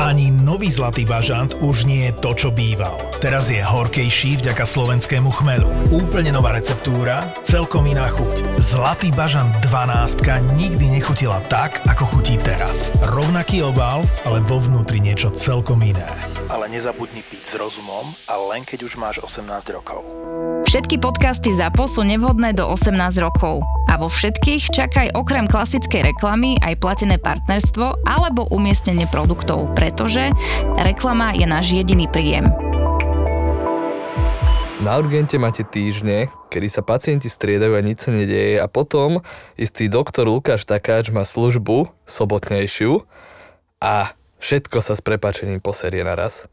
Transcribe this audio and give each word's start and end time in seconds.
Ani 0.00 0.32
nový 0.32 0.72
Zlatý 0.72 1.04
bažant 1.04 1.54
už 1.60 1.84
nie 1.84 2.08
je 2.08 2.12
to, 2.18 2.30
čo 2.34 2.48
býval. 2.50 2.98
Teraz 3.20 3.48
je 3.48 3.62
horkejší 3.62 4.40
vďaka 4.40 4.64
slovenskému 4.64 5.30
chmelu. 5.40 5.68
Úplne 5.92 6.34
nová 6.34 6.52
receptúra, 6.56 7.24
celkom 7.46 7.88
iná 7.88 8.08
chuť. 8.08 8.60
Zlatý 8.60 9.12
bažant 9.12 9.52
12 9.64 10.24
nikdy 10.56 10.98
nechutila 10.98 11.40
tak, 11.52 11.84
ako 11.84 12.16
chutí 12.16 12.40
teraz. 12.40 12.88
Rovnaký 13.04 13.64
obal, 13.64 14.04
ale 14.24 14.40
vo 14.44 14.60
vnútri 14.60 15.00
niečo 15.00 15.32
celkom 15.32 15.80
iné. 15.84 16.06
Ale 16.48 16.68
nezabudni 16.68 17.24
piť 17.24 17.42
s 17.44 17.54
rozumom 17.56 18.04
a 18.28 18.34
len 18.52 18.64
keď 18.64 18.88
už 18.88 18.96
máš 19.00 19.20
18 19.20 19.44
rokov. 19.72 20.04
Všetky 20.64 20.96
podcasty 20.96 21.52
ZAPO 21.52 21.84
sú 21.84 22.02
nevhodné 22.02 22.56
do 22.56 22.64
18 22.66 22.96
rokov. 23.20 23.60
A 23.84 24.00
vo 24.00 24.08
všetkých 24.08 24.72
čakaj 24.72 25.12
okrem 25.12 25.44
klasickej 25.44 26.16
reklamy 26.16 26.56
aj 26.64 26.80
platené 26.80 27.20
partnerstvo 27.20 28.02
alebo 28.08 28.48
umiestnenie 28.48 29.04
produktov, 29.06 29.70
pretože 29.74 30.30
reklama 30.78 31.34
je 31.34 31.46
náš 31.46 31.74
jediný 31.74 32.08
príjem. 32.08 32.48
Na 34.84 35.00
urgente 35.00 35.40
máte 35.40 35.64
týždne, 35.64 36.28
kedy 36.52 36.68
sa 36.68 36.84
pacienti 36.84 37.32
striedajú 37.32 37.72
a 37.72 37.80
nič 37.80 38.04
sa 38.04 38.12
nedieje 38.12 38.60
a 38.60 38.68
potom 38.68 39.24
istý 39.56 39.88
doktor 39.88 40.28
Lukáš 40.28 40.68
Takáč 40.68 41.08
má 41.08 41.24
službu 41.24 41.88
sobotnejšiu 42.04 43.00
a 43.80 44.12
všetko 44.44 44.84
sa 44.84 44.92
s 44.92 45.00
prepačením 45.00 45.64
poserie 45.64 46.04
naraz. 46.04 46.52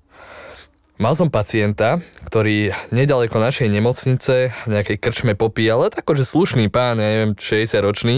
Mal 0.96 1.12
som 1.18 1.28
pacienta, 1.28 2.00
ktorý 2.30 2.78
nedaleko 2.94 3.36
našej 3.36 3.68
nemocnice 3.68 4.54
v 4.54 4.70
nejakej 4.70 5.02
krčme 5.02 5.34
popíjal, 5.36 5.84
ale 5.84 5.92
akože 5.92 6.24
slušný 6.24 6.72
pán, 6.72 7.04
ja 7.04 7.10
neviem, 7.10 7.34
60 7.36 7.84
ročný, 7.84 8.18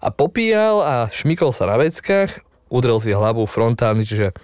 a 0.00 0.08
popíjal 0.14 0.80
a 0.80 0.94
šmykol 1.10 1.50
sa 1.50 1.66
na 1.66 1.76
veckách, 1.76 2.40
udrel 2.68 2.98
si 3.00 3.14
hlavu 3.14 3.46
frontálny, 3.48 4.02
čiže 4.04 4.36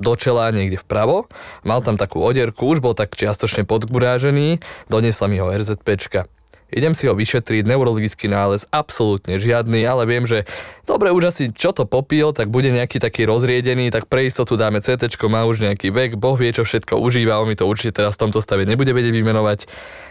do 0.00 0.16
čela 0.16 0.48
niekde 0.48 0.80
vpravo. 0.80 1.28
Mal 1.62 1.84
tam 1.84 2.00
takú 2.00 2.24
odierku, 2.24 2.72
už 2.72 2.80
bol 2.80 2.96
tak 2.96 3.12
čiastočne 3.12 3.68
podgurážený, 3.68 4.64
doniesla 4.88 5.28
mi 5.28 5.38
ho 5.38 5.52
RZPčka. 5.52 6.24
Idem 6.70 6.94
si 6.94 7.10
ho 7.10 7.14
vyšetriť, 7.14 7.66
neurologický 7.66 8.30
nález 8.30 8.66
absolútne 8.70 9.36
žiadny, 9.36 9.82
ale 9.82 10.06
viem, 10.06 10.24
že 10.24 10.46
dobre, 10.86 11.10
už 11.10 11.30
asi 11.30 11.44
čo 11.50 11.74
to 11.74 11.86
popil, 11.86 12.30
tak 12.34 12.50
bude 12.50 12.70
nejaký 12.70 12.98
taký 12.98 13.26
rozriedený, 13.26 13.90
tak 13.90 14.06
pre 14.06 14.26
istotu 14.26 14.58
dáme 14.58 14.82
CT, 14.82 15.06
má 15.30 15.46
už 15.46 15.62
nejaký 15.62 15.94
vek, 15.94 16.10
Boh 16.18 16.34
vie, 16.34 16.50
čo 16.50 16.66
všetko 16.66 16.98
užíva, 16.98 17.38
on 17.38 17.50
mi 17.50 17.58
to 17.58 17.68
určite 17.68 18.02
teraz 18.02 18.18
v 18.18 18.26
tomto 18.26 18.42
stave 18.42 18.66
nebude 18.66 18.90
vedieť 18.90 19.14
vymenovať, 19.14 19.58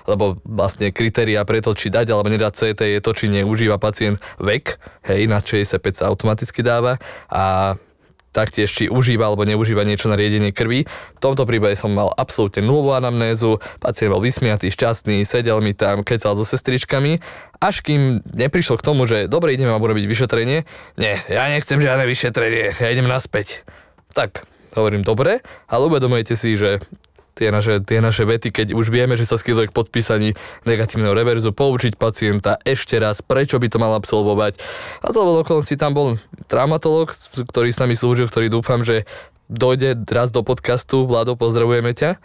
lebo 0.07 0.39
vlastne 0.47 0.95
kritéria 0.95 1.43
pre 1.43 1.59
to, 1.59 1.75
či 1.75 1.91
dať 1.91 2.15
alebo 2.15 2.31
nedať 2.31 2.53
CT 2.55 2.81
je 2.95 2.99
to, 3.03 3.11
či 3.11 3.25
neužíva 3.27 3.75
pacient 3.75 4.19
vek, 4.39 4.79
hej, 5.07 5.27
na 5.27 5.43
65 5.43 5.99
sa 5.99 6.07
automaticky 6.07 6.63
dáva 6.63 7.01
a 7.27 7.75
taktiež 8.31 8.69
či 8.69 8.85
užíva 8.87 9.29
alebo 9.29 9.45
neužíva 9.45 9.85
niečo 9.85 10.07
na 10.07 10.17
riedenie 10.17 10.53
krvi. 10.53 10.85
V 10.87 11.19
tomto 11.21 11.43
prípade 11.45 11.75
som 11.75 11.93
mal 11.93 12.13
absolútne 12.13 12.61
nulovú 12.61 12.93
anamnézu, 12.95 13.57
pacient 13.81 14.13
bol 14.13 14.21
vysmiatý, 14.21 14.69
šťastný, 14.69 15.25
sedel 15.25 15.59
mi 15.61 15.73
tam, 15.73 16.05
kecal 16.05 16.37
so 16.37 16.45
sestričkami, 16.45 17.19
až 17.59 17.81
kým 17.83 18.23
neprišlo 18.23 18.79
k 18.79 18.85
tomu, 18.85 19.03
že 19.09 19.27
dobre, 19.27 19.53
ideme 19.53 19.73
vám 19.73 19.83
urobiť 19.83 20.05
vyšetrenie. 20.05 20.63
Nie, 20.95 21.15
ja 21.27 21.49
nechcem 21.49 21.81
žiadne 21.81 22.05
vyšetrenie, 22.07 22.77
ja 22.77 22.87
idem 22.89 23.09
naspäť. 23.09 23.67
Tak, 24.13 24.45
hovorím 24.77 25.03
dobre, 25.03 25.41
ale 25.69 25.83
uvedomujete 25.89 26.33
si, 26.37 26.55
že 26.55 26.81
tie 27.39 27.55
naše, 27.55 27.79
tie 27.79 28.03
naše 28.03 28.27
vety, 28.27 28.51
keď 28.51 28.67
už 28.75 28.91
vieme, 28.91 29.15
že 29.15 29.23
sa 29.23 29.39
skýzuje 29.39 29.71
k 29.71 29.75
podpísaní 29.75 30.35
negatívneho 30.67 31.15
reverzu, 31.15 31.55
poučiť 31.55 31.95
pacienta 31.95 32.59
ešte 32.67 32.99
raz, 32.99 33.23
prečo 33.23 33.55
by 33.63 33.67
to 33.71 33.79
mal 33.79 33.95
absolvovať. 33.95 34.59
A 34.99 35.15
to 35.15 35.23
okolností 35.23 35.79
tam 35.79 35.95
bol 35.95 36.07
traumatolog, 36.51 37.15
ktorý 37.47 37.71
s 37.71 37.79
nami 37.79 37.95
slúžil, 37.95 38.27
ktorý 38.27 38.51
dúfam, 38.51 38.83
že 38.83 39.07
dojde 39.47 40.03
raz 40.11 40.35
do 40.35 40.43
podcastu. 40.43 41.07
Vlado, 41.07 41.39
pozdravujeme 41.39 41.95
ťa. 41.95 42.19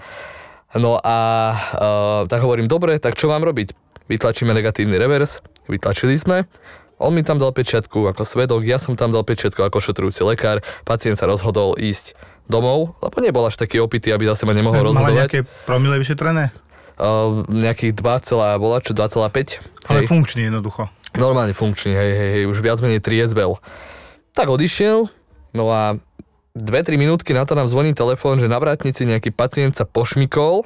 No 0.74 0.98
a 0.98 1.16
uh, 1.54 2.20
tak 2.26 2.42
hovorím, 2.42 2.66
dobre, 2.66 2.98
tak 2.98 3.14
čo 3.14 3.30
mám 3.30 3.47
robiť? 3.47 3.70
Vytlačíme 4.10 4.50
negatívny 4.50 4.98
revers, 4.98 5.38
vytlačili 5.70 6.19
sme. 6.19 6.50
On 6.98 7.14
mi 7.14 7.22
tam 7.26 7.38
dal 7.38 7.54
pečiatku 7.54 8.10
ako 8.10 8.22
svedok, 8.22 8.62
ja 8.66 8.78
som 8.78 8.98
tam 8.98 9.10
dal 9.14 9.26
pečiatku 9.26 9.62
ako 9.62 9.78
šetrujúci 9.82 10.22
lekár, 10.26 10.62
pacient 10.86 11.19
sa 11.19 11.26
rozhodol 11.26 11.74
ísť 11.74 12.14
domov, 12.47 12.97
lebo 13.00 13.16
nebol 13.21 13.44
až 13.49 13.56
taký 13.56 13.81
opitý, 13.81 14.12
aby 14.12 14.28
zase 14.28 14.44
ma 14.44 14.53
nemohol 14.53 14.93
rozhodovať. 14.93 15.12
Mala 15.12 15.21
nejaké 15.25 15.41
promile 15.65 15.97
vyšetrené? 16.00 16.53
Uh, 16.94 17.43
nejakých 17.50 17.99
2, 17.99 18.60
bola 18.60 18.78
čo 18.78 18.94
2,5. 18.94 19.91
Ale 19.91 20.05
hej. 20.05 20.06
funkčný 20.06 20.47
jednoducho. 20.47 20.87
Normálne 21.19 21.54
funkčný, 21.54 21.94
hej, 21.94 22.10
hej, 22.15 22.31
hej, 22.38 22.44
už 22.47 22.59
viac 22.62 22.78
menej 22.83 23.03
triezbel. 23.03 23.59
Tak 24.34 24.50
odišiel, 24.50 25.10
no 25.54 25.65
a 25.71 25.99
2-3 26.54 26.94
minútky 26.94 27.34
na 27.34 27.43
to 27.43 27.59
nám 27.59 27.66
zvoní 27.66 27.94
telefón, 27.99 28.38
že 28.38 28.47
na 28.47 28.62
vrátnici 28.62 29.03
nejaký 29.06 29.34
pacient 29.34 29.75
sa 29.75 29.83
pošmikol 29.87 30.62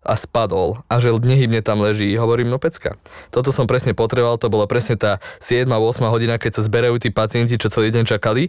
a 0.00 0.16
spadol 0.16 0.80
a 0.88 0.96
že 0.98 1.12
nehybne 1.12 1.60
tam 1.60 1.84
leží. 1.84 2.10
Hovorím, 2.16 2.48
no 2.48 2.56
pecka. 2.56 2.96
Toto 3.28 3.52
som 3.52 3.68
presne 3.68 3.92
potreboval, 3.92 4.40
to 4.40 4.48
bola 4.48 4.64
presne 4.64 4.96
tá 4.96 5.22
7-8 5.38 5.70
hodina, 6.08 6.40
keď 6.40 6.58
sa 6.58 6.62
zberajú 6.66 6.96
tí 6.98 7.12
pacienti, 7.12 7.60
čo 7.60 7.68
celý 7.68 7.92
deň 7.92 8.08
čakali. 8.08 8.48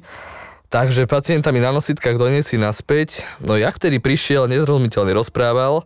Takže 0.72 1.04
pacienta 1.04 1.52
mi 1.52 1.60
na 1.60 1.76
nositkách 1.76 2.16
doniesli 2.16 2.56
naspäť. 2.56 3.28
No 3.44 3.60
ja 3.60 3.76
vtedy 3.76 4.00
prišiel, 4.00 4.48
nezrozumiteľne 4.48 5.12
rozprával. 5.12 5.84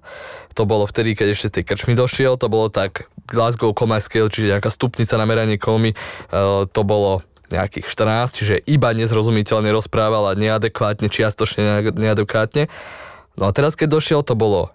To 0.53 0.63
bolo 0.69 0.85
vtedy, 0.85 1.17
keď 1.17 1.33
ešte 1.33 1.57
tej 1.57 1.73
krčmy 1.73 1.97
došiel. 1.97 2.37
To 2.37 2.45
bolo 2.45 2.69
tak 2.69 3.09
Glasgow 3.25 3.73
Scale, 3.73 4.29
čiže 4.29 4.53
nejaká 4.53 4.69
stupnica 4.69 5.17
na 5.17 5.25
meranie 5.25 5.57
komy. 5.57 5.89
E, 5.89 5.97
to 6.69 6.81
bolo 6.85 7.25
nejakých 7.49 7.89
14, 7.89 8.37
čiže 8.37 8.55
iba 8.69 8.93
nezrozumiteľne 8.93 9.73
rozprával 9.73 10.29
a 10.29 10.37
neadekvátne, 10.37 11.09
čiastočne 11.09 11.89
neadekvátne. 11.89 12.69
No 13.41 13.49
a 13.49 13.51
teraz, 13.57 13.73
keď 13.73 13.97
došiel, 13.97 14.21
to 14.21 14.37
bolo 14.37 14.69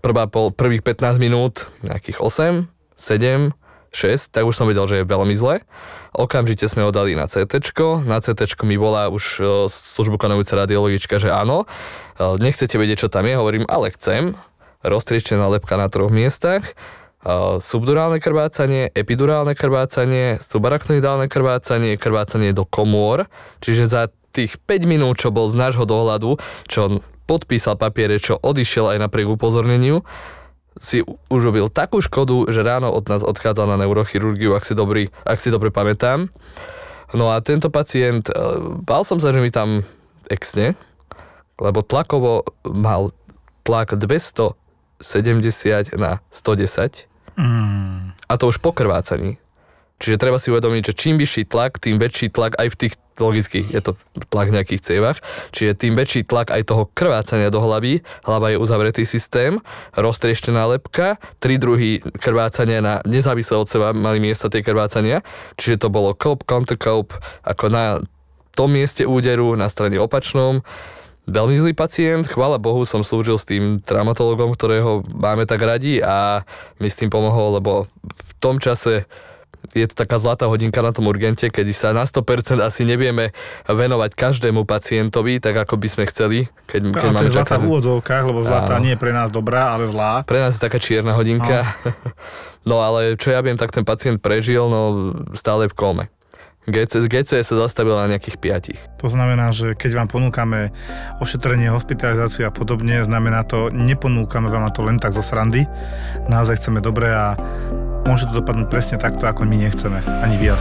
prvá 0.00 0.24
pol, 0.24 0.56
prvých 0.56 0.80
15 0.88 1.20
minút, 1.20 1.68
nejakých 1.84 2.16
8, 2.16 2.64
7, 2.96 3.52
6, 3.92 4.32
tak 4.32 4.48
už 4.48 4.56
som 4.56 4.66
vedel, 4.66 4.84
že 4.88 5.00
je 5.00 5.08
veľmi 5.08 5.36
zle. 5.36 5.60
Okamžite 6.12 6.68
sme 6.68 6.84
ho 6.84 6.92
dali 6.92 7.16
na 7.16 7.24
CT. 7.24 7.60
Na 8.04 8.20
CT 8.20 8.44
mi 8.64 8.76
volá 8.76 9.08
už 9.08 9.24
e, 9.40 9.42
službu 9.68 10.20
konujúca 10.20 10.60
radiologička, 10.64 11.16
že 11.16 11.32
áno. 11.32 11.64
E, 11.64 12.36
nechcete 12.40 12.76
vedieť, 12.76 13.06
čo 13.06 13.08
tam 13.08 13.24
je? 13.24 13.36
Hovorím, 13.36 13.64
ale 13.68 13.92
chcem. 13.92 14.36
Roztrieštená 14.84 15.46
lepka 15.46 15.78
na 15.80 15.88
troch 15.88 16.12
miestach 16.12 16.64
e, 16.68 16.72
subdurálne 17.60 18.20
krvácanie, 18.20 18.92
epidurálne 18.92 19.56
krvácanie, 19.56 20.36
subaraknoidálne 20.40 21.32
krvácanie, 21.32 21.96
krvácanie 21.96 22.52
do 22.52 22.68
komôr, 22.68 23.30
čiže 23.64 23.88
za 23.88 24.02
tých 24.32 24.56
5 24.64 24.88
minút, 24.88 25.20
čo 25.20 25.28
bol 25.28 25.46
z 25.48 25.60
nášho 25.60 25.84
dohľadu, 25.84 26.40
čo 26.66 27.04
podpísal 27.28 27.78
papiere, 27.78 28.18
čo 28.18 28.36
odišiel 28.40 28.96
aj 28.96 28.98
napriek 29.08 29.28
upozorneniu, 29.30 30.02
si 30.80 31.04
už 31.06 31.40
robil 31.52 31.68
takú 31.68 32.00
škodu, 32.00 32.48
že 32.48 32.64
ráno 32.64 32.92
od 32.92 33.04
nás 33.08 33.20
odchádzal 33.20 33.66
na 33.68 33.76
neurochirurgiu, 33.84 34.56
ak 34.56 34.64
si, 34.64 34.72
dobrý, 34.72 35.08
ak 35.26 35.38
si 35.40 35.52
dobre 35.52 35.68
pamätám. 35.68 36.32
No 37.12 37.28
a 37.28 37.44
tento 37.44 37.68
pacient, 37.68 38.32
e, 38.32 38.34
bál 38.80 39.04
som 39.04 39.20
sa, 39.20 39.36
že 39.36 39.40
mi 39.44 39.52
tam 39.52 39.84
exne, 40.32 40.72
lebo 41.60 41.84
tlakovo 41.84 42.48
mal 42.64 43.12
tlak 43.68 43.94
270 44.00 45.92
na 46.00 46.24
110 46.32 47.04
mm. 47.36 48.16
a 48.16 48.32
to 48.40 48.48
už 48.48 48.58
po 48.64 48.72
krvácaní. 48.72 49.36
Čiže 50.02 50.18
treba 50.18 50.42
si 50.42 50.50
uvedomiť, 50.50 50.82
že 50.90 50.98
čím 50.98 51.14
vyšší 51.14 51.46
tlak, 51.46 51.78
tým 51.78 52.02
väčší 52.02 52.34
tlak 52.34 52.58
aj 52.58 52.74
v 52.74 52.76
tých, 52.76 52.94
logicky 53.22 53.62
je 53.62 53.78
to 53.78 53.94
tlak 54.34 54.50
v 54.50 54.58
nejakých 54.58 54.82
cievach, 54.82 55.22
čiže 55.54 55.78
tým 55.78 55.94
väčší 55.94 56.26
tlak 56.26 56.50
aj 56.50 56.66
toho 56.66 56.90
krvácania 56.90 57.54
do 57.54 57.62
hlavy, 57.62 58.02
hlava 58.26 58.50
je 58.50 58.58
uzavretý 58.58 59.06
systém, 59.06 59.62
roztrieštená 59.94 60.66
lepka, 60.74 61.22
tri 61.38 61.54
druhy 61.54 62.02
krvácania 62.18 62.82
na 62.82 62.98
nezávisle 63.06 63.62
od 63.62 63.70
seba 63.70 63.94
mali 63.94 64.18
miesta 64.18 64.50
tie 64.50 64.66
krvácania, 64.66 65.22
čiže 65.54 65.86
to 65.86 65.88
bolo 65.88 66.18
cope, 66.18 66.42
countercope, 66.50 67.14
ako 67.46 67.70
na 67.70 68.02
tom 68.58 68.74
mieste 68.74 69.06
úderu, 69.06 69.54
na 69.54 69.70
strane 69.70 70.02
opačnom, 70.02 70.66
veľmi 71.30 71.54
zlý 71.54 71.72
pacient, 71.78 72.26
chvála 72.26 72.58
Bohu 72.58 72.82
som 72.82 73.06
slúžil 73.06 73.38
s 73.38 73.46
tým 73.46 73.78
traumatologom, 73.78 74.50
ktorého 74.50 75.06
máme 75.14 75.46
tak 75.46 75.62
radi 75.62 76.02
a 76.02 76.42
mi 76.82 76.90
s 76.90 76.98
tým 76.98 77.06
pomohol, 77.06 77.62
lebo 77.62 77.86
v 78.02 78.32
tom 78.42 78.58
čase 78.58 79.06
je 79.70 79.86
to 79.86 79.94
taká 79.94 80.18
zlatá 80.18 80.50
hodinka 80.50 80.82
na 80.82 80.90
tom 80.90 81.06
urgente, 81.06 81.46
keď 81.46 81.66
sa 81.70 81.88
na 81.94 82.02
100% 82.02 82.58
asi 82.58 82.82
nevieme 82.82 83.30
venovať 83.70 84.18
každému 84.18 84.66
pacientovi, 84.66 85.38
tak 85.38 85.54
ako 85.62 85.78
by 85.78 85.88
sme 85.88 86.04
chceli. 86.10 86.38
Keď, 86.66 86.90
keď 86.90 87.10
máme 87.14 87.20
to 87.22 87.26
je 87.30 87.34
zlatá 87.38 87.56
v 87.62 87.66
úvodzovkách, 87.70 88.24
lebo 88.26 88.40
zlatá 88.42 88.74
áno. 88.76 88.84
nie 88.84 88.92
je 88.94 89.00
pre 89.00 89.14
nás 89.14 89.30
dobrá, 89.30 89.72
ale 89.78 89.86
zlá. 89.86 90.26
Pre 90.26 90.42
nás 90.42 90.58
je 90.58 90.62
taká 90.62 90.82
čierna 90.82 91.14
hodinka. 91.14 91.62
No. 91.86 91.90
no 92.74 92.76
ale 92.82 93.14
čo 93.14 93.30
ja 93.30 93.38
viem, 93.40 93.54
tak 93.54 93.70
ten 93.70 93.86
pacient 93.86 94.18
prežil, 94.18 94.66
no 94.66 95.14
stále 95.38 95.70
v 95.70 95.74
kome. 95.78 96.04
GC, 96.62 97.10
GC 97.10 97.42
sa 97.42 97.54
zastavila 97.58 98.06
na 98.06 98.14
nejakých 98.14 98.38
piatich. 98.38 98.78
To 99.02 99.10
znamená, 99.10 99.50
že 99.50 99.74
keď 99.74 99.98
vám 99.98 100.08
ponúkame 100.14 100.70
ošetrenie, 101.18 101.74
hospitalizáciu 101.74 102.46
a 102.46 102.54
podobne, 102.54 103.02
znamená 103.02 103.42
to, 103.42 103.66
neponúkame 103.74 104.46
vám 104.46 104.70
to 104.70 104.86
len 104.86 105.02
tak 105.02 105.10
zo 105.10 105.26
srandy. 105.26 105.66
Naozaj 106.30 106.62
chceme 106.62 106.78
dobre 106.78 107.10
a 107.10 107.34
môže 108.06 108.26
to 108.28 108.42
dopadnúť 108.42 108.68
presne 108.68 108.96
takto, 108.98 109.24
ako 109.26 109.46
my 109.46 109.56
nechceme, 109.56 110.02
ani 110.22 110.36
viac. 110.38 110.60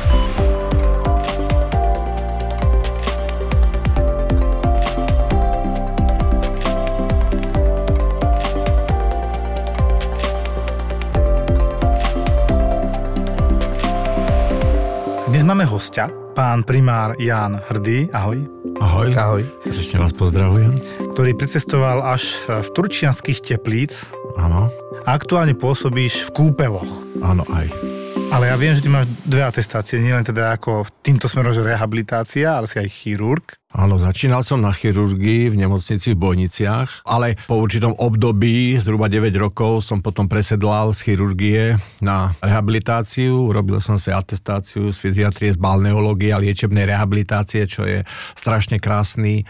Dnes 15.32 15.48
máme 15.48 15.64
hostia, 15.64 16.12
pán 16.36 16.68
primár 16.68 17.16
Jan 17.16 17.56
Hrdý. 17.72 18.12
Ahoj. 18.12 18.46
Ahoj. 18.84 19.10
Ahoj. 19.16 19.44
Srdečne 19.64 20.04
vás 20.04 20.14
pozdravujem. 20.14 20.76
Ktorý 21.16 21.34
precestoval 21.40 22.04
až 22.04 22.46
z 22.46 22.70
turčianských 22.76 23.40
teplíc. 23.40 24.06
Áno. 24.36 24.68
A 25.08 25.18
aktuálne 25.18 25.56
pôsobíš 25.58 26.30
v 26.30 26.30
kúpeloch. 26.36 27.01
Áno, 27.22 27.46
aj. 27.54 27.91
Ale 28.32 28.48
ja 28.48 28.56
viem, 28.56 28.72
že 28.72 28.80
ty 28.80 28.88
máš 28.88 29.12
dve 29.28 29.44
atestácie, 29.44 30.00
nielen 30.00 30.24
teda 30.24 30.56
ako 30.56 30.88
v 30.88 30.90
týmto 31.04 31.28
smerom, 31.28 31.52
že 31.52 31.68
rehabilitácia, 31.68 32.56
ale 32.56 32.64
si 32.64 32.80
aj 32.80 32.88
chirurg. 32.88 33.44
Áno, 33.76 34.00
začínal 34.00 34.40
som 34.40 34.64
na 34.64 34.72
chirurgii 34.72 35.52
v 35.52 35.60
nemocnici 35.60 36.16
v 36.16 36.20
Bojniciach, 36.20 37.04
ale 37.08 37.36
po 37.44 37.60
určitom 37.60 37.92
období, 37.92 38.80
zhruba 38.80 39.12
9 39.12 39.36
rokov, 39.36 39.84
som 39.84 40.00
potom 40.00 40.32
presedlal 40.32 40.96
z 40.96 41.12
chirurgie 41.12 41.76
na 42.00 42.32
rehabilitáciu. 42.40 43.52
Robil 43.52 43.84
som 43.84 44.00
si 44.00 44.16
atestáciu 44.16 44.92
z 44.92 44.98
fyziatrie, 45.00 45.52
z 45.52 45.60
balneológie 45.60 46.32
a 46.32 46.40
liečebnej 46.40 46.88
rehabilitácie, 46.88 47.68
čo 47.68 47.84
je 47.84 48.08
strašne 48.36 48.80
krásny 48.80 49.44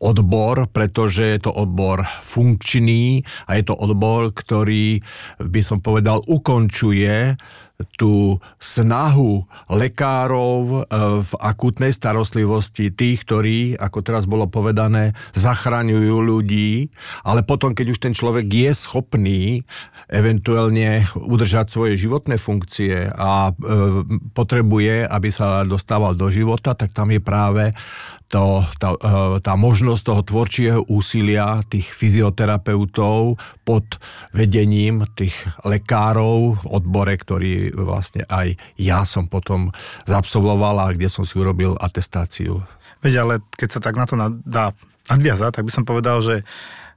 odbor, 0.00 0.72
pretože 0.72 1.36
je 1.36 1.40
to 1.40 1.52
odbor 1.52 2.04
funkčný 2.24 3.24
a 3.44 3.56
je 3.56 3.64
to 3.64 3.76
odbor, 3.76 4.32
ktorý 4.36 5.00
by 5.38 5.60
som 5.64 5.84
povedal 5.84 6.20
ukončuje 6.26 7.36
tú 7.96 8.38
snahu 8.58 9.46
lekárov 9.70 10.62
e, 10.62 10.76
v 11.22 11.32
akútnej 11.38 11.92
starostlivosti, 11.94 12.90
tých, 12.92 13.24
ktorí, 13.26 13.76
ako 13.76 13.98
teraz 14.04 14.24
bolo 14.26 14.48
povedané, 14.48 15.12
zachraňujú 15.36 16.16
ľudí, 16.22 16.90
ale 17.26 17.46
potom, 17.46 17.74
keď 17.76 17.86
už 17.94 17.98
ten 18.02 18.14
človek 18.14 18.46
je 18.48 18.70
schopný 18.74 19.42
eventuálne 20.10 21.06
udržať 21.16 21.72
svoje 21.72 21.94
životné 21.98 22.36
funkcie 22.36 23.08
a 23.12 23.50
e, 23.50 23.52
potrebuje, 24.32 25.06
aby 25.06 25.28
sa 25.32 25.62
dostával 25.62 26.16
do 26.16 26.28
života, 26.28 26.74
tak 26.74 26.92
tam 26.92 27.12
je 27.12 27.20
práve 27.20 27.64
to, 28.32 28.64
tá, 28.80 28.96
e, 28.96 29.44
tá 29.44 29.54
možnosť 29.60 30.02
toho 30.08 30.22
tvorčieho 30.24 30.80
úsilia 30.88 31.60
tých 31.68 31.92
fyzioterapeutov 31.92 33.36
pod 33.68 33.84
vedením 34.32 35.04
tých 35.12 35.36
lekárov 35.68 36.56
v 36.56 36.64
odbore, 36.72 37.12
ktorý 37.12 37.76
vlastne 37.76 38.24
aj 38.32 38.56
ja 38.80 39.04
som 39.04 39.28
potom 39.28 39.68
zabsolvoval 40.08 40.80
a 40.80 40.96
kde 40.96 41.12
som 41.12 41.28
si 41.28 41.36
urobil 41.36 41.76
atestáciu. 41.76 42.64
Veď 43.04 43.12
ale 43.20 43.34
keď 43.60 43.68
sa 43.68 43.80
tak 43.84 44.00
na 44.00 44.08
to 44.08 44.16
dá 44.48 44.72
nadviazať, 45.12 45.60
tak 45.60 45.68
by 45.68 45.72
som 45.74 45.84
povedal, 45.84 46.24
že 46.24 46.40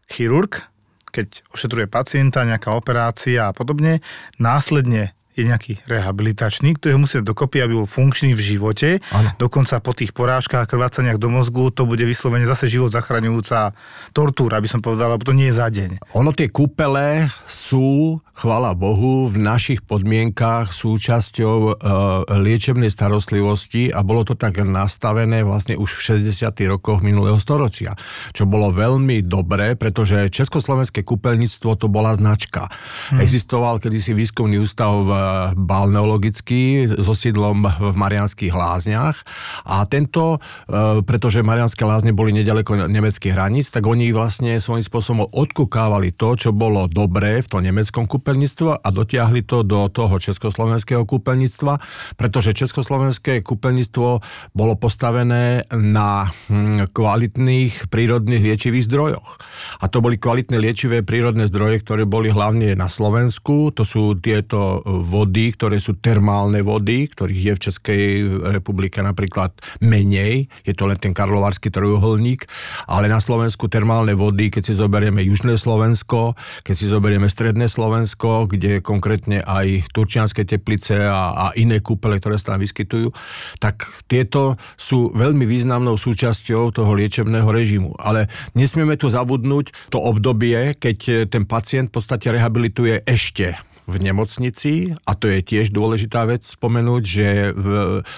chirurg, 0.08 0.64
keď 1.12 1.44
ošetruje 1.52 1.92
pacienta, 1.92 2.48
nejaká 2.48 2.72
operácia 2.72 3.52
a 3.52 3.56
podobne, 3.56 4.00
následne 4.40 5.12
je 5.36 5.44
nejaký 5.44 5.84
rehabilitačný, 5.86 6.80
ktorý 6.80 6.96
ho 6.96 7.04
musí 7.04 7.20
dokopy, 7.20 7.60
aby 7.60 7.76
bol 7.76 7.84
funkčný 7.84 8.32
v 8.32 8.42
živote. 8.56 9.04
Ano. 9.12 9.36
Dokonca 9.36 9.84
po 9.84 9.92
tých 9.92 10.16
porážkach 10.16 10.64
a 10.64 10.70
krvácaniach 10.72 11.20
do 11.20 11.28
mozgu 11.28 11.76
to 11.76 11.84
bude 11.84 12.02
vyslovene 12.08 12.48
zase 12.48 12.72
život 12.72 12.96
zachraňujúca 12.96 13.76
tortúra, 14.16 14.64
aby 14.64 14.72
som 14.72 14.80
povedal, 14.80 15.12
lebo 15.12 15.28
to 15.28 15.36
nie 15.36 15.52
je 15.52 15.60
za 15.60 15.68
deň. 15.68 16.16
Ono 16.16 16.32
tie 16.32 16.48
kúpele 16.48 17.28
sú, 17.44 18.24
chvala 18.32 18.72
Bohu, 18.80 19.28
v 19.28 19.36
našich 19.36 19.84
podmienkách 19.84 20.72
súčasťou 20.72 21.58
e, 21.60 21.72
liečebnej 22.40 22.88
starostlivosti 22.88 23.92
a 23.92 24.08
bolo 24.08 24.24
to 24.24 24.40
tak 24.40 24.64
nastavené 24.64 25.44
vlastne 25.44 25.76
už 25.76 26.00
v 26.00 26.16
60. 26.16 26.56
rokoch 26.72 27.04
minulého 27.04 27.36
storočia, 27.36 28.00
čo 28.32 28.48
bolo 28.48 28.72
veľmi 28.72 29.20
dobré, 29.20 29.76
pretože 29.76 30.32
Československé 30.32 31.04
kúpeľníctvo 31.04 31.76
to 31.76 31.92
bola 31.92 32.16
značka. 32.16 32.72
Hmm. 33.12 33.20
Existoval 33.20 33.84
kedysi 33.84 34.16
výskumný 34.16 34.64
ústav 34.64 34.96
v 35.04 35.25
balneologický 35.58 36.90
so 36.90 37.14
sídlom 37.16 37.66
v 37.66 37.96
Marianských 37.96 38.54
lázniach 38.54 39.18
a 39.66 39.84
tento, 39.90 40.38
e, 40.38 41.02
pretože 41.02 41.46
Marianské 41.46 41.84
lázne 41.84 42.12
boli 42.14 42.36
nedaleko 42.36 42.88
nemeckých 42.88 43.34
hraníc, 43.34 43.72
tak 43.72 43.88
oni 43.88 44.12
vlastne 44.12 44.58
svojím 44.62 44.86
spôsobom 44.86 45.26
odkúkávali 45.32 46.14
to, 46.14 46.38
čo 46.38 46.50
bolo 46.54 46.86
dobré 46.86 47.42
v 47.42 47.50
tom 47.50 47.62
nemeckom 47.64 48.06
kúpeľníctve 48.06 48.82
a 48.82 48.88
dotiahli 48.94 49.42
to 49.44 49.66
do 49.66 49.88
toho 49.90 50.16
československého 50.18 51.04
kúpeľníctva, 51.04 51.74
pretože 52.20 52.58
československé 52.58 53.42
kúpeľníctvo 53.42 54.08
bolo 54.54 54.74
postavené 54.78 55.66
na 55.74 56.30
hm, 56.30 56.92
kvalitných 56.94 57.90
prírodných 57.90 58.44
liečivých 58.44 58.88
zdrojoch. 58.88 59.30
A 59.82 59.90
to 59.90 60.00
boli 60.02 60.22
kvalitné 60.22 60.58
liečivé 60.62 61.02
prírodné 61.02 61.50
zdroje, 61.50 61.82
ktoré 61.82 62.04
boli 62.08 62.32
hlavne 62.32 62.74
na 62.78 62.88
Slovensku, 62.92 63.72
to 63.74 63.84
sú 63.84 64.18
tieto 64.20 64.82
vody, 65.16 65.56
ktoré 65.56 65.80
sú 65.80 65.96
termálne 65.96 66.60
vody, 66.60 67.08
ktorých 67.08 67.42
je 67.48 67.54
v 67.56 67.64
Českej 67.72 68.04
republike 68.52 69.00
napríklad 69.00 69.56
menej, 69.80 70.52
je 70.68 70.74
to 70.76 70.84
len 70.92 71.00
ten 71.00 71.16
karlovarský 71.16 71.72
trojuholník, 71.72 72.44
ale 72.92 73.08
na 73.08 73.24
Slovensku 73.24 73.72
termálne 73.72 74.12
vody, 74.12 74.52
keď 74.52 74.64
si 74.68 74.74
zoberieme 74.76 75.24
južné 75.24 75.56
Slovensko, 75.56 76.36
keď 76.68 76.76
si 76.76 76.92
zoberieme 76.92 77.32
stredné 77.32 77.72
Slovensko, 77.72 78.52
kde 78.52 78.84
konkrétne 78.84 79.40
aj 79.40 79.88
turčianske 79.96 80.44
teplice 80.44 81.08
a, 81.08 81.32
a 81.32 81.46
iné 81.56 81.80
kúpele, 81.80 82.20
ktoré 82.20 82.36
sa 82.36 82.56
tam 82.56 82.66
vyskytujú, 82.66 83.16
tak 83.64 83.88
tieto 84.12 84.60
sú 84.76 85.16
veľmi 85.16 85.48
významnou 85.48 85.96
súčasťou 85.96 86.76
toho 86.76 86.92
liečebného 86.92 87.48
režimu. 87.48 87.96
Ale 88.02 88.28
nesmieme 88.58 89.00
tu 89.00 89.08
zabudnúť 89.08 89.94
to 89.94 90.02
obdobie, 90.02 90.76
keď 90.76 91.30
ten 91.32 91.48
pacient 91.48 91.94
v 91.94 91.96
podstate 92.02 92.28
rehabilituje 92.34 93.06
ešte 93.06 93.75
v 93.86 93.96
nemocnici 94.02 94.98
a 95.06 95.14
to 95.14 95.30
je 95.30 95.46
tiež 95.46 95.70
dôležitá 95.70 96.26
vec 96.26 96.42
spomenúť, 96.42 97.04
že 97.06 97.28
v, 97.54 97.68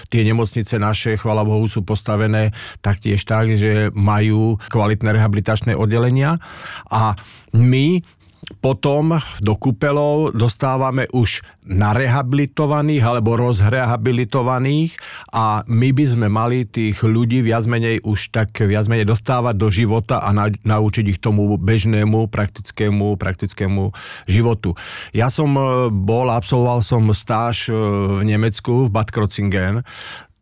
tie 0.08 0.22
nemocnice 0.24 0.80
naše, 0.80 1.20
chvala 1.20 1.44
Bohu, 1.44 1.64
sú 1.68 1.84
postavené 1.84 2.56
taktiež 2.80 3.24
tak, 3.28 3.52
že 3.54 3.92
majú 3.92 4.56
kvalitné 4.72 5.12
rehabilitačné 5.12 5.76
oddelenia. 5.76 6.40
A 6.88 7.16
my 7.52 8.00
potom 8.64 9.20
do 9.44 9.54
kúpelov 9.54 10.32
dostávame 10.32 11.04
už 11.12 11.44
narehabilitovaných 11.68 13.04
alebo 13.04 13.36
rozrehabilitovaných 13.36 14.96
a 15.36 15.62
my 15.68 15.88
by 15.92 16.04
sme 16.08 16.26
mali 16.32 16.64
tých 16.64 17.04
ľudí 17.04 17.44
viac 17.44 17.68
menej 17.68 18.00
už 18.00 18.32
tak 18.32 18.56
viac 18.64 18.88
menej 18.88 19.04
dostávať 19.04 19.54
do 19.54 19.68
života 19.68 20.24
a 20.24 20.32
na, 20.32 20.48
naučiť 20.48 21.04
ich 21.12 21.20
tomu 21.20 21.60
bežnému, 21.60 22.32
praktickému, 22.32 23.20
praktickému 23.20 23.92
životu. 24.24 24.72
Ja 25.12 25.28
som 25.28 25.52
e, 25.52 25.92
bol, 25.92 26.32
absolvoval 26.32 26.80
som 26.80 27.04
stáž 27.12 27.68
e, 27.68 27.76
v 28.20 28.24
Nemecku, 28.24 28.88
v 28.88 28.92
Bad 28.92 29.12
Krozingen, 29.12 29.84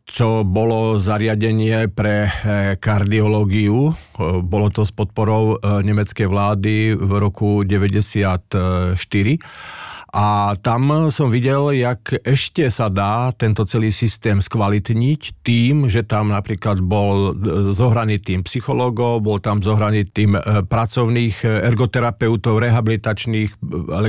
čo 0.07 0.47
bolo 0.47 0.95
zariadenie 0.95 1.91
pre 1.91 2.25
e, 2.25 2.31
kardiológiu. 2.79 3.91
E, 3.91 3.93
bolo 4.39 4.71
to 4.71 4.87
s 4.87 4.95
podporou 4.95 5.59
e, 5.59 5.83
nemeckej 5.83 6.27
vlády 6.31 6.95
v 6.95 7.11
roku 7.19 7.67
1994 7.67 9.75
a 10.17 10.57
tam 10.57 11.13
som 11.13 11.29
videl, 11.29 11.77
jak 11.77 12.09
ešte 12.25 12.65
sa 12.73 12.89
dá 12.89 13.29
tento 13.37 13.61
celý 13.69 13.93
systém 13.93 14.41
skvalitniť 14.41 15.45
tým, 15.45 15.93
že 15.93 16.01
tam 16.01 16.33
napríklad 16.33 16.81
bol 16.81 17.37
zohraný 17.69 18.17
tým 18.17 18.41
psychológov, 18.41 19.21
bol 19.21 19.37
tam 19.37 19.61
zohraný 19.61 20.09
tým 20.09 20.33
e, 20.33 20.65
pracovných 20.65 21.45
e, 21.45 21.69
ergoterapeutov, 21.69 22.57
rehabilitačných 22.57 23.51
e, 23.53 23.57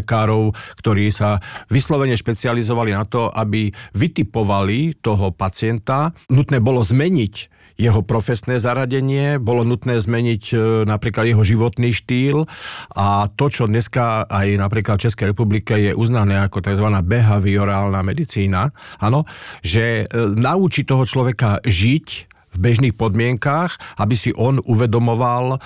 lekárov, 0.01 0.57
ktorí 0.81 1.13
sa 1.13 1.45
vyslovene 1.69 2.17
špecializovali 2.17 2.97
na 2.97 3.05
to, 3.05 3.29
aby 3.29 3.69
vytipovali 3.93 5.05
toho 5.05 5.29
pacienta. 5.37 6.17
Nutné 6.33 6.65
bolo 6.65 6.81
zmeniť 6.81 7.58
jeho 7.79 8.03
profesné 8.03 8.59
zaradenie, 8.59 9.39
bolo 9.39 9.63
nutné 9.63 10.03
zmeniť 10.03 10.45
e, 10.51 10.57
napríklad 10.83 11.31
jeho 11.31 11.47
životný 11.47 11.95
štýl 11.95 12.51
a 12.91 13.31
to, 13.31 13.47
čo 13.47 13.71
dneska 13.71 14.27
aj 14.27 14.59
napríklad 14.59 14.99
v 14.99 15.07
Českej 15.07 15.27
republike 15.31 15.79
je 15.79 15.95
uznané 15.95 16.43
ako 16.43 16.59
tzv. 16.59 16.91
behaviorálna 16.91 18.03
medicína, 18.03 18.75
áno, 18.99 19.23
že 19.63 20.05
e, 20.05 20.05
naučí 20.35 20.83
toho 20.83 21.07
človeka 21.07 21.63
žiť 21.63 22.09
v 22.49 22.57
bežných 22.59 22.99
podmienkách, 22.99 24.03
aby 24.03 24.15
si 24.19 24.35
on 24.35 24.59
uvedomoval 24.59 25.57
e, 25.57 25.59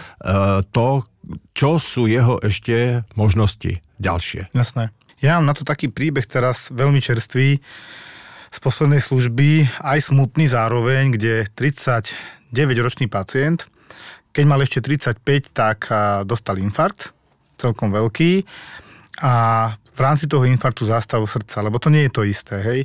to, 0.69 1.09
čo 1.57 1.81
sú 1.81 2.05
jeho 2.05 2.37
ešte 2.45 3.09
možnosti 3.17 3.81
ďalšie. 3.97 4.53
Jasné. 4.53 4.93
Ja 5.23 5.39
mám 5.41 5.49
na 5.49 5.57
to 5.57 5.65
taký 5.65 5.89
príbeh 5.89 6.27
teraz 6.27 6.69
veľmi 6.75 6.99
čerstvý 6.99 7.63
z 8.53 8.59
poslednej 8.61 9.01
služby, 9.01 9.81
aj 9.81 10.13
smutný 10.13 10.45
zároveň, 10.45 11.17
kde 11.17 11.49
39-ročný 11.57 13.09
pacient, 13.09 13.65
keď 14.37 14.45
mal 14.45 14.61
ešte 14.61 14.85
35, 14.85 15.25
tak 15.57 15.89
dostal 16.29 16.61
infarkt, 16.61 17.17
celkom 17.57 17.89
veľký 17.89 18.45
a 19.25 19.35
v 19.73 20.01
rámci 20.01 20.25
toho 20.29 20.49
infarktu 20.49 20.89
zastavu 20.89 21.29
srdca, 21.29 21.65
lebo 21.65 21.77
to 21.81 21.93
nie 21.93 22.09
je 22.09 22.13
to 22.13 22.23
isté, 22.25 22.57
hej. 22.61 22.81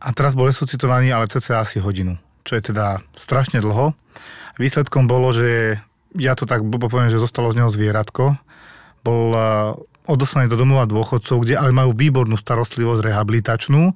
A 0.00 0.12
teraz 0.16 0.32
bol 0.32 0.48
resuscitovaný, 0.48 1.12
ale 1.12 1.28
cca 1.28 1.60
asi 1.60 1.80
hodinu, 1.80 2.16
čo 2.44 2.56
je 2.56 2.72
teda 2.72 3.04
strašne 3.12 3.60
dlho. 3.60 3.92
Výsledkom 4.56 5.04
bolo, 5.04 5.32
že 5.36 5.80
ja 6.16 6.32
to 6.32 6.48
tak 6.48 6.64
poviem, 6.64 7.12
že 7.12 7.20
zostalo 7.20 7.52
z 7.52 7.60
neho 7.60 7.68
zvieratko. 7.68 8.40
Bol 9.04 9.36
odoslaní 10.08 10.48
do 10.48 10.56
domova 10.56 10.88
dôchodcov, 10.88 11.44
kde 11.44 11.60
ale 11.60 11.74
majú 11.74 11.92
výbornú 11.92 12.38
starostlivosť 12.38 13.00
rehabilitačnú, 13.10 13.92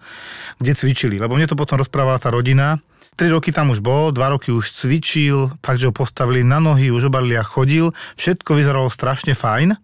kde 0.60 0.72
cvičili. 0.76 1.16
Lebo 1.16 1.36
mne 1.38 1.48
to 1.48 1.56
potom 1.56 1.80
rozprávala 1.80 2.20
tá 2.20 2.28
rodina. 2.28 2.82
Tri 3.14 3.30
roky 3.30 3.54
tam 3.54 3.70
už 3.70 3.78
bol, 3.78 4.10
dva 4.10 4.34
roky 4.34 4.50
už 4.50 4.74
cvičil, 4.74 5.54
fakt, 5.62 5.78
že 5.78 5.88
ho 5.88 5.94
postavili 5.94 6.42
na 6.42 6.58
nohy, 6.58 6.90
už 6.90 7.08
obalili 7.14 7.38
a 7.38 7.46
chodil. 7.46 7.94
Všetko 8.18 8.58
vyzeralo 8.58 8.90
strašne 8.90 9.38
fajn, 9.38 9.78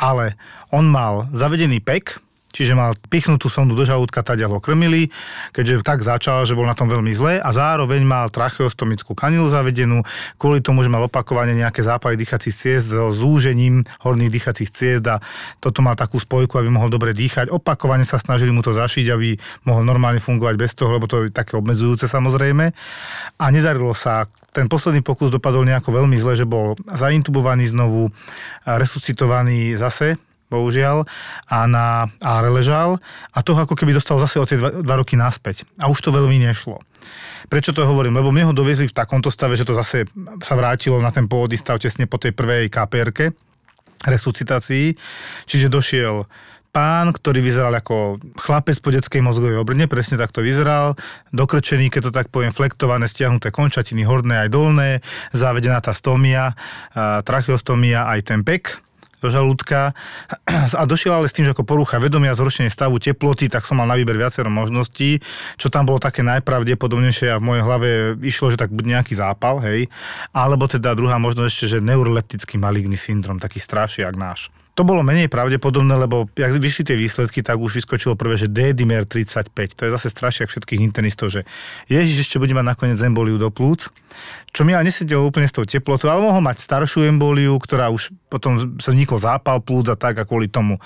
ale 0.00 0.40
on 0.72 0.88
mal 0.88 1.28
zavedený 1.36 1.84
pek, 1.84 2.16
čiže 2.56 2.72
mal 2.72 2.96
pichnutú 3.12 3.52
sondu 3.52 3.76
do 3.76 3.84
žalúdka, 3.84 4.24
tadia 4.24 4.48
ho 4.48 4.56
krmili, 4.56 5.12
keďže 5.52 5.84
tak 5.84 6.00
začal, 6.00 6.48
že 6.48 6.56
bol 6.56 6.64
na 6.64 6.72
tom 6.72 6.88
veľmi 6.88 7.12
zle 7.12 7.36
a 7.36 7.52
zároveň 7.52 8.00
mal 8.08 8.32
tracheostomickú 8.32 9.12
kanilu 9.12 9.52
zavedenú, 9.52 10.00
kvôli 10.40 10.64
tomu, 10.64 10.80
že 10.80 10.88
mal 10.88 11.04
opakovane 11.04 11.52
nejaké 11.52 11.84
zápaly 11.84 12.16
dýchacích 12.16 12.56
ciest 12.56 12.96
so 12.96 13.12
zúžením 13.12 13.84
horných 14.00 14.32
dýchacích 14.32 14.72
ciest 14.72 15.04
a 15.04 15.20
toto 15.60 15.84
mal 15.84 15.92
takú 16.00 16.16
spojku, 16.16 16.56
aby 16.56 16.72
mohol 16.72 16.88
dobre 16.88 17.12
dýchať. 17.12 17.52
Opakovane 17.52 18.08
sa 18.08 18.16
snažili 18.16 18.48
mu 18.48 18.64
to 18.64 18.72
zašiť, 18.72 19.06
aby 19.12 19.36
mohol 19.68 19.84
normálne 19.84 20.24
fungovať 20.24 20.54
bez 20.56 20.72
toho, 20.72 20.96
lebo 20.96 21.04
to 21.04 21.28
je 21.28 21.34
také 21.34 21.60
obmedzujúce 21.60 22.08
samozrejme. 22.08 22.72
A 23.36 23.44
nedarilo 23.52 23.92
sa 23.92 24.24
ten 24.56 24.72
posledný 24.72 25.04
pokus 25.04 25.28
dopadol 25.28 25.68
nejako 25.68 25.92
veľmi 26.00 26.16
zle, 26.16 26.32
že 26.32 26.48
bol 26.48 26.72
zaintubovaný 26.88 27.68
znovu, 27.68 28.08
resuscitovaný 28.64 29.76
zase 29.76 30.16
bohužiaľ, 30.46 31.06
a, 31.50 31.58
na, 31.66 32.06
a 32.22 32.42
ležal 32.46 33.02
a 33.34 33.38
toho 33.42 33.62
ako 33.66 33.74
keby 33.74 33.94
dostal 33.94 34.22
zase 34.22 34.38
o 34.38 34.46
tie 34.46 34.58
dva, 34.58 34.70
dva 34.82 34.94
roky 34.98 35.18
naspäť. 35.18 35.66
A 35.82 35.90
už 35.90 35.98
to 36.00 36.14
veľmi 36.14 36.38
nešlo. 36.38 36.78
Prečo 37.46 37.70
to 37.70 37.86
hovorím? 37.86 38.18
Lebo 38.18 38.34
mne 38.34 38.50
ho 38.50 38.54
doviezli 38.54 38.90
v 38.90 38.96
takomto 38.96 39.30
stave, 39.30 39.54
že 39.54 39.66
to 39.66 39.74
zase 39.74 40.10
sa 40.42 40.54
vrátilo 40.58 40.98
na 40.98 41.14
ten 41.14 41.30
pôvodný 41.30 41.54
stav 41.54 41.78
tesne 41.78 42.10
po 42.10 42.18
tej 42.18 42.34
prvej 42.34 42.66
KPR 42.66 43.10
resuscitácii. 44.02 44.94
Čiže 45.46 45.70
došiel 45.70 46.26
pán, 46.76 47.08
ktorý 47.08 47.40
vyzeral 47.40 47.72
ako 47.72 48.20
chlapec 48.36 48.76
po 48.84 48.92
detskej 48.92 49.24
mozgovej 49.24 49.56
obrne, 49.56 49.88
presne 49.88 50.20
takto 50.20 50.44
vyzeral, 50.44 50.92
dokrčený, 51.32 51.88
keď 51.88 52.02
to 52.04 52.12
tak 52.12 52.28
poviem, 52.28 52.52
flektované, 52.52 53.08
stiahnuté 53.08 53.48
končatiny, 53.48 54.04
horné 54.04 54.44
aj 54.44 54.48
dolné, 54.52 55.00
závedená 55.32 55.80
tá 55.80 55.96
stomia, 55.96 56.52
tracheostomia, 57.24 58.04
aj 58.12 58.20
ten 58.28 58.44
pek 58.44 58.76
do 59.20 59.28
žalúdka 59.32 59.96
a 60.76 60.82
došiel 60.84 61.16
ale 61.16 61.30
s 61.30 61.34
tým, 61.36 61.48
že 61.48 61.52
ako 61.56 61.64
porucha 61.64 61.96
vedomia, 62.02 62.36
zhoršenie 62.36 62.68
stavu 62.68 63.00
teploty, 63.00 63.48
tak 63.48 63.64
som 63.64 63.80
mal 63.80 63.88
na 63.88 63.96
výber 63.96 64.16
viacero 64.16 64.52
možností, 64.52 65.20
čo 65.56 65.72
tam 65.72 65.88
bolo 65.88 66.02
také 66.02 66.20
najpravdepodobnejšie 66.26 67.32
a 67.32 67.40
v 67.40 67.46
mojej 67.46 67.62
hlave 67.64 67.88
išlo, 68.20 68.52
že 68.52 68.60
tak 68.60 68.72
bude 68.72 68.88
nejaký 68.90 69.16
zápal, 69.16 69.62
hej, 69.64 69.88
alebo 70.36 70.68
teda 70.68 70.92
druhá 70.92 71.16
možnosť 71.16 71.48
ešte, 71.48 71.66
že 71.76 71.78
neuroleptický 71.84 72.60
maligný 72.60 72.98
syndrom, 72.98 73.40
taký 73.40 73.62
strašiak 73.62 74.16
náš. 74.18 74.52
To 74.76 74.84
bolo 74.84 75.00
menej 75.00 75.32
pravdepodobné, 75.32 75.96
lebo 75.96 76.28
ak 76.36 76.52
vyšli 76.52 76.92
tie 76.92 77.00
výsledky, 77.00 77.40
tak 77.40 77.56
už 77.56 77.80
vyskočilo 77.80 78.12
prvé, 78.12 78.36
že 78.36 78.52
D-dimer 78.52 79.08
35. 79.08 79.48
To 79.72 79.82
je 79.88 79.90
zase 79.96 80.12
strašiak 80.12 80.52
všetkých 80.52 80.84
internistov, 80.84 81.32
že 81.32 81.48
Ježiš 81.88 82.28
ešte 82.28 82.36
bude 82.36 82.52
mať 82.52 82.76
nakoniec 82.76 83.00
emboliu 83.00 83.40
do 83.40 83.48
plúc, 83.48 83.88
čo 84.52 84.68
mi 84.68 84.76
ale 84.76 84.92
nesedelo 84.92 85.24
úplne 85.24 85.48
s 85.48 85.56
tou 85.56 85.64
teplotou, 85.64 86.12
ale 86.12 86.20
mohol 86.20 86.44
mať 86.44 86.60
staršiu 86.60 87.08
emboliu, 87.08 87.56
ktorá 87.56 87.88
už 87.88 88.12
potom 88.28 88.60
sa 88.76 88.92
vznikol 88.92 89.16
zápal 89.16 89.64
plúc 89.64 89.88
a 89.88 89.96
tak 89.96 90.20
a 90.20 90.28
kvôli 90.28 90.52
tomu. 90.52 90.76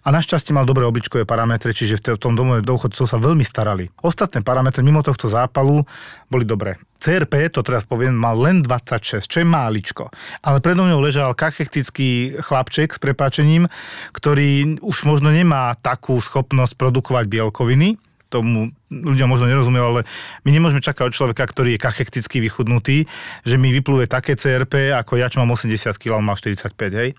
A 0.00 0.08
našťastie 0.08 0.56
mal 0.56 0.64
dobré 0.64 0.88
obličkové 0.88 1.28
parametre, 1.28 1.76
čiže 1.76 2.00
v 2.00 2.16
tom 2.16 2.32
domove 2.32 2.64
dôchodcov 2.64 3.04
sa 3.04 3.20
veľmi 3.20 3.44
starali. 3.44 3.92
Ostatné 4.00 4.40
parametre 4.40 4.80
mimo 4.80 5.04
tohto 5.04 5.28
zápalu 5.28 5.84
boli 6.32 6.48
dobré. 6.48 6.80
CRP, 6.98 7.52
to 7.52 7.60
teraz 7.60 7.84
poviem, 7.84 8.16
mal 8.16 8.38
len 8.38 8.64
26, 8.64 9.28
čo 9.28 9.38
je 9.42 9.46
máličko. 9.46 10.08
Ale 10.40 10.64
predo 10.64 10.88
mňou 10.88 11.04
ležal 11.04 11.36
kachektický 11.36 12.40
chlapček 12.40 12.96
s 12.96 12.98
prepáčením, 13.02 13.68
ktorý 14.16 14.80
už 14.80 15.04
možno 15.04 15.28
nemá 15.28 15.76
takú 15.80 16.16
schopnosť 16.16 16.78
produkovať 16.80 17.28
bielkoviny, 17.28 18.00
tomu 18.34 18.74
ľudia 18.90 19.30
možno 19.30 19.46
nerozumejú, 19.46 19.84
ale 19.86 20.00
my 20.42 20.50
nemôžeme 20.50 20.82
čakať 20.82 21.06
od 21.06 21.14
človeka, 21.14 21.46
ktorý 21.46 21.78
je 21.78 21.84
kachekticky 21.86 22.42
vychudnutý, 22.42 23.06
že 23.46 23.54
mi 23.54 23.70
vyplúve 23.70 24.10
také 24.10 24.34
CRP, 24.34 24.90
ako 24.90 25.22
ja, 25.22 25.30
čo 25.30 25.38
mám 25.38 25.54
80 25.54 25.94
kg, 25.94 26.18
mal 26.18 26.34
45, 26.34 26.74
hej. 26.98 27.14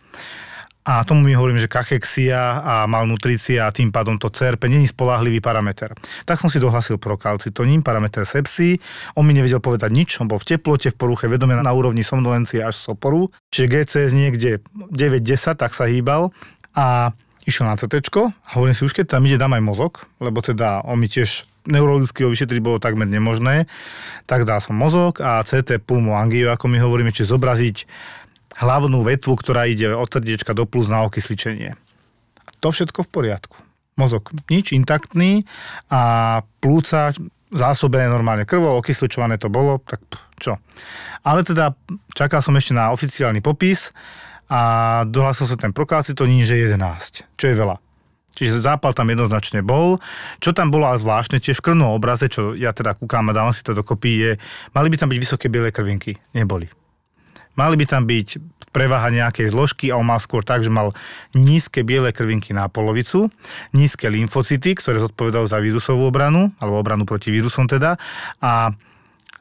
A 0.85 1.01
tomu 1.01 1.25
my 1.25 1.33
hovorím, 1.33 1.57
že 1.57 1.65
kachexia 1.65 2.61
a 2.61 2.75
malnutrícia 2.85 3.65
a 3.65 3.73
tým 3.73 3.89
pádom 3.89 4.21
to 4.21 4.29
CRP 4.29 4.69
není 4.69 4.85
spolahlivý 4.85 5.41
parameter. 5.41 5.97
Tak 6.29 6.37
som 6.37 6.45
si 6.45 6.61
dohlasil 6.61 7.01
prokalcitonín, 7.01 7.81
parameter 7.81 8.21
sepsy. 8.21 8.77
On 9.17 9.25
mi 9.25 9.33
nevedel 9.33 9.57
povedať 9.57 9.89
nič, 9.89 10.21
on 10.21 10.29
bol 10.29 10.37
v 10.37 10.45
teplote, 10.45 10.93
v 10.93 10.97
poruche 10.97 11.25
vedomia 11.25 11.65
na 11.65 11.73
úrovni 11.73 12.05
somnolencie 12.05 12.61
až 12.61 12.77
soporu. 12.77 13.33
Čiže 13.49 13.65
GCS 13.65 14.11
niekde 14.13 14.51
9-10, 14.93 15.57
tak 15.57 15.73
sa 15.73 15.89
hýbal. 15.89 16.29
A 16.77 17.17
išiel 17.49 17.65
na 17.65 17.77
CT 17.81 18.05
a 18.13 18.49
hovorím 18.53 18.77
si, 18.77 18.85
už 18.85 18.93
keď 18.93 19.17
tam 19.17 19.25
ide, 19.25 19.41
dám 19.41 19.57
aj 19.57 19.63
mozog, 19.65 19.93
lebo 20.21 20.41
teda 20.45 20.85
on 20.85 21.01
mi 21.01 21.09
tiež 21.09 21.49
neurologicky 21.65 22.25
ho 22.25 22.29
vyšetriť 22.29 22.61
bolo 22.61 22.77
takmer 22.77 23.09
nemožné, 23.09 23.65
tak 24.29 24.45
dal 24.45 24.61
som 24.61 24.77
mozog 24.77 25.17
a 25.17 25.41
CT 25.41 25.81
pulmoangiu, 25.81 26.53
ako 26.53 26.69
my 26.69 26.77
hovoríme, 26.77 27.09
či 27.09 27.25
zobraziť 27.25 27.89
hlavnú 28.59 29.03
vetvu, 29.03 29.35
ktorá 29.35 29.67
ide 29.67 29.91
od 29.91 30.07
srdiečka 30.07 30.55
do 30.55 30.63
plus 30.63 30.87
na 30.87 31.03
okysličenie. 31.03 31.75
To 32.63 32.71
všetko 32.71 33.05
v 33.05 33.09
poriadku. 33.11 33.57
Mozog 33.95 34.31
nič, 34.51 34.75
intaktný 34.75 35.47
a 35.87 36.43
plúca 36.59 37.15
zásobené 37.55 38.11
normálne 38.11 38.43
krvou, 38.43 38.75
okysličované 38.79 39.39
to 39.39 39.47
bolo, 39.47 39.79
tak 39.79 40.03
čo. 40.35 40.59
Ale 41.23 41.47
teda 41.47 41.71
čakal 42.11 42.43
som 42.43 42.57
ešte 42.59 42.75
na 42.75 42.91
oficiálny 42.91 43.39
popis 43.39 43.95
a 44.51 45.01
dohlásil 45.07 45.47
som 45.47 45.55
ten 45.55 45.71
prokalcitonín, 45.71 46.43
že 46.43 46.59
11, 46.59 47.39
čo 47.39 47.45
je 47.47 47.55
veľa. 47.55 47.79
Čiže 48.35 48.59
zápal 48.59 48.91
tam 48.91 49.07
jednoznačne 49.07 49.63
bol. 49.63 49.95
Čo 50.43 50.51
tam 50.51 50.67
bolo 50.67 50.91
ale 50.91 50.99
zvláštne, 50.99 51.39
tiež 51.39 51.63
v 51.63 51.71
krvnom 51.71 51.95
obraze, 51.95 52.27
čo 52.27 52.51
ja 52.51 52.75
teda 52.75 52.91
kúkam 52.99 53.31
a 53.31 53.35
dávam 53.35 53.55
si 53.55 53.63
to 53.63 53.71
dokopy, 53.71 54.11
je, 54.19 54.31
mali 54.75 54.91
by 54.91 54.99
tam 54.99 55.07
byť 55.07 55.19
vysoké 55.23 55.47
biele 55.47 55.71
krvinky. 55.71 56.19
Neboli. 56.35 56.67
Mali 57.55 57.75
by 57.79 57.85
tam 57.87 58.03
byť 58.03 58.27
prevaha 58.75 59.07
nejakej 59.07 59.55
zložky 59.55 59.87
a 59.87 59.95
on 59.95 60.11
mal 60.11 60.19
skôr 60.19 60.43
tak, 60.43 60.59
že 60.59 60.67
mal 60.67 60.91
nízke 61.31 61.87
biele 61.87 62.11
krvinky 62.11 62.51
na 62.51 62.67
polovicu, 62.67 63.31
nízke 63.71 64.11
lymfocyty, 64.11 64.75
ktoré 64.75 64.99
zodpovedajú 64.99 65.47
za 65.47 65.63
vírusovú 65.63 66.11
obranu, 66.11 66.51
alebo 66.59 66.83
obranu 66.83 67.07
proti 67.07 67.31
vírusom 67.31 67.71
teda, 67.71 67.95
a 68.43 68.75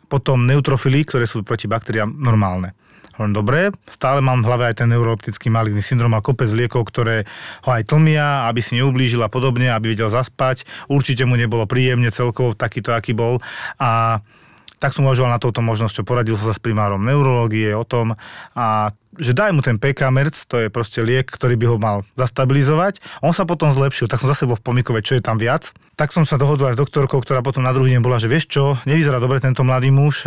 potom 0.07 0.47
neutrofily, 0.47 1.03
ktoré 1.03 1.27
sú 1.27 1.43
proti 1.43 1.67
baktériám 1.67 2.15
normálne. 2.15 2.79
Hovorím, 3.15 3.35
dobre, 3.35 3.61
stále 3.87 4.19
mám 4.19 4.43
v 4.43 4.49
hlave 4.51 4.65
aj 4.71 4.83
ten 4.83 4.91
neuroleptický 4.91 5.47
maligný 5.47 5.83
syndrom 5.83 6.15
a 6.19 6.23
kopec 6.23 6.51
liekov, 6.51 6.91
ktoré 6.91 7.23
ho 7.63 7.71
aj 7.71 7.87
tlmia, 7.87 8.51
aby 8.51 8.59
si 8.59 8.75
neublížil 8.79 9.23
a 9.23 9.31
podobne, 9.31 9.71
aby 9.71 9.95
vedel 9.95 10.11
zaspať. 10.11 10.67
Určite 10.91 11.23
mu 11.23 11.39
nebolo 11.39 11.63
príjemne 11.67 12.11
celkovo 12.11 12.59
takýto, 12.59 12.91
aký 12.91 13.15
bol. 13.15 13.39
A 13.79 14.19
tak 14.85 14.93
som 14.93 15.09
uvažoval 15.09 15.33
na 15.33 15.41
touto 15.41 15.65
možnosťou, 15.65 16.05
poradil 16.05 16.37
som 16.37 16.53
sa 16.53 16.57
s 16.57 16.61
primárom 16.61 17.01
neurológie 17.01 17.73
o 17.73 17.89
tom 17.89 18.13
a 18.53 18.93
že 19.19 19.33
daj 19.33 19.55
mu 19.55 19.63
ten 19.63 19.79
PK-merc, 19.79 20.35
to 20.47 20.67
je 20.67 20.69
proste 20.69 21.03
liek, 21.03 21.31
ktorý 21.31 21.55
by 21.59 21.67
ho 21.71 21.77
mal 21.79 21.97
zastabilizovať. 22.19 22.99
On 23.23 23.31
sa 23.31 23.47
potom 23.47 23.71
zlepšil, 23.71 24.11
tak 24.11 24.23
som 24.23 24.31
zase 24.31 24.47
bol 24.47 24.59
v 24.59 24.65
pomikove, 24.67 25.01
čo 25.03 25.17
je 25.19 25.23
tam 25.23 25.39
viac. 25.41 25.71
Tak 25.95 26.11
som 26.11 26.27
sa 26.27 26.35
dohodol 26.35 26.75
aj 26.75 26.77
s 26.77 26.83
doktorkou, 26.83 27.23
ktorá 27.23 27.39
potom 27.39 27.63
na 27.63 27.71
druhý 27.71 27.95
deň 27.95 28.03
bola, 28.03 28.19
že 28.19 28.27
vieš 28.27 28.51
čo, 28.51 28.75
nevyzerá 28.83 29.23
dobre 29.23 29.39
tento 29.39 29.63
mladý 29.63 29.95
muž. 29.95 30.27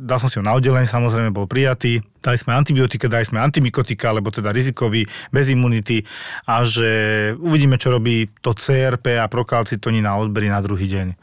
Dal 0.00 0.18
som 0.20 0.32
si 0.32 0.40
ho 0.40 0.44
na 0.44 0.56
oddelenie, 0.56 0.88
samozrejme 0.88 1.28
bol 1.36 1.44
prijatý. 1.44 2.00
Dali 2.22 2.38
sme 2.38 2.54
antibiotika, 2.54 3.10
dali 3.10 3.26
sme 3.26 3.42
antimikotika, 3.42 4.14
lebo 4.14 4.30
teda 4.30 4.54
rizikový, 4.54 5.04
bez 5.34 5.50
imunity 5.50 6.06
a 6.46 6.62
že 6.62 6.88
uvidíme, 7.36 7.76
čo 7.76 7.90
robí 7.90 8.30
to 8.40 8.54
CRP 8.54 9.18
a 9.18 9.26
prokalcitonín 9.26 10.06
na 10.06 10.14
odbery 10.16 10.46
na 10.46 10.62
druhý 10.62 10.86
deň. 10.86 11.18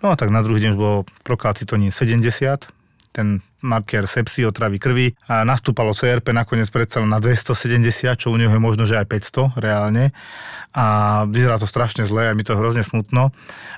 No 0.00 0.14
a 0.14 0.16
tak 0.16 0.30
na 0.30 0.40
druhý 0.46 0.62
deň 0.62 0.78
už 0.78 0.80
bolo 0.80 0.98
prokalcitonín 1.26 1.90
70, 1.90 2.70
ten 3.14 3.38
marker 3.62 4.10
sepsy, 4.10 4.42
otravy 4.42 4.82
krvi 4.82 5.06
a 5.30 5.46
nastúpalo 5.46 5.94
CRP 5.94 6.34
nakoniec 6.34 6.68
predsa 6.68 6.98
na 7.06 7.22
270, 7.22 8.18
čo 8.18 8.34
u 8.34 8.36
neho 8.36 8.50
je 8.50 8.60
možno, 8.60 8.84
že 8.84 8.98
aj 8.98 9.06
500 9.54 9.62
reálne 9.62 10.10
a 10.74 10.84
vyzerá 11.30 11.62
to 11.62 11.70
strašne 11.70 12.02
zle 12.02 12.26
a 12.26 12.34
mi 12.34 12.42
to 12.42 12.58
hrozne 12.58 12.82
smutno. 12.82 13.30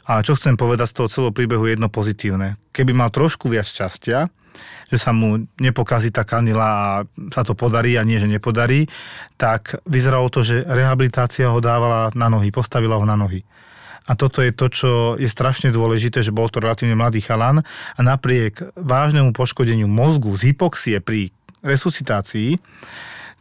A 0.08 0.24
čo 0.24 0.32
chcem 0.34 0.56
povedať 0.56 0.90
z 0.90 0.96
toho 0.96 1.08
celého 1.12 1.32
príbehu 1.36 1.68
jedno 1.68 1.92
pozitívne. 1.92 2.56
Keby 2.72 2.96
mal 2.96 3.12
trošku 3.12 3.52
viac 3.52 3.68
šťastia, 3.68 4.32
že 4.88 4.96
sa 4.96 5.12
mu 5.12 5.44
nepokazí 5.60 6.08
tá 6.08 6.24
kanila 6.24 6.64
a 6.64 6.88
sa 7.28 7.44
to 7.44 7.52
podarí 7.52 8.00
a 8.00 8.06
nie, 8.08 8.16
že 8.16 8.26
nepodarí, 8.26 8.88
tak 9.36 9.76
vyzeralo 9.84 10.32
to, 10.32 10.40
že 10.40 10.64
rehabilitácia 10.64 11.52
ho 11.52 11.60
dávala 11.60 12.08
na 12.16 12.32
nohy, 12.32 12.48
postavila 12.48 12.96
ho 12.96 13.04
na 13.04 13.20
nohy 13.20 13.44
A 14.06 14.14
toto 14.14 14.38
je 14.38 14.54
to, 14.54 14.66
čo 14.70 14.90
je 15.18 15.26
strašne 15.26 15.74
dôležité, 15.74 16.22
že 16.22 16.30
bol 16.30 16.46
to 16.46 16.62
relatívne 16.62 16.94
mladý 16.94 17.18
chalan 17.18 17.66
a 17.98 18.00
napriek 18.00 18.74
vážnemu 18.78 19.34
poškodeniu 19.34 19.90
mozgu 19.90 20.30
z 20.38 20.54
hypoxie 20.54 21.02
pri 21.02 21.34
resuscitácii, 21.66 22.62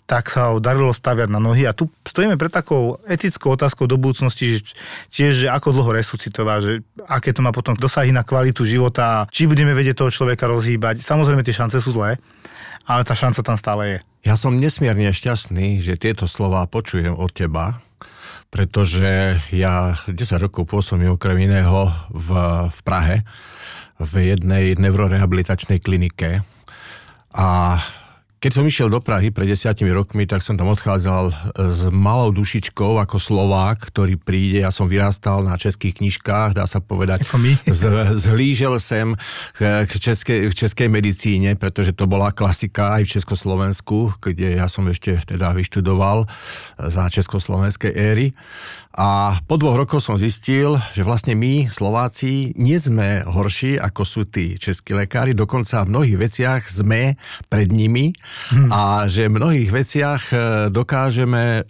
tak 0.06 0.30
sa 0.30 0.54
ho 0.54 0.62
darilo 0.62 0.94
staviať 0.94 1.30
na 1.30 1.42
nohy. 1.42 1.66
A 1.66 1.74
tu 1.74 1.90
stojíme 2.06 2.38
pred 2.38 2.54
takou 2.54 3.02
etickou 3.10 3.58
otázkou 3.58 3.90
do 3.90 3.98
budúcnosti, 3.98 4.58
že 4.58 4.78
tiež, 5.10 5.34
že 5.46 5.48
ako 5.50 5.74
dlho 5.74 5.98
resuscitovať, 5.98 6.60
že 6.62 6.74
aké 7.10 7.34
to 7.34 7.42
má 7.42 7.50
potom 7.50 7.74
dosahy 7.74 8.14
na 8.14 8.22
kvalitu 8.22 8.66
života, 8.66 9.26
či 9.34 9.50
budeme 9.50 9.74
vedieť 9.74 10.06
toho 10.06 10.14
človeka 10.14 10.46
rozhýbať. 10.46 11.02
Samozrejme, 11.02 11.42
tie 11.42 11.58
šance 11.58 11.82
sú 11.82 11.94
zlé, 11.94 12.22
ale 12.86 13.02
tá 13.02 13.18
šanca 13.18 13.42
tam 13.42 13.58
stále 13.58 13.98
je. 13.98 14.00
Ja 14.26 14.34
som 14.34 14.58
nesmierne 14.58 15.14
šťastný, 15.14 15.86
že 15.86 16.02
tieto 16.02 16.26
slova 16.26 16.66
počujem 16.66 17.14
od 17.14 17.30
teba, 17.30 17.78
pretože 18.50 19.38
ja 19.54 20.02
10 20.10 20.18
rokov 20.42 20.66
pôsobím 20.66 21.14
okrem 21.14 21.46
iného 21.46 21.94
v, 22.10 22.30
v 22.74 22.80
Prahe 22.82 23.22
v 24.02 24.34
jednej 24.34 24.82
neurorehabilitačnej 24.82 25.78
klinike. 25.78 26.42
A 27.38 27.78
keď 28.46 28.62
som 28.62 28.70
išiel 28.70 28.94
do 28.94 29.02
Prahy 29.02 29.34
pred 29.34 29.50
desiatimi 29.50 29.90
rokmi, 29.90 30.30
tak 30.30 30.46
som 30.46 30.54
tam 30.54 30.70
odchádzal 30.70 31.34
s 31.58 31.90
malou 31.90 32.30
dušičkou 32.30 33.02
ako 33.02 33.18
Slovák, 33.18 33.90
ktorý 33.90 34.22
príde. 34.22 34.62
Ja 34.62 34.70
som 34.70 34.86
vyrastal 34.86 35.42
na 35.42 35.58
českých 35.58 35.98
knižkách, 35.98 36.54
dá 36.54 36.70
sa 36.70 36.78
povedať. 36.78 37.26
Ako 37.26 37.42
my. 37.42 37.58
Z, 37.66 38.14
zhlížel 38.14 38.78
sem 38.78 39.18
k 39.58 39.90
českej, 39.90 40.54
k 40.54 40.62
českej 40.62 40.94
medicíne, 40.94 41.58
pretože 41.58 41.98
to 41.98 42.06
bola 42.06 42.30
klasika 42.30 43.02
aj 43.02 43.10
v 43.10 43.14
Československu, 43.18 44.22
kde 44.22 44.62
ja 44.62 44.70
som 44.70 44.86
ešte 44.94 45.18
teda 45.26 45.50
vyštudoval 45.58 46.30
za 46.78 47.10
československej 47.10 47.98
éry. 47.98 48.38
A 48.96 49.44
po 49.44 49.60
dvoch 49.60 49.76
rokoch 49.76 50.00
som 50.00 50.16
zistil, 50.16 50.80
že 50.96 51.04
vlastne 51.04 51.36
my, 51.36 51.68
Slováci, 51.68 52.56
nie 52.56 52.80
sme 52.80 53.28
horší, 53.28 53.76
ako 53.76 54.08
sú 54.08 54.24
tí 54.24 54.56
českí 54.56 54.96
lekári, 54.96 55.36
dokonca 55.36 55.84
v 55.84 55.92
mnohých 55.92 56.18
veciach 56.24 56.62
sme 56.64 57.20
pred 57.52 57.76
nimi 57.76 58.16
hmm. 58.56 58.72
a 58.72 59.04
že 59.12 59.28
v 59.28 59.36
mnohých 59.36 59.68
veciach 59.68 60.22
e, 60.32 60.36
dokážeme 60.72 61.44
e, 61.44 61.62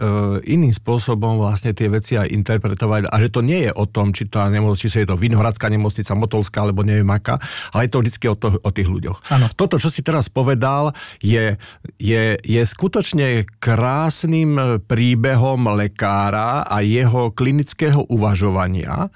iným 0.53 0.69
spôsobom 0.69 1.41
vlastne 1.41 1.73
tie 1.73 1.89
veci 1.89 2.13
aj 2.13 2.29
interpretovať 2.29 3.09
a 3.09 3.15
že 3.17 3.33
to 3.33 3.41
nie 3.41 3.65
je 3.65 3.71
o 3.73 3.89
tom, 3.89 4.13
či, 4.13 4.29
tá 4.29 4.45
nemoc, 4.45 4.77
či 4.77 4.93
je 4.93 5.09
to 5.09 5.17
Vinohradská 5.17 5.65
nemocnica, 5.65 6.13
Motolská 6.13 6.61
alebo 6.61 6.85
neviem 6.85 7.09
aká, 7.09 7.41
ale 7.73 7.89
je 7.89 7.91
to 7.97 7.99
vždy 8.05 8.27
o, 8.29 8.35
to, 8.37 8.47
o 8.61 8.69
tých 8.69 8.85
ľuďoch. 8.85 9.33
Ano. 9.33 9.49
Toto, 9.57 9.81
čo 9.81 9.89
si 9.89 10.05
teraz 10.05 10.29
povedal, 10.29 10.93
je, 11.25 11.57
je, 11.97 12.37
je 12.37 12.61
skutočne 12.61 13.49
krásnym 13.57 14.85
príbehom 14.85 15.73
lekára 15.73 16.61
a 16.69 16.85
jeho 16.85 17.14
klinického 17.33 18.03
uvažovania, 18.07 19.09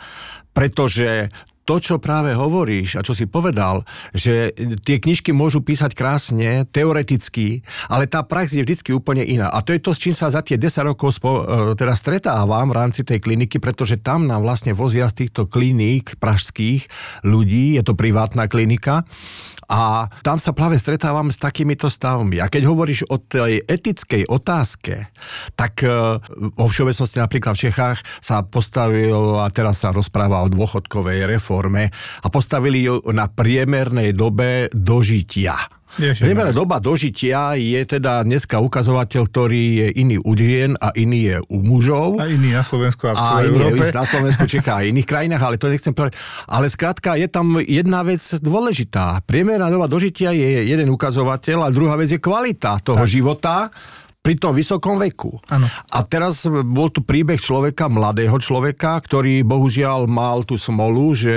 pretože 0.53 1.29
to, 1.69 1.77
čo 1.77 2.01
práve 2.01 2.33
hovoríš 2.33 2.97
a 2.97 3.05
čo 3.05 3.13
si 3.13 3.29
povedal, 3.29 3.85
že 4.09 4.57
tie 4.81 4.97
knižky 4.97 5.29
môžu 5.29 5.61
písať 5.61 5.93
krásne, 5.93 6.65
teoreticky, 6.65 7.61
ale 7.85 8.09
tá 8.09 8.25
prax 8.25 8.57
je 8.57 8.65
vždy 8.65 8.97
úplne 8.97 9.21
iná. 9.21 9.53
A 9.53 9.61
to 9.61 9.77
je 9.77 9.81
to, 9.85 9.93
s 9.93 10.01
čím 10.01 10.17
sa 10.17 10.33
za 10.33 10.41
tie 10.41 10.57
10 10.57 10.89
rokov 10.89 11.21
spo, 11.21 11.45
e, 11.45 11.77
teda 11.77 11.93
stretávam 11.93 12.73
v 12.73 12.77
rámci 12.81 13.05
tej 13.05 13.21
kliniky, 13.21 13.61
pretože 13.61 14.01
tam 14.01 14.25
nám 14.25 14.41
vlastne 14.41 14.73
vozia 14.73 15.05
z 15.13 15.25
týchto 15.25 15.45
kliník 15.45 16.17
pražských 16.17 16.89
ľudí, 17.21 17.77
je 17.77 17.85
to 17.85 17.93
privátna 17.93 18.49
klinika 18.49 19.05
a 19.69 20.09
tam 20.25 20.41
sa 20.41 20.49
práve 20.49 20.81
stretávam 20.81 21.29
s 21.29 21.37
takýmito 21.37 21.93
stavmi. 21.93 22.41
A 22.41 22.49
keď 22.49 22.65
hovoríš 22.65 23.05
o 23.05 23.21
tej 23.21 23.61
etickej 23.61 24.25
otázke, 24.25 25.13
tak 25.53 25.85
e, 25.85 26.17
vo 26.57 26.65
všeobecnosti 26.65 27.21
napríklad 27.21 27.53
v 27.53 27.69
Čechách 27.69 28.01
sa 28.17 28.41
postavil, 28.41 29.37
a 29.37 29.45
teraz 29.53 29.85
sa 29.85 29.93
rozpráva 29.93 30.41
o 30.41 30.49
dôchodkovej 30.49 31.29
reforme, 31.29 31.58
a 32.23 32.27
postavili 32.31 32.87
ju 32.87 33.03
na 33.11 33.27
priemernej 33.27 34.15
dobe 34.15 34.71
dožitia. 34.71 35.59
Priemerná 35.97 36.53
doba 36.53 36.77
dožitia 36.77 37.57
je 37.57 37.81
teda 37.81 38.21
dneska 38.21 38.61
ukazovateľ, 38.61 39.21
ktorý 39.25 39.65
je 39.83 39.87
iný 39.97 40.21
u 40.21 40.31
žien 40.37 40.77
a 40.77 40.93
iný 40.93 41.33
je 41.33 41.37
u 41.49 41.57
mužov. 41.65 42.21
A 42.21 42.29
iný 42.29 42.53
na 42.53 42.61
Slovensku 42.61 43.09
a 43.09 43.11
v 43.11 43.19
celej 43.19 43.47
Európe. 43.51 43.83
na 43.89 44.05
Slovensku, 44.05 44.43
Čechá 44.45 44.73
a 44.79 44.85
iných 44.85 45.07
krajinách, 45.09 45.41
ale 45.41 45.57
to 45.57 45.67
nechcem 45.67 45.91
povedať. 45.91 46.15
Ale 46.45 46.69
skrátka 46.69 47.17
je 47.17 47.27
tam 47.27 47.57
jedna 47.57 48.05
vec 48.05 48.21
dôležitá. 48.21 49.25
Priemerná 49.25 49.67
doba 49.73 49.89
dožitia 49.89 50.29
je 50.29 50.69
jeden 50.69 50.87
ukazovateľ 50.93 51.67
a 51.67 51.73
druhá 51.73 51.97
vec 51.97 52.13
je 52.13 52.21
kvalita 52.21 52.79
toho 52.85 53.03
tak. 53.03 53.09
života 53.09 53.55
pri 54.19 54.35
tom 54.35 54.51
vysokom 54.51 54.99
veku. 54.99 55.39
Ano. 55.47 55.71
A 55.95 56.03
teraz 56.03 56.43
bol 56.43 56.91
tu 56.91 56.99
príbeh 56.99 57.39
človeka, 57.39 57.87
mladého 57.87 58.35
človeka, 58.35 58.99
ktorý 58.99 59.47
bohužiaľ 59.47 60.11
mal 60.11 60.43
tú 60.43 60.59
smolu, 60.59 61.15
že 61.15 61.31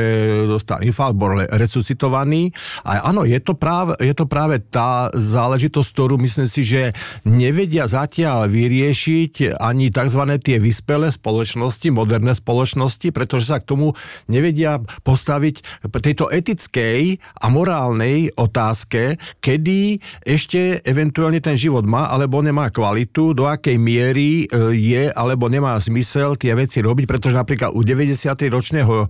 dostal 0.50 0.82
infarkt, 0.82 1.14
bol 1.14 1.46
resuscitovaný. 1.46 2.50
A 2.82 3.06
áno, 3.06 3.22
je 3.22 3.38
to, 3.38 3.54
práve, 3.54 3.94
je 4.02 4.10
to 4.10 4.26
práve 4.26 4.58
tá 4.66 5.06
záležitosť, 5.14 5.88
ktorú 5.94 6.18
myslím 6.26 6.50
si, 6.50 6.66
že 6.66 6.90
nevedia 7.22 7.86
zatiaľ 7.86 8.50
vyriešiť 8.50 9.62
ani 9.62 9.94
tzv. 9.94 10.22
tie 10.42 10.58
vyspelé 10.58 11.14
spoločnosti, 11.14 11.86
moderné 11.94 12.34
spoločnosti, 12.34 13.14
pretože 13.14 13.46
sa 13.46 13.62
k 13.62 13.68
tomu 13.78 13.94
nevedia 14.26 14.82
postaviť 15.06 15.86
tejto 15.86 16.34
etickej 16.34 17.22
a 17.38 17.46
morálnej 17.46 18.34
otázke, 18.34 19.22
kedy 19.38 20.02
ešte 20.26 20.82
eventuálne 20.82 21.38
ten 21.38 21.54
život 21.54 21.86
má 21.86 22.10
alebo 22.10 22.42
nemá 22.42 22.71
kvalitu, 22.72 23.36
do 23.36 23.44
akej 23.46 23.76
miery 23.76 24.48
e, 24.48 24.72
je 24.72 25.04
alebo 25.12 25.46
nemá 25.46 25.76
zmysel 25.76 26.40
tie 26.40 26.56
veci 26.56 26.80
robiť, 26.80 27.04
pretože 27.04 27.36
napríklad 27.36 27.76
u 27.76 27.84
90-ročného 27.84 29.06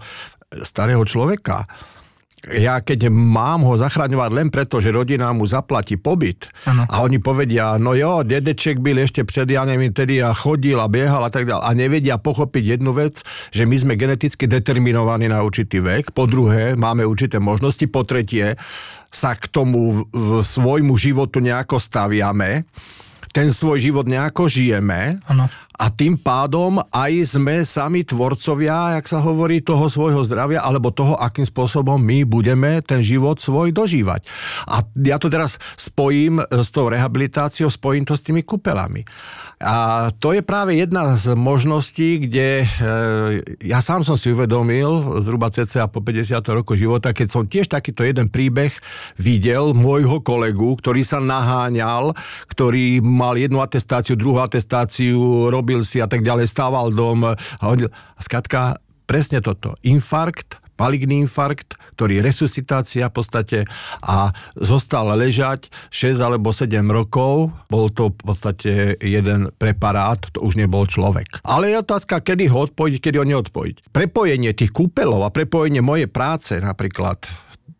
starého 0.66 1.02
človeka 1.06 1.64
ja 2.50 2.82
keď 2.82 3.06
mám 3.06 3.62
ho 3.62 3.78
zachraňovať 3.78 4.30
len 4.34 4.48
preto, 4.50 4.82
že 4.82 4.90
rodina 4.90 5.30
mu 5.30 5.46
zaplatí 5.46 5.94
pobyt 5.94 6.50
ano. 6.66 6.90
a 6.90 7.06
oni 7.06 7.22
povedia, 7.22 7.78
no 7.78 7.94
jo, 7.94 8.26
dedeček 8.26 8.82
byl 8.82 9.06
ešte 9.06 9.22
pred, 9.22 9.46
ja 9.46 9.62
neviem, 9.62 9.94
tedy 9.94 10.18
a 10.18 10.34
chodil 10.34 10.74
a 10.74 10.90
biehal 10.90 11.22
a 11.22 11.30
tak 11.30 11.46
ďalej 11.46 11.62
a 11.62 11.70
nevedia 11.70 12.16
pochopiť 12.18 12.78
jednu 12.78 12.90
vec, 12.90 13.22
že 13.54 13.62
my 13.62 13.76
sme 13.78 13.94
geneticky 13.94 14.50
determinovaní 14.50 15.30
na 15.30 15.38
určitý 15.46 15.78
vek, 15.78 16.10
po 16.10 16.26
druhé 16.26 16.74
máme 16.74 17.06
určité 17.06 17.38
možnosti, 17.38 17.86
po 17.86 18.02
tretie 18.02 18.58
sa 19.12 19.38
k 19.38 19.46
tomu 19.46 19.94
v, 19.94 19.98
v 20.10 20.30
svojmu 20.42 20.98
životu 20.98 21.38
nejako 21.38 21.78
staviame 21.78 22.66
ten 23.32 23.52
svoj 23.52 23.80
život 23.80 24.06
nejako 24.06 24.48
žijeme 24.48 25.18
ano. 25.26 25.48
A 25.72 25.88
tým 25.88 26.20
pádom 26.20 26.78
aj 26.92 27.38
sme 27.38 27.64
sami 27.64 28.04
tvorcovia, 28.04 29.00
jak 29.00 29.06
sa 29.08 29.24
hovorí, 29.24 29.64
toho 29.64 29.88
svojho 29.88 30.20
zdravia 30.22 30.60
alebo 30.60 30.92
toho, 30.92 31.16
akým 31.16 31.48
spôsobom 31.48 31.96
my 31.96 32.28
budeme 32.28 32.84
ten 32.84 33.00
život 33.00 33.40
svoj 33.40 33.72
dožívať. 33.72 34.28
A 34.68 34.84
ja 35.00 35.16
to 35.16 35.32
teraz 35.32 35.56
spojím 35.80 36.44
s 36.44 36.68
tou 36.68 36.92
rehabilitáciou, 36.92 37.72
spojím 37.72 38.04
to 38.04 38.14
s 38.14 38.24
tými 38.24 38.44
kúpelami. 38.44 39.02
A 39.62 40.10
to 40.18 40.34
je 40.34 40.42
práve 40.42 40.74
jedna 40.74 41.14
z 41.14 41.38
možností, 41.38 42.26
kde 42.26 42.66
e, 42.66 42.66
ja 43.62 43.78
sám 43.78 44.02
som 44.02 44.18
si 44.18 44.34
uvedomil, 44.34 45.22
zhruba 45.22 45.54
cca 45.54 45.86
po 45.86 46.02
50 46.02 46.42
roku 46.50 46.74
života, 46.74 47.14
keď 47.14 47.28
som 47.30 47.46
tiež 47.46 47.70
takýto 47.70 48.02
jeden 48.02 48.26
príbeh 48.26 48.74
videl 49.14 49.70
môjho 49.70 50.18
kolegu, 50.18 50.74
ktorý 50.82 51.06
sa 51.06 51.22
naháňal, 51.22 52.10
ktorý 52.50 53.06
mal 53.06 53.38
jednu 53.38 53.62
atestáciu, 53.62 54.18
druhú 54.18 54.42
atestáciu, 54.42 55.46
robil 55.62 55.86
si 55.86 56.02
a 56.02 56.10
tak 56.10 56.26
ďalej, 56.26 56.50
stával 56.50 56.90
dom. 56.90 57.22
A, 57.22 57.38
on, 57.62 57.86
a 57.86 58.20
skratka, 58.20 58.82
presne 59.06 59.38
toto. 59.38 59.78
Infarkt, 59.86 60.58
maligný 60.82 61.22
infarkt, 61.22 61.78
ktorý 61.94 62.18
resuscitácia 62.18 63.06
v 63.06 63.14
podstate 63.14 63.58
a 64.02 64.34
zostal 64.58 65.06
ležať 65.14 65.70
6 65.94 66.18
alebo 66.18 66.50
7 66.50 66.82
rokov. 66.90 67.54
Bol 67.70 67.94
to 67.94 68.10
v 68.10 68.22
podstate 68.26 68.72
jeden 68.98 69.54
preparát, 69.54 70.18
to 70.34 70.42
už 70.42 70.58
nebol 70.58 70.82
človek. 70.82 71.38
Ale 71.46 71.70
je 71.70 71.78
otázka, 71.78 72.18
kedy 72.18 72.50
ho 72.50 72.66
odpojiť, 72.66 72.98
kedy 72.98 73.16
ho 73.22 73.26
neodpojiť. 73.30 73.94
Prepojenie 73.94 74.50
tých 74.58 74.74
kúpelov 74.74 75.22
a 75.22 75.30
prepojenie 75.30 75.78
mojej 75.78 76.10
práce 76.10 76.58
napríklad 76.58 77.22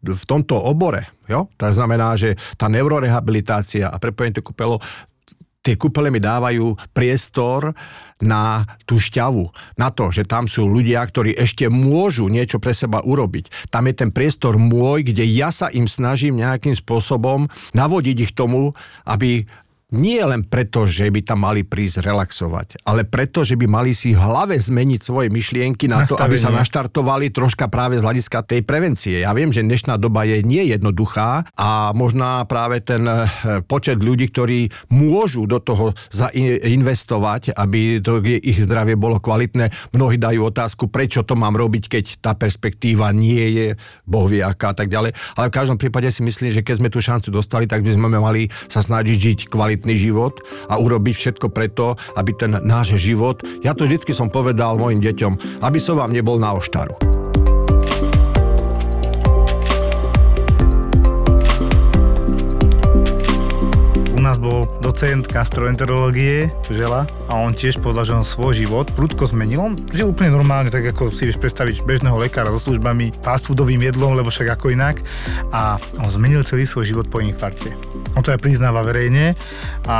v 0.02 0.24
tomto 0.26 0.58
obore, 0.58 1.06
jo? 1.30 1.46
to 1.54 1.70
znamená, 1.70 2.18
že 2.18 2.34
tá 2.58 2.66
neurorehabilitácia 2.66 3.86
a 3.86 4.02
prepojenie 4.02 4.34
tých 4.34 4.50
kúpelov, 4.50 4.82
tie 5.62 5.78
kúpele 5.78 6.10
mi 6.10 6.18
dávajú 6.18 6.74
priestor 6.90 7.72
na 8.22 8.62
tú 8.86 9.02
šťavu, 9.02 9.50
na 9.82 9.90
to, 9.90 10.14
že 10.14 10.22
tam 10.22 10.46
sú 10.46 10.70
ľudia, 10.70 11.02
ktorí 11.02 11.34
ešte 11.34 11.66
môžu 11.66 12.30
niečo 12.30 12.62
pre 12.62 12.70
seba 12.70 13.02
urobiť. 13.02 13.70
Tam 13.70 13.90
je 13.90 13.94
ten 13.98 14.10
priestor 14.14 14.62
môj, 14.62 15.02
kde 15.02 15.26
ja 15.26 15.50
sa 15.50 15.66
im 15.74 15.90
snažím 15.90 16.38
nejakým 16.38 16.78
spôsobom 16.78 17.50
navodiť 17.74 18.30
ich 18.30 18.32
tomu, 18.32 18.78
aby 19.02 19.50
nie 19.92 20.18
len 20.24 20.42
preto, 20.42 20.88
že 20.88 21.12
by 21.12 21.20
tam 21.22 21.44
mali 21.44 21.62
prísť 21.62 22.02
relaxovať, 22.02 22.82
ale 22.88 23.04
preto, 23.04 23.44
že 23.44 23.60
by 23.60 23.68
mali 23.68 23.92
si 23.92 24.16
v 24.16 24.20
hlave 24.20 24.56
zmeniť 24.56 25.00
svoje 25.04 25.28
myšlienky 25.28 25.86
na 25.86 26.08
to, 26.08 26.16
aby 26.16 26.40
sa 26.40 26.48
naštartovali 26.48 27.28
troška 27.28 27.68
práve 27.68 28.00
z 28.00 28.04
hľadiska 28.04 28.42
tej 28.42 28.64
prevencie. 28.64 29.22
Ja 29.22 29.36
viem, 29.36 29.52
že 29.52 29.60
dnešná 29.62 30.00
doba 30.00 30.24
je 30.24 30.40
nie 30.40 30.64
jednoduchá 30.72 31.44
a 31.54 31.92
možná 31.92 32.42
práve 32.48 32.80
ten 32.80 33.04
eh, 33.04 33.28
počet 33.68 34.00
ľudí, 34.00 34.32
ktorí 34.32 34.72
môžu 34.88 35.44
do 35.44 35.60
toho 35.60 35.92
zainvestovať, 36.10 37.52
aby 37.52 38.00
to 38.00 38.24
ich 38.24 38.64
zdravie 38.64 38.96
bolo 38.96 39.20
kvalitné, 39.20 39.92
mnohí 39.92 40.16
dajú 40.16 40.48
otázku, 40.48 40.88
prečo 40.88 41.20
to 41.22 41.36
mám 41.36 41.54
robiť, 41.54 41.84
keď 41.92 42.04
tá 42.24 42.32
perspektíva 42.32 43.12
nie 43.12 43.44
je 43.52 43.66
boh 44.08 44.24
vie 44.24 44.40
aká 44.40 44.72
a 44.72 44.76
tak 44.76 44.88
ďalej. 44.88 45.12
Ale 45.36 45.46
v 45.52 45.56
každom 45.56 45.76
prípade 45.76 46.08
si 46.08 46.24
myslím, 46.24 46.50
že 46.50 46.64
keď 46.64 46.74
sme 46.80 46.88
tú 46.88 46.98
šancu 47.04 47.28
dostali, 47.28 47.68
tak 47.68 47.84
by 47.84 47.90
sme 47.92 48.08
mali 48.16 48.48
sa 48.66 48.80
snažiť 48.80 49.16
žiť 49.16 49.38
kvalitný 49.82 49.98
život 49.98 50.38
a 50.70 50.78
urobiť 50.78 51.14
všetko 51.18 51.50
preto, 51.50 51.98
aby 52.14 52.30
ten 52.38 52.54
náš 52.62 52.94
život, 53.02 53.42
ja 53.66 53.74
to 53.74 53.82
vždycky 53.82 54.14
som 54.14 54.30
povedal 54.30 54.78
mojim 54.78 55.02
deťom, 55.02 55.58
aby 55.66 55.78
som 55.82 55.98
vám 55.98 56.14
nebol 56.14 56.38
na 56.38 56.54
oštaru. 56.54 57.21
Bol 64.42 64.66
docent 64.82 65.22
gastroenterológie 65.30 66.50
Žela 66.66 67.06
a 67.30 67.38
on 67.38 67.54
tiež 67.54 67.78
povedal, 67.78 68.02
že 68.02 68.18
on 68.18 68.26
svoj 68.26 68.58
život 68.58 68.90
prudko 68.90 69.30
zmenil. 69.30 69.62
On 69.62 69.78
žil 69.94 70.10
úplne 70.10 70.34
normálne, 70.34 70.66
tak 70.66 70.82
ako 70.82 71.14
si 71.14 71.30
vieš 71.30 71.38
predstaviť 71.38 71.86
bežného 71.86 72.18
lekára 72.18 72.50
so 72.50 72.58
službami, 72.58 73.14
fast 73.22 73.46
foodovým 73.46 73.86
jedlom, 73.86 74.18
lebo 74.18 74.34
však 74.34 74.58
ako 74.58 74.74
inak. 74.74 74.98
A 75.54 75.78
on 76.02 76.10
zmenil 76.10 76.42
celý 76.42 76.66
svoj 76.66 76.90
život 76.90 77.06
po 77.06 77.22
infarte. 77.22 77.70
On 78.18 78.26
to 78.26 78.34
aj 78.34 78.42
priznáva 78.42 78.82
verejne 78.82 79.38
a 79.86 79.96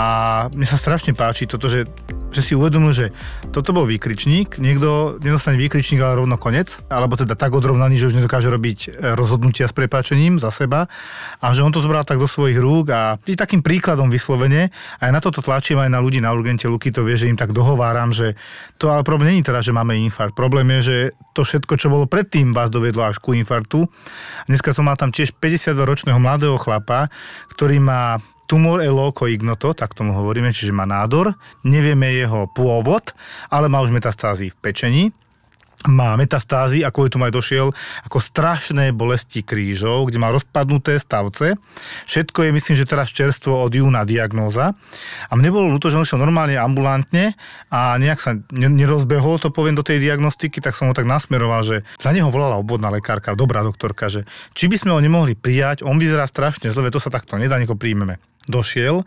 mne 0.51 0.67
sa 0.67 0.75
strašne 0.75 1.15
páči 1.15 1.47
toto, 1.47 1.71
že 1.71 1.87
že 2.33 2.41
si 2.41 2.53
uvedomil, 2.57 2.91
že 2.97 3.07
toto 3.53 3.77
bol 3.77 3.85
výkričník, 3.85 4.57
niekto 4.57 5.21
nedostane 5.21 5.61
výkričník, 5.61 6.01
ale 6.01 6.25
rovno 6.25 6.41
konec, 6.41 6.81
alebo 6.89 7.15
teda 7.15 7.37
tak 7.37 7.53
odrovnaný, 7.53 8.01
že 8.01 8.09
už 8.09 8.19
nedokáže 8.19 8.49
robiť 8.49 8.79
e, 8.89 9.15
rozhodnutia 9.15 9.69
s 9.69 9.77
prepáčením 9.77 10.41
za 10.41 10.49
seba 10.49 10.89
a 11.39 11.47
že 11.53 11.61
on 11.61 11.71
to 11.71 11.85
zobral 11.85 12.03
tak 12.03 12.17
do 12.17 12.27
svojich 12.27 12.57
rúk 12.57 12.89
a 12.91 13.21
je 13.29 13.37
takým 13.37 13.61
príkladom 13.61 14.09
vyslovene 14.09 14.73
a 14.99 15.03
ja 15.07 15.13
na 15.13 15.21
toto 15.21 15.45
tlačím 15.45 15.79
aj 15.79 15.93
na 15.93 16.01
ľudí 16.01 16.19
na 16.25 16.33
urgente, 16.33 16.65
Luky 16.67 16.89
to 16.89 17.05
vie, 17.05 17.21
že 17.21 17.29
im 17.29 17.37
tak 17.37 17.53
dohováram, 17.53 18.11
že 18.11 18.35
to 18.81 18.89
ale 18.89 19.05
problém 19.05 19.37
není 19.37 19.45
teda, 19.45 19.61
že 19.61 19.77
máme 19.77 19.95
infarkt. 20.01 20.33
Problém 20.33 20.67
je, 20.79 20.81
že 20.83 20.97
to 21.37 21.45
všetko, 21.45 21.77
čo 21.77 21.93
bolo 21.93 22.09
predtým, 22.09 22.57
vás 22.57 22.73
dovedlo 22.73 23.05
až 23.05 23.21
ku 23.21 23.37
infarktu. 23.37 23.85
Dneska 24.49 24.73
som 24.73 24.89
mal 24.89 24.97
tam 24.97 25.13
tiež 25.13 25.37
52-ročného 25.37 26.17
mladého 26.17 26.57
chlapa, 26.57 27.13
ktorý 27.53 27.81
má 27.81 28.21
tumor 28.53 28.85
eloko 28.85 29.25
ignoto, 29.25 29.73
tak 29.73 29.97
tomu 29.97 30.13
hovoríme, 30.13 30.53
čiže 30.53 30.77
má 30.77 30.85
nádor. 30.85 31.33
Nevieme 31.65 32.13
jeho 32.13 32.53
pôvod, 32.53 33.17
ale 33.49 33.73
má 33.73 33.81
už 33.81 33.89
metastázy 33.97 34.53
v 34.53 34.61
pečení 34.61 35.05
má 35.91 36.15
metastázy 36.15 36.87
a 36.87 36.95
kvôli 36.95 37.11
tomu 37.11 37.27
aj 37.27 37.35
došiel 37.35 37.75
ako 38.07 38.19
strašné 38.23 38.95
bolesti 38.95 39.43
krížov, 39.43 40.07
kde 40.07 40.23
má 40.23 40.31
rozpadnuté 40.31 40.95
stavce. 41.03 41.59
Všetko 42.07 42.47
je, 42.47 42.55
myslím, 42.55 42.77
že 42.79 42.87
teraz 42.87 43.11
čerstvo 43.11 43.67
od 43.67 43.73
júna 43.75 44.07
diagnóza. 44.07 44.79
A 45.27 45.33
mne 45.35 45.51
bolo 45.51 45.75
ľúto, 45.75 45.91
že 45.91 45.99
on 45.99 46.07
šiel 46.07 46.23
normálne 46.23 46.55
ambulantne 46.55 47.35
a 47.67 47.99
nejak 47.99 48.21
sa 48.23 48.39
nerozbehol, 48.55 49.43
to 49.43 49.51
poviem, 49.51 49.75
do 49.75 49.83
tej 49.83 49.99
diagnostiky, 49.99 50.63
tak 50.63 50.79
som 50.79 50.87
ho 50.87 50.95
tak 50.95 51.09
nasmeroval, 51.09 51.67
že 51.67 51.77
za 51.99 52.15
neho 52.15 52.31
volala 52.31 52.63
obvodná 52.63 52.87
lekárka, 52.95 53.35
dobrá 53.35 53.67
doktorka, 53.67 54.07
že 54.07 54.23
či 54.55 54.71
by 54.71 54.79
sme 54.79 54.95
ho 54.95 55.03
nemohli 55.03 55.35
prijať, 55.35 55.83
on 55.83 55.99
vyzerá 55.99 56.31
strašne 56.31 56.71
zle, 56.71 56.95
to 56.95 57.03
sa 57.03 57.11
takto 57.11 57.35
nedá, 57.35 57.59
ho 57.59 57.79
príjmeme 57.79 58.23
došiel. 58.51 59.07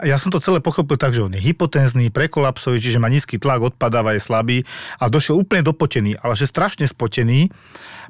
Ja 0.00 0.20
som 0.20 0.28
to 0.28 0.42
celé 0.42 0.60
pochopil 0.60 1.00
tak, 1.00 1.16
že 1.16 1.24
on 1.24 1.32
je 1.32 1.40
hypotenzný, 1.40 2.12
prekolapsový, 2.12 2.80
čiže 2.80 3.00
má 3.00 3.08
nízky 3.08 3.40
tlak, 3.40 3.74
odpadáva, 3.74 4.16
je 4.16 4.22
slabý 4.22 4.58
a 5.00 5.08
došiel 5.08 5.40
úplne 5.40 5.64
dopotený, 5.64 6.20
ale 6.20 6.36
že 6.36 6.50
strašne 6.50 6.84
spotený. 6.84 7.48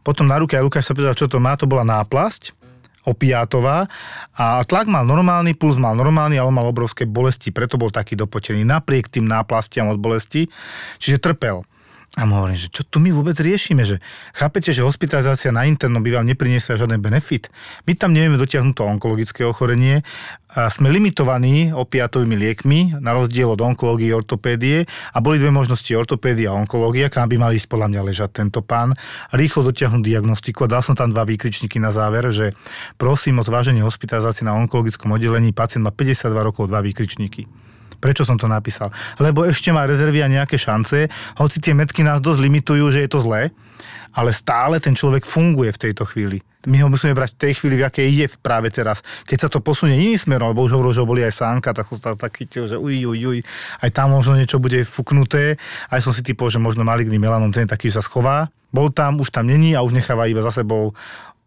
Potom 0.02 0.26
na 0.28 0.36
ruke 0.36 0.58
aj 0.58 0.64
Lukáš 0.66 0.90
sa 0.90 0.96
pýtal, 0.96 1.16
čo 1.16 1.30
to 1.30 1.38
má, 1.38 1.54
to 1.54 1.70
bola 1.70 1.86
náplasť 1.86 2.64
opiátová 3.04 3.84
a 4.32 4.64
tlak 4.64 4.88
mal 4.88 5.04
normálny, 5.04 5.52
puls 5.52 5.76
mal 5.76 5.92
normálny, 5.92 6.40
ale 6.40 6.48
mal 6.48 6.64
obrovské 6.64 7.04
bolesti, 7.04 7.52
preto 7.52 7.76
bol 7.76 7.92
taký 7.92 8.16
dopotený 8.16 8.64
napriek 8.64 9.12
tým 9.12 9.28
náplastiam 9.28 9.92
od 9.92 10.00
bolesti, 10.00 10.48
čiže 10.96 11.20
trpel. 11.20 11.68
A 12.14 12.22
mu 12.30 12.38
hovorím, 12.38 12.54
že 12.54 12.70
čo 12.70 12.86
tu 12.86 13.02
my 13.02 13.10
vôbec 13.10 13.34
riešime, 13.34 13.82
že 13.82 13.98
chápete, 14.38 14.70
že 14.70 14.86
hospitalizácia 14.86 15.50
na 15.50 15.66
internom 15.66 15.98
by 15.98 16.22
vám 16.22 16.30
nepriniesie 16.30 16.78
žiaden 16.78 17.02
benefit. 17.02 17.50
My 17.90 17.98
tam 17.98 18.14
nevieme 18.14 18.38
dotiahnuť 18.38 18.70
to 18.70 18.86
onkologické 18.86 19.42
ochorenie, 19.42 20.06
a 20.54 20.70
sme 20.70 20.86
limitovaní 20.94 21.74
opiatovými 21.74 22.38
liekmi, 22.38 23.02
na 23.02 23.10
rozdiel 23.10 23.50
od 23.50 23.58
onkológie 23.58 24.14
a 24.14 24.22
ortopédie 24.22 24.86
a 24.86 25.18
boli 25.18 25.42
dve 25.42 25.50
možnosti 25.50 25.90
ortopédia 25.90 26.54
a 26.54 26.58
onkológia, 26.58 27.10
kam 27.10 27.26
by 27.26 27.34
mali 27.34 27.58
podľa 27.58 27.90
mňa 27.90 28.00
ležať 28.06 28.30
tento 28.38 28.62
pán. 28.62 28.94
Rýchlo 29.34 29.66
dotiahnuť 29.66 30.06
diagnostiku 30.06 30.70
a 30.70 30.78
dal 30.78 30.86
som 30.86 30.94
tam 30.94 31.10
dva 31.10 31.26
výkričníky 31.26 31.82
na 31.82 31.90
záver, 31.90 32.30
že 32.30 32.54
prosím 32.94 33.42
o 33.42 33.46
zváženie 33.46 33.82
hospitalizácie 33.82 34.46
na 34.46 34.54
onkologickom 34.54 35.10
oddelení, 35.10 35.50
pacient 35.50 35.82
má 35.82 35.90
52 35.90 36.30
rokov, 36.46 36.70
dva 36.70 36.78
výkričníky. 36.86 37.50
Prečo 38.04 38.28
som 38.28 38.36
to 38.36 38.44
napísal? 38.44 38.92
Lebo 39.16 39.48
ešte 39.48 39.72
má 39.72 39.88
rezervy 39.88 40.20
a 40.20 40.28
nejaké 40.28 40.60
šance, 40.60 41.08
hoci 41.40 41.56
tie 41.64 41.72
metky 41.72 42.04
nás 42.04 42.20
dosť 42.20 42.44
limitujú, 42.44 42.92
že 42.92 43.00
je 43.00 43.08
to 43.08 43.24
zlé, 43.24 43.48
ale 44.12 44.36
stále 44.36 44.76
ten 44.76 44.92
človek 44.92 45.24
funguje 45.24 45.72
v 45.72 45.82
tejto 45.88 46.04
chvíli. 46.04 46.44
My 46.68 46.80
ho 46.84 46.88
musíme 46.92 47.16
brať 47.16 47.36
v 47.36 47.40
tej 47.48 47.52
chvíli, 47.60 47.80
v 47.80 47.88
akej 47.88 48.06
ide 48.08 48.26
práve 48.40 48.68
teraz. 48.68 49.00
Keď 49.24 49.38
sa 49.40 49.48
to 49.48 49.64
posunie 49.64 49.96
iným 49.96 50.20
smerom, 50.20 50.52
lebo 50.52 50.64
už 50.64 50.76
hovoril, 50.76 50.96
že 50.96 51.04
boli 51.04 51.20
aj 51.24 51.32
sánka, 51.32 51.72
tak 51.72 51.88
som 51.88 51.96
sa 52.00 52.16
tak 52.16 52.36
chytil, 52.36 52.68
že 52.68 52.76
uj, 52.76 53.04
uj, 53.04 53.20
uj, 53.20 53.38
aj 53.84 53.90
tam 53.92 54.16
možno 54.16 54.36
niečo 54.36 54.60
bude 54.60 54.84
fuknuté. 54.84 55.60
Aj 55.92 56.00
som 56.00 56.12
si 56.12 56.24
typol, 56.24 56.48
že 56.48 56.60
možno 56.60 56.84
maligný 56.84 57.20
melanom, 57.20 57.52
ten 57.52 57.68
je 57.68 57.72
taký, 57.72 57.88
že 57.92 58.00
sa 58.00 58.04
schová. 58.04 58.48
Bol 58.72 58.92
tam, 58.92 59.20
už 59.20 59.28
tam 59.28 59.44
není 59.44 59.76
a 59.76 59.84
už 59.84 59.92
necháva 59.92 60.24
iba 60.24 60.40
za 60.40 60.52
sebou 60.52 60.96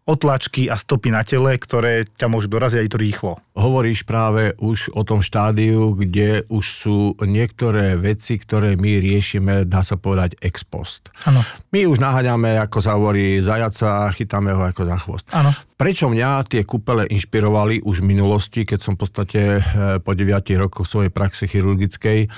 otlačky 0.08 0.72
a 0.72 0.80
stopy 0.80 1.12
na 1.12 1.20
tele, 1.20 1.60
ktoré 1.60 2.08
ťa 2.08 2.32
môžu 2.32 2.48
doraziť 2.48 2.80
aj 2.80 2.88
to 2.88 2.98
rýchlo. 2.98 3.32
Hovoríš 3.52 4.08
práve 4.08 4.56
už 4.56 4.96
o 4.96 5.04
tom 5.04 5.20
štádiu, 5.20 5.92
kde 5.92 6.48
už 6.48 6.64
sú 6.64 6.98
niektoré 7.20 8.00
veci, 8.00 8.40
ktoré 8.40 8.80
my 8.80 9.04
riešime, 9.04 9.68
dá 9.68 9.84
sa 9.84 10.00
povedať, 10.00 10.40
ex 10.40 10.64
post. 10.64 11.12
Ano. 11.28 11.44
My 11.68 11.84
už 11.84 12.00
naháňame, 12.00 12.56
ako 12.64 12.80
sa 12.80 12.96
hovorí, 12.96 13.44
zajaca, 13.44 14.08
chytáme 14.16 14.56
ho 14.56 14.64
ako 14.64 14.88
za 14.88 14.96
chvost. 14.96 15.26
Ano. 15.36 15.52
Prečo 15.76 16.08
mňa 16.08 16.48
tie 16.48 16.64
kúpele 16.64 17.04
inšpirovali 17.12 17.84
už 17.84 18.00
v 18.00 18.08
minulosti, 18.16 18.64
keď 18.64 18.80
som 18.80 18.96
v 18.96 19.04
podstate 19.04 19.40
eh, 19.60 20.00
po 20.00 20.16
9 20.16 20.32
rokoch 20.64 20.88
svojej 20.88 21.12
praxe 21.12 21.44
chirurgickej 21.44 22.18
eh, 22.24 22.28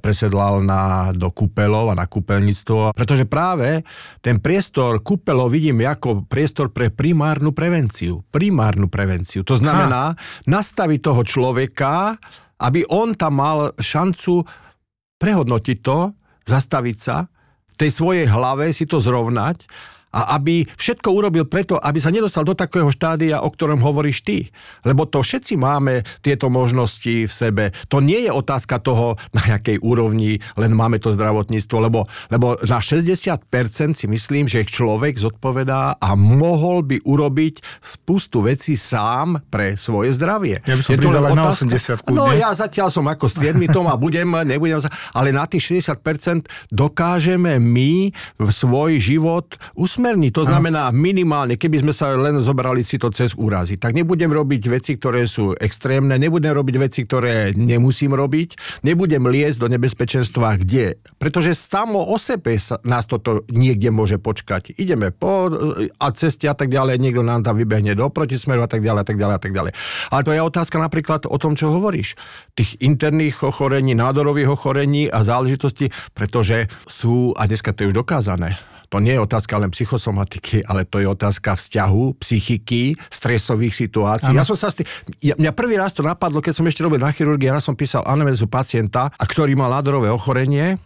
presedlal 0.00 0.64
na, 0.64 1.12
do 1.12 1.28
kúpelov 1.28 1.92
a 1.92 1.98
na 2.00 2.08
kúpeľníctvo? 2.08 2.96
Pretože 2.96 3.28
práve 3.28 3.84
ten 4.24 4.40
priestor 4.40 5.04
kúpelov 5.04 5.52
vidím 5.52 5.84
ako 5.84 6.24
priestor 6.24 6.72
pre 6.72 6.88
primárnu 6.88 7.52
prevenciu. 7.52 8.24
Primárnu 8.32 8.88
prevenciu. 8.88 9.44
To 9.44 9.60
znamená 9.60 10.16
ha. 10.16 10.18
nastaviť 10.48 11.04
toho 11.04 11.20
človeka, 11.20 12.16
aby 12.64 12.80
on 12.88 13.12
tam 13.12 13.44
mal 13.44 13.76
šancu 13.76 14.40
prehodnotiť 15.20 15.78
to, 15.84 16.16
zastaviť 16.48 16.96
sa, 16.96 17.28
tej 17.74 17.90
svojej 17.90 18.26
hlave 18.30 18.70
si 18.70 18.86
to 18.86 19.02
zrovnať 19.02 19.66
a 20.14 20.38
aby 20.38 20.62
všetko 20.62 21.10
urobil 21.10 21.44
preto, 21.50 21.74
aby 21.74 21.98
sa 21.98 22.14
nedostal 22.14 22.46
do 22.46 22.54
takého 22.54 22.86
štádia, 22.94 23.42
o 23.42 23.50
ktorom 23.50 23.82
hovoríš 23.82 24.22
ty. 24.22 24.54
Lebo 24.86 25.10
to 25.10 25.26
všetci 25.26 25.58
máme 25.58 26.06
tieto 26.22 26.46
možnosti 26.46 27.26
v 27.26 27.32
sebe. 27.32 27.74
To 27.90 27.98
nie 27.98 28.22
je 28.22 28.30
otázka 28.30 28.78
toho, 28.78 29.18
na 29.34 29.42
jakej 29.58 29.82
úrovni 29.82 30.38
len 30.54 30.72
máme 30.72 31.02
to 31.02 31.10
zdravotníctvo, 31.10 31.76
lebo, 31.82 32.06
lebo 32.30 32.54
na 32.62 32.78
60% 32.78 33.42
si 33.98 34.06
myslím, 34.06 34.46
že 34.46 34.62
človek 34.62 35.18
zodpovedá 35.18 35.98
a 35.98 36.08
mohol 36.14 36.86
by 36.86 37.02
urobiť 37.02 37.82
spustu 37.82 38.46
vecí 38.46 38.78
sám 38.78 39.42
pre 39.50 39.74
svoje 39.74 40.14
zdravie. 40.14 40.62
Ja 40.62 40.78
by 40.78 40.82
som 40.86 40.90
je 40.94 40.98
to 41.02 41.10
len 41.10 41.32
na 41.34 41.50
80 41.50 42.14
No 42.14 42.30
ja 42.30 42.54
zatiaľ 42.54 42.88
som 42.94 43.04
ako 43.10 43.26
tom 43.74 43.90
a 43.90 43.98
budem, 43.98 44.30
nebudem, 44.46 44.78
ale 45.10 45.34
na 45.34 45.48
tých 45.50 45.82
60% 45.82 46.46
dokážeme 46.70 47.58
my 47.58 48.14
v 48.38 48.48
svoj 48.52 49.02
život 49.02 49.58
usmerniť 49.74 50.03
usmerniť. 50.04 50.32
To 50.36 50.44
znamená 50.44 50.92
minimálne, 50.92 51.56
keby 51.56 51.80
sme 51.80 51.92
sa 51.96 52.12
len 52.12 52.36
zobrali 52.36 52.84
si 52.84 53.00
to 53.00 53.08
cez 53.08 53.32
úrazy, 53.32 53.80
tak 53.80 53.96
nebudem 53.96 54.28
robiť 54.28 54.62
veci, 54.68 55.00
ktoré 55.00 55.24
sú 55.24 55.56
extrémne, 55.56 56.20
nebudem 56.20 56.52
robiť 56.52 56.76
veci, 56.76 57.08
ktoré 57.08 57.56
nemusím 57.56 58.12
robiť, 58.12 58.82
nebudem 58.84 59.24
liesť 59.24 59.64
do 59.64 59.68
nebezpečenstva, 59.72 60.60
kde. 60.60 61.00
Pretože 61.16 61.56
samo 61.56 62.04
o 62.04 62.20
sebe 62.20 62.52
nás 62.84 63.08
toto 63.08 63.48
niekde 63.48 63.88
môže 63.88 64.20
počkať. 64.20 64.76
Ideme 64.76 65.08
po 65.08 65.48
a 65.96 66.06
ceste 66.12 66.52
a 66.52 66.54
tak 66.54 66.68
ďalej, 66.68 67.00
niekto 67.00 67.24
nám 67.24 67.40
tam 67.40 67.56
vybehne 67.56 67.96
do 67.96 68.12
protismeru 68.12 68.60
a 68.60 68.68
tak 68.68 68.84
ďalej 68.84 69.00
a 69.00 69.06
tak 69.08 69.16
ďalej 69.16 69.34
a 69.34 69.40
tak 69.40 69.52
ďalej. 69.56 69.72
Ale 70.12 70.20
to 70.20 70.30
je 70.36 70.40
otázka 70.44 70.76
napríklad 70.76 71.24
o 71.24 71.36
tom, 71.40 71.56
čo 71.56 71.72
hovoríš. 71.72 72.20
Tých 72.52 72.76
interných 72.84 73.40
ochorení, 73.40 73.96
nádorových 73.96 74.52
ochorení 74.52 75.08
a 75.08 75.24
záležitostí, 75.24 75.88
pretože 76.12 76.68
sú, 76.84 77.32
a 77.40 77.48
dneska 77.48 77.72
to 77.72 77.88
je 77.88 77.90
už 77.94 78.04
dokázané, 78.04 78.60
To 78.92 79.00
nie 79.00 79.16
je 79.16 79.20
otázka 79.20 79.56
len 79.56 79.70
psychosomatiky, 79.72 80.64
ale 80.66 80.84
to 80.84 81.00
je 81.00 81.08
otázka 81.08 81.56
vzťahu, 81.56 82.20
psychiky, 82.20 82.98
stresových 83.08 83.74
situácií. 83.74 84.32
Ano. 84.34 84.40
Ja 84.40 84.46
som 84.46 84.56
sa 84.58 84.72
tý... 84.72 84.84
ja, 85.24 85.34
mňa 85.36 85.52
prvý 85.56 85.80
raz 85.80 85.96
to 85.96 86.04
napadlo, 86.04 86.44
keď 86.44 86.54
som 86.56 86.66
ešte 86.68 86.84
robil 86.84 87.00
na 87.00 87.10
chirurgii, 87.10 87.48
ja 87.50 87.60
som 87.62 87.78
písal 87.78 88.04
anamnézu 88.04 88.48
pacienta, 88.50 89.08
a 89.10 89.24
ktorý 89.24 89.56
mal 89.56 89.72
nádorové 89.72 90.12
ochorenie, 90.12 90.76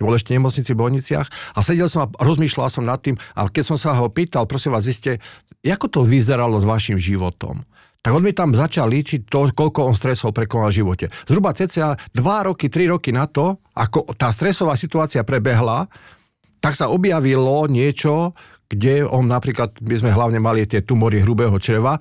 bol 0.00 0.16
ešte 0.16 0.32
nemocnici 0.32 0.72
v 0.72 0.80
Bojniciach 0.80 1.28
a 1.28 1.60
sedel 1.60 1.92
som 1.92 2.08
a 2.08 2.12
rozmýšľal 2.24 2.72
som 2.72 2.88
nad 2.88 3.04
tým 3.04 3.20
a 3.36 3.44
keď 3.52 3.64
som 3.68 3.76
sa 3.76 3.92
ho 3.92 4.08
pýtal, 4.08 4.48
prosím 4.48 4.72
vás, 4.72 4.88
vy 4.88 4.94
ste, 4.96 5.12
ako 5.60 5.92
to 5.92 6.00
vyzeralo 6.00 6.56
s 6.56 6.64
vašim 6.64 6.96
životom? 6.96 7.60
tak 8.00 8.16
on 8.16 8.24
mi 8.24 8.32
tam 8.32 8.56
začal 8.56 8.88
líčiť 8.88 9.28
to, 9.28 9.52
koľko 9.52 9.92
on 9.92 9.92
stresov 9.92 10.32
prekonal 10.32 10.72
v 10.72 10.80
živote. 10.80 11.06
Zhruba 11.28 11.52
cca 11.52 12.00
2 12.16 12.48
roky, 12.48 12.72
3 12.72 12.96
roky 12.96 13.12
na 13.12 13.28
to, 13.28 13.60
ako 13.76 14.16
tá 14.16 14.32
stresová 14.32 14.72
situácia 14.72 15.20
prebehla, 15.20 15.84
tak 16.60 16.76
sa 16.76 16.92
objavilo 16.92 17.66
niečo, 17.66 18.36
kde 18.70 19.02
on 19.02 19.26
napríklad, 19.26 19.80
my 19.82 19.94
sme 19.98 20.14
hlavne 20.14 20.38
mali 20.38 20.68
tie 20.68 20.84
tumory 20.86 21.24
hrubého 21.24 21.56
čreva 21.58 21.98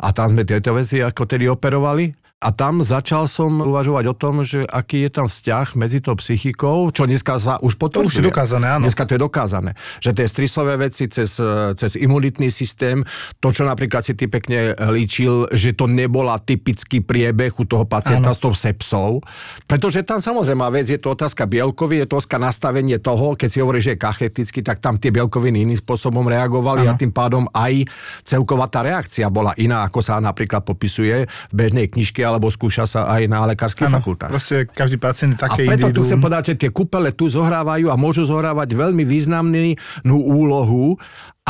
a 0.00 0.08
tam 0.16 0.32
sme 0.32 0.48
tieto 0.48 0.72
veci 0.72 1.04
ako 1.04 1.28
tedy 1.28 1.44
operovali 1.50 2.29
a 2.40 2.56
tam 2.56 2.80
začal 2.80 3.28
som 3.28 3.60
uvažovať 3.60 4.04
o 4.08 4.14
tom, 4.16 4.40
že 4.40 4.64
aký 4.64 5.04
je 5.04 5.10
tam 5.12 5.28
vzťah 5.28 5.76
medzi 5.76 6.00
tou 6.00 6.16
psychikou, 6.16 6.88
čo 6.88 7.04
dneska 7.04 7.36
sa 7.36 7.60
už 7.60 7.76
potvrdzuje. 7.76 8.00
To 8.00 8.08
už 8.08 8.16
je 8.16 8.28
dokázané, 8.32 8.66
áno. 8.80 8.88
Dneska 8.88 9.04
to 9.04 9.12
je 9.12 9.20
dokázané. 9.20 9.70
Že 10.00 10.10
tie 10.16 10.26
stresové 10.26 10.80
veci 10.80 11.04
cez, 11.12 11.36
cez 11.76 11.92
imunitný 12.00 12.48
systém, 12.48 13.04
to, 13.44 13.52
čo 13.52 13.68
napríklad 13.68 14.00
si 14.00 14.16
ty 14.16 14.24
pekne 14.24 14.72
líčil, 14.88 15.52
že 15.52 15.76
to 15.76 15.84
nebola 15.84 16.40
typický 16.40 17.04
priebeh 17.04 17.52
u 17.60 17.68
toho 17.68 17.84
pacienta 17.84 18.32
áno. 18.32 18.36
s 18.36 18.40
tou 18.40 18.56
sepsou. 18.56 19.20
Pretože 19.68 20.00
tam 20.08 20.24
samozrejme 20.24 20.64
vec 20.72 20.88
je 20.88 20.96
to 20.96 21.12
otázka 21.12 21.44
bielkovy, 21.44 22.00
je 22.00 22.08
to 22.08 22.24
otázka 22.24 22.40
nastavenie 22.40 22.96
toho, 22.96 23.36
keď 23.36 23.48
si 23.52 23.60
hovorí, 23.60 23.84
že 23.84 23.92
je 23.92 24.00
kachetický, 24.00 24.64
tak 24.64 24.80
tam 24.80 24.96
tie 24.96 25.12
bielkoviny 25.12 25.68
iným 25.68 25.76
spôsobom 25.76 26.24
reagovali 26.24 26.88
áno. 26.88 26.96
a 26.96 27.00
tým 27.04 27.12
pádom 27.12 27.44
aj 27.52 27.84
celková 28.24 28.64
tá 28.72 28.80
reakcia 28.80 29.28
bola 29.28 29.52
iná, 29.60 29.84
ako 29.84 30.00
sa 30.00 30.16
napríklad 30.24 30.64
popisuje 30.64 31.28
v 31.28 31.52
bežnej 31.52 31.92
knižke 31.92 32.29
alebo 32.30 32.46
skúša 32.48 32.86
sa 32.86 33.10
aj 33.10 33.26
na 33.26 33.42
lekárskych 33.50 33.90
fakultách. 33.90 34.30
Proste 34.30 34.70
každý 34.70 35.02
pacient 35.02 35.34
také 35.34 35.66
A 35.66 35.74
preto 35.74 35.90
individuum. 35.90 35.96
tu 35.98 36.00
chcem 36.06 36.20
povedať, 36.22 36.42
že 36.54 36.54
tie 36.66 36.70
kúpele 36.70 37.10
tu 37.10 37.26
zohrávajú 37.26 37.90
a 37.90 37.98
môžu 37.98 38.22
zohrávať 38.30 38.78
veľmi 38.78 39.02
významnú 39.02 39.74
úlohu 40.06 40.94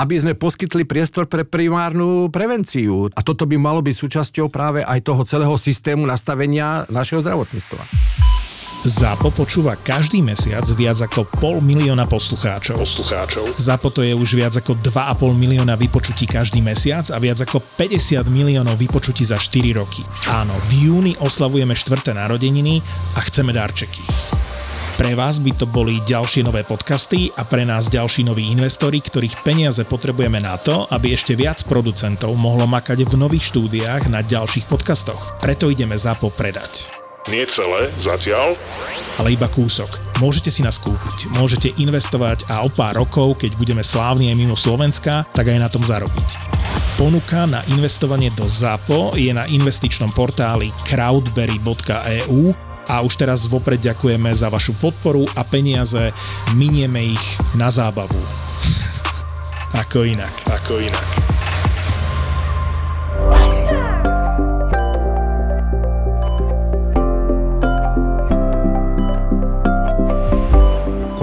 aby 0.00 0.16
sme 0.16 0.32
poskytli 0.32 0.88
priestor 0.88 1.28
pre 1.28 1.44
primárnu 1.44 2.32
prevenciu. 2.32 3.12
A 3.12 3.20
toto 3.20 3.44
by 3.44 3.60
malo 3.60 3.84
byť 3.84 3.92
súčasťou 3.92 4.48
práve 4.48 4.80
aj 4.80 5.04
toho 5.04 5.20
celého 5.28 5.52
systému 5.60 6.08
nastavenia 6.08 6.88
našeho 6.88 7.20
zdravotníctva. 7.20 8.39
ZAPO 8.80 9.36
počúva 9.36 9.76
každý 9.76 10.24
mesiac 10.24 10.64
viac 10.72 10.96
ako 11.04 11.28
pol 11.36 11.60
milióna 11.60 12.08
poslucháčov. 12.08 12.80
poslucháčov. 12.80 13.60
ZAPO 13.60 13.88
to 13.92 14.00
je 14.00 14.16
už 14.16 14.32
viac 14.32 14.56
ako 14.56 14.72
2,5 14.80 15.36
milióna 15.36 15.76
vypočutí 15.76 16.24
každý 16.24 16.64
mesiac 16.64 17.04
a 17.12 17.20
viac 17.20 17.44
ako 17.44 17.60
50 17.76 18.24
miliónov 18.32 18.80
vypočutí 18.80 19.20
za 19.20 19.36
4 19.36 19.76
roky. 19.76 20.00
Áno, 20.32 20.56
v 20.56 20.88
júni 20.88 21.12
oslavujeme 21.20 21.76
štvrté 21.76 22.16
narodeniny 22.16 22.80
a 23.16 23.20
chceme 23.20 23.52
darčeky. 23.52 24.00
Pre 24.96 25.12
vás 25.12 25.44
by 25.44 25.52
to 25.60 25.68
boli 25.68 26.00
ďalšie 26.04 26.40
nové 26.40 26.64
podcasty 26.64 27.28
a 27.36 27.44
pre 27.44 27.68
nás 27.68 27.92
ďalší 27.92 28.24
noví 28.24 28.48
investori, 28.48 29.04
ktorých 29.04 29.44
peniaze 29.44 29.84
potrebujeme 29.84 30.40
na 30.40 30.56
to, 30.56 30.88
aby 30.88 31.12
ešte 31.12 31.36
viac 31.36 31.60
producentov 31.68 32.32
mohlo 32.32 32.64
makať 32.64 33.04
v 33.04 33.12
nových 33.16 33.52
štúdiách 33.52 34.08
na 34.08 34.24
ďalších 34.24 34.64
podcastoch. 34.68 35.40
Preto 35.44 35.68
ideme 35.68 36.00
ZAPO 36.00 36.32
predať. 36.32 36.99
Nie 37.28 37.44
celé, 37.44 37.92
zatiaľ. 38.00 38.56
Ale 39.20 39.36
iba 39.36 39.44
kúsok. 39.44 40.00
Môžete 40.24 40.48
si 40.48 40.64
nás 40.64 40.80
kúpiť, 40.80 41.28
môžete 41.36 41.68
investovať 41.76 42.48
a 42.48 42.64
o 42.64 42.72
pár 42.72 42.96
rokov, 42.96 43.44
keď 43.44 43.60
budeme 43.60 43.84
slávni 43.84 44.32
aj 44.32 44.36
mimo 44.40 44.56
Slovenska, 44.56 45.28
tak 45.36 45.52
aj 45.52 45.60
na 45.60 45.68
tom 45.68 45.84
zarobiť. 45.84 46.40
Ponuka 46.96 47.44
na 47.44 47.60
investovanie 47.72 48.32
do 48.32 48.48
ZAPO 48.48 49.20
je 49.20 49.32
na 49.36 49.44
investičnom 49.48 50.12
portáli 50.16 50.72
crowdberry.eu 50.88 52.56
a 52.88 52.94
už 53.04 53.12
teraz 53.20 53.44
vopred 53.44 53.80
ďakujeme 53.80 54.32
za 54.32 54.48
vašu 54.48 54.72
podporu 54.80 55.28
a 55.36 55.44
peniaze 55.44 56.12
minieme 56.56 57.04
ich 57.04 57.24
na 57.52 57.68
zábavu. 57.68 58.20
ako 59.84 60.08
inak, 60.08 60.32
ako 60.48 60.80
inak. 60.80 61.08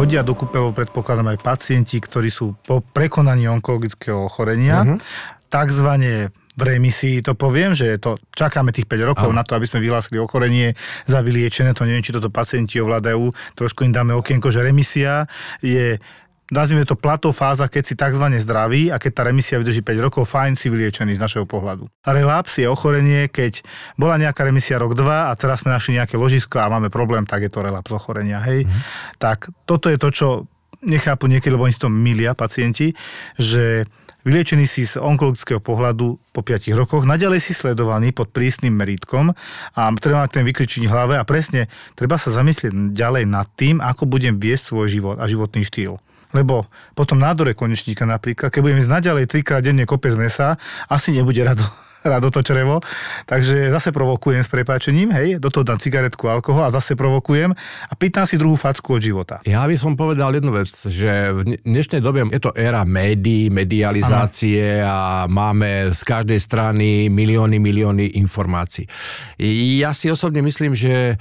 Chodia 0.07 0.23
do 0.23 0.39
kúpeľov, 0.39 0.71
predpokladám 0.71 1.35
aj 1.35 1.43
pacienti, 1.43 1.99
ktorí 1.99 2.31
sú 2.31 2.55
po 2.63 2.79
prekonaní 2.79 3.51
onkologického 3.51 4.31
ochorenia, 4.31 4.87
uh-huh. 4.87 5.03
takzvané 5.51 6.31
v 6.55 6.61
remisii, 6.63 7.19
to 7.19 7.35
poviem, 7.35 7.75
že 7.75 7.99
to 7.99 8.15
čakáme 8.31 8.71
tých 8.71 8.87
5 8.87 9.03
rokov 9.03 9.35
Aha. 9.35 9.35
na 9.35 9.43
to, 9.43 9.59
aby 9.59 9.67
sme 9.67 9.83
vyhlásili 9.83 10.15
ochorenie 10.15 10.79
za 11.03 11.19
vyliečené, 11.19 11.75
to 11.75 11.83
neviem, 11.83 11.99
či 11.99 12.15
toto 12.15 12.31
pacienti 12.31 12.79
ovládajú, 12.79 13.35
trošku 13.59 13.83
im 13.83 13.91
dáme 13.91 14.15
okienko, 14.15 14.47
že 14.47 14.63
remisia 14.63 15.27
je 15.59 15.99
nazvime 16.51 16.87
to 16.87 16.95
platou 16.95 17.35
fáza, 17.35 17.67
keď 17.67 17.83
si 17.83 17.93
tzv. 17.95 18.25
zdravý 18.39 18.89
a 18.91 18.99
keď 18.99 19.11
tá 19.11 19.21
remisia 19.27 19.59
vydrží 19.59 19.83
5 19.83 20.05
rokov, 20.05 20.23
fajn 20.31 20.55
si 20.55 20.71
vyliečený 20.71 21.19
z 21.19 21.21
našeho 21.21 21.45
pohľadu. 21.47 21.91
Relaps 22.07 22.59
je 22.59 22.67
ochorenie, 22.67 23.27
keď 23.27 23.63
bola 23.99 24.15
nejaká 24.15 24.47
remisia 24.47 24.79
rok 24.79 24.95
2 24.95 25.03
a 25.03 25.31
teraz 25.35 25.63
sme 25.63 25.75
našli 25.75 25.99
nejaké 25.99 26.15
ložisko 26.15 26.59
a 26.63 26.71
máme 26.71 26.87
problém, 26.87 27.27
tak 27.27 27.43
je 27.43 27.51
to 27.51 27.63
relaps 27.63 27.91
ochorenia. 27.91 28.39
Hej? 28.43 28.63
Mm. 28.63 28.79
Tak 29.19 29.51
toto 29.67 29.91
je 29.91 29.99
to, 29.99 30.09
čo 30.11 30.27
nechápu 30.85 31.27
niekedy, 31.27 31.51
lebo 31.51 31.65
oni 31.65 31.75
si 31.75 31.81
to 31.81 31.91
milia 31.91 32.37
pacienti, 32.37 32.93
že 33.35 33.89
vyliečený 34.27 34.67
si 34.67 34.83
z 34.83 34.99
onkologického 34.99 35.63
pohľadu 35.63 36.19
po 36.35 36.41
5 36.43 36.67
rokoch, 36.75 37.07
naďalej 37.07 37.39
si 37.39 37.55
sledovaný 37.55 38.11
pod 38.11 38.35
prísnym 38.35 38.75
meritkom 38.75 39.31
a 39.71 39.81
treba 39.95 40.27
ten 40.27 40.43
vykričiť 40.43 40.83
v 40.83 40.91
hlave 40.91 41.15
a 41.15 41.23
presne 41.23 41.71
treba 41.95 42.19
sa 42.19 42.29
zamyslieť 42.35 42.91
ďalej 42.91 43.23
nad 43.23 43.47
tým, 43.55 43.79
ako 43.79 44.03
budem 44.03 44.35
viesť 44.35 44.75
svoj 44.75 44.87
život 44.91 45.15
a 45.17 45.25
životný 45.31 45.63
štýl. 45.63 45.95
Lebo 46.35 46.67
potom 46.91 47.15
nádore 47.15 47.55
konečníka 47.55 48.03
napríklad, 48.03 48.51
keď 48.51 48.59
budem 48.59 48.81
ísť 48.83 48.91
naďalej 48.91 49.25
trikrát 49.31 49.63
denne 49.63 49.87
kopec 49.87 50.11
mesa, 50.19 50.59
asi 50.91 51.15
nebude 51.15 51.39
rado, 51.39 51.63
rado 52.11 52.27
to 52.27 52.43
črevo. 52.43 52.83
Takže 53.23 53.71
zase 53.71 53.95
provokujem 53.95 54.43
s 54.43 54.51
prepáčením, 54.51 55.15
hej, 55.15 55.39
do 55.39 55.47
toho 55.47 55.63
dám 55.63 55.79
cigaretku, 55.79 56.27
alkohol 56.27 56.67
a 56.67 56.75
zase 56.75 56.99
provokujem 56.99 57.55
a 57.87 57.93
pýtam 57.95 58.27
si 58.27 58.35
druhú 58.35 58.59
facku 58.59 58.99
od 58.99 59.01
života. 59.03 59.39
Ja 59.47 59.63
by 59.63 59.75
som 59.79 59.95
povedal 59.95 60.35
jednu 60.35 60.51
vec, 60.51 60.67
že 60.67 61.31
v 61.31 61.55
dnešnej 61.63 62.03
dobe 62.03 62.27
je 62.27 62.41
to 62.43 62.51
éra 62.51 62.83
médií, 62.83 63.47
medializácie 63.47 64.83
ano. 64.83 64.91
a 64.91 64.97
máme 65.31 65.95
z 65.95 66.01
každej 66.03 66.39
strany 66.43 67.07
milióny, 67.07 67.55
milióny 67.55 68.19
informácií. 68.19 68.83
Ja 69.79 69.95
si 69.95 70.11
osobne 70.11 70.43
myslím, 70.43 70.75
že 70.75 71.15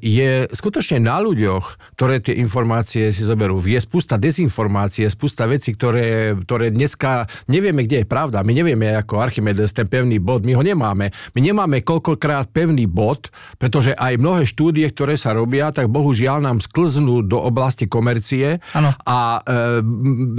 je 0.00 0.48
skutočne 0.48 1.04
na 1.04 1.20
ľuďoch, 1.20 1.92
ktoré 1.92 2.24
tie 2.24 2.40
informácie 2.40 3.12
si 3.12 3.20
zoberú. 3.20 3.60
Je 3.60 3.76
spústa 3.84 4.16
dezinformácie, 4.16 5.04
spústa 5.12 5.44
vecí, 5.44 5.76
ktoré, 5.76 6.32
ktoré 6.40 6.72
dneska 6.72 7.28
nevieme, 7.52 7.84
kde 7.84 8.00
je 8.00 8.06
pravda. 8.08 8.40
My 8.40 8.56
nevieme 8.56 8.96
ako 8.96 9.20
Archimedes 9.20 9.76
ten 9.76 9.84
pevný 9.84 10.16
bod, 10.24 10.48
my 10.48 10.56
ho 10.56 10.64
nemáme. 10.64 11.12
My 11.36 11.40
nemáme 11.44 11.84
koľkokrát 11.84 12.48
pevný 12.48 12.88
bod, 12.88 13.28
pretože 13.60 13.92
aj 13.92 14.16
mnohé 14.16 14.48
štúdie, 14.48 14.88
ktoré 14.88 15.20
sa 15.20 15.36
robia, 15.36 15.68
tak 15.68 15.92
bohužiaľ 15.92 16.40
nám 16.40 16.64
sklznú 16.64 17.20
do 17.20 17.36
oblasti 17.36 17.84
komercie 17.84 18.56
ano. 18.72 18.96
a 19.04 19.36
e, 19.36 19.60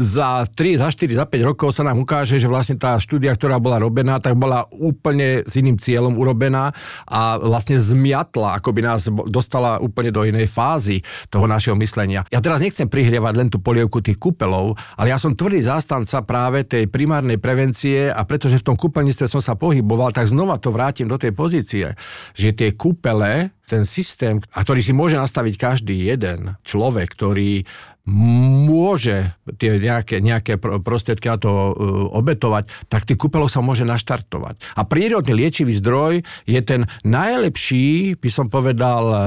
za 0.02 0.50
3, 0.50 0.82
za 0.82 0.90
4, 0.90 1.22
za 1.22 1.26
5 1.30 1.50
rokov 1.54 1.70
sa 1.70 1.86
nám 1.86 2.02
ukáže, 2.02 2.42
že 2.42 2.50
vlastne 2.50 2.82
tá 2.82 2.98
štúdia, 2.98 3.38
ktorá 3.38 3.62
bola 3.62 3.78
robená, 3.78 4.18
tak 4.18 4.34
bola 4.34 4.66
úplne 4.74 5.46
s 5.46 5.54
iným 5.54 5.78
cieľom 5.78 6.18
urobená 6.18 6.74
a 7.06 7.38
vlastne 7.38 7.78
zmiatla 7.78 8.58
akoby 8.58 8.82
nás 8.86 9.03
nás 9.04 9.28
dostala 9.28 9.84
úplne 9.84 10.16
do 10.16 10.24
inej 10.24 10.48
fázy 10.48 11.04
toho 11.28 11.44
našeho 11.44 11.76
myslenia. 11.76 12.24
Ja 12.32 12.40
teraz 12.40 12.64
nechcem 12.64 12.88
prihrievať 12.88 13.34
len 13.36 13.52
tú 13.52 13.60
polievku 13.60 14.00
tých 14.00 14.16
kúpelov, 14.16 14.80
ale 14.96 15.12
ja 15.12 15.20
som 15.20 15.36
tvrdý 15.36 15.60
zástanca 15.60 16.24
práve 16.24 16.64
tej 16.64 16.88
primárnej 16.88 17.36
prevencie 17.36 18.08
a 18.08 18.24
pretože 18.24 18.64
v 18.64 18.68
tom 18.72 18.80
kúpeľníctve 18.80 19.28
som 19.28 19.44
sa 19.44 19.60
pohyboval, 19.60 20.16
tak 20.16 20.32
znova 20.32 20.56
to 20.56 20.72
vrátim 20.72 21.12
do 21.12 21.20
tej 21.20 21.36
pozície, 21.36 21.92
že 22.32 22.56
tie 22.56 22.72
kúpele, 22.72 23.52
ten 23.68 23.88
systém, 23.88 24.44
a 24.54 24.60
ktorý 24.62 24.84
si 24.84 24.92
môže 24.92 25.16
nastaviť 25.16 25.56
každý 25.56 25.96
jeden 25.96 26.60
človek, 26.68 27.16
ktorý 27.16 27.64
môže 28.04 29.32
tie 29.56 29.80
nejaké, 29.80 30.20
nejaké 30.20 30.60
prostriedky 30.60 31.32
na 31.32 31.40
to 31.40 31.52
uh, 31.52 31.72
obetovať, 32.20 32.68
tak 32.92 33.08
tých 33.08 33.16
kúpelov 33.16 33.48
sa 33.48 33.64
môže 33.64 33.88
naštartovať. 33.88 34.60
A 34.76 34.84
prírodný 34.84 35.32
liečivý 35.32 35.72
zdroj 35.80 36.20
je 36.44 36.60
ten 36.60 36.84
najlepší, 37.08 38.20
by 38.20 38.30
som 38.30 38.52
povedal, 38.52 39.04
uh, 39.08 39.18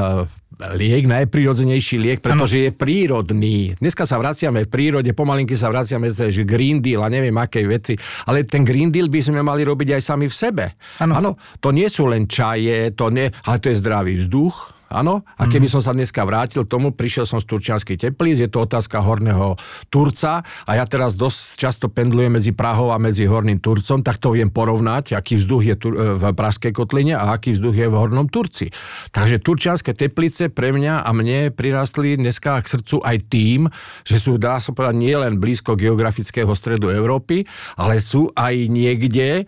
liek, 0.57 1.05
najprirodzenejší 1.05 1.97
liek, 2.01 2.19
pretože 2.25 2.57
ano. 2.57 2.65
je 2.69 2.71
prírodný. 2.73 3.59
Dneska 3.77 4.09
sa 4.09 4.17
vraciame 4.17 4.65
v 4.65 4.73
prírode, 4.73 5.11
pomalinky 5.13 5.53
sa 5.53 5.69
vraciame 5.69 6.09
že 6.09 6.49
Green 6.49 6.81
Deal 6.81 7.05
a 7.05 7.13
neviem 7.13 7.37
akej 7.37 7.67
veci, 7.69 7.95
ale 8.25 8.49
ten 8.49 8.65
Green 8.65 8.89
Deal 8.89 9.13
by 9.13 9.21
sme 9.21 9.41
mali 9.45 9.63
robiť 9.63 10.01
aj 10.01 10.03
sami 10.03 10.27
v 10.27 10.37
sebe. 10.37 10.65
Áno, 11.01 11.37
to 11.61 11.73
nie 11.77 11.89
sú 11.93 12.09
len 12.09 12.25
čaje, 12.25 12.93
to 12.97 13.13
nie, 13.13 13.29
ale 13.29 13.57
to 13.61 13.69
je 13.69 13.77
zdravý 13.77 14.17
vzduch, 14.17 14.76
Áno, 14.87 15.27
a 15.35 15.51
keby 15.51 15.67
som 15.67 15.83
sa 15.83 15.91
dneska 15.91 16.23
vrátil 16.23 16.63
tomu, 16.63 16.95
prišiel 16.95 17.27
som 17.27 17.43
z 17.43 17.51
Turčianskej 17.51 17.99
teplíc, 17.99 18.39
je 18.39 18.47
to 18.47 18.63
otázka 18.63 19.03
horného 19.03 19.59
Turca 19.91 20.47
a 20.63 20.71
ja 20.79 20.87
teraz 20.87 21.19
dosť 21.19 21.59
často 21.59 21.87
pendlujem 21.91 22.39
medzi 22.39 22.55
Prahou 22.55 22.95
a 22.95 23.03
medzi 23.03 23.27
horným 23.27 23.59
Turcom, 23.59 24.07
tak 24.07 24.23
to 24.23 24.31
viem 24.31 24.47
porovnať, 24.47 25.19
aký 25.19 25.43
vzduch 25.43 25.63
je 25.67 25.75
v 25.91 26.23
Pražskej 26.31 26.71
kotline 26.71 27.19
a 27.19 27.35
aký 27.35 27.59
vzduch 27.59 27.75
je 27.75 27.87
v 27.91 27.99
hornom 27.99 28.31
Turci. 28.31 28.71
Takže 29.11 29.43
Turčianske 29.43 29.91
teplice 29.91 30.55
pre 30.55 30.71
mňa 30.71 31.03
a 31.03 31.11
mne 31.11 31.51
prirastli 31.51 32.15
dneska 32.15 32.63
k 32.63 32.71
srdcu 32.79 33.03
aj 33.03 33.17
tým, 33.27 33.61
že 34.07 34.23
sú, 34.23 34.39
dá 34.39 34.63
sa 34.63 34.71
povedať, 34.71 35.03
nie 35.03 35.19
len 35.19 35.43
blízko 35.43 35.75
geografického 35.75 36.55
stredu 36.55 36.95
Európy, 36.95 37.43
ale 37.75 37.99
sú 37.99 38.31
aj 38.39 38.55
niekde 38.71 39.43
e, 39.43 39.45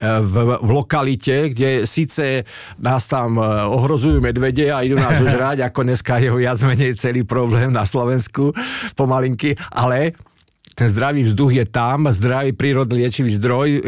v, 0.00 0.34
v 0.60 0.70
lokalite, 0.70 1.50
kde 1.52 1.88
síce 1.88 2.44
nás 2.78 3.08
tam 3.08 3.40
e, 3.40 3.44
ohrozujú 3.66 4.20
medvede 4.20 4.68
a 4.68 4.84
idú 4.84 5.00
nás 5.00 5.16
žrať, 5.18 5.62
ako 5.68 5.80
dneska 5.88 6.20
je 6.20 6.30
viac 6.30 6.58
menej 6.62 6.94
celý 7.00 7.24
problém 7.24 7.72
na 7.72 7.88
Slovensku 7.88 8.52
pomalinky, 8.94 9.56
ale 9.72 10.12
ten 10.78 10.86
zdravý 10.86 11.26
vzduch 11.26 11.58
je 11.58 11.66
tam, 11.66 12.06
zdravý 12.12 12.54
prírodný 12.54 13.02
liečivý 13.02 13.32
zdroj, 13.34 13.68
e, 13.68 13.80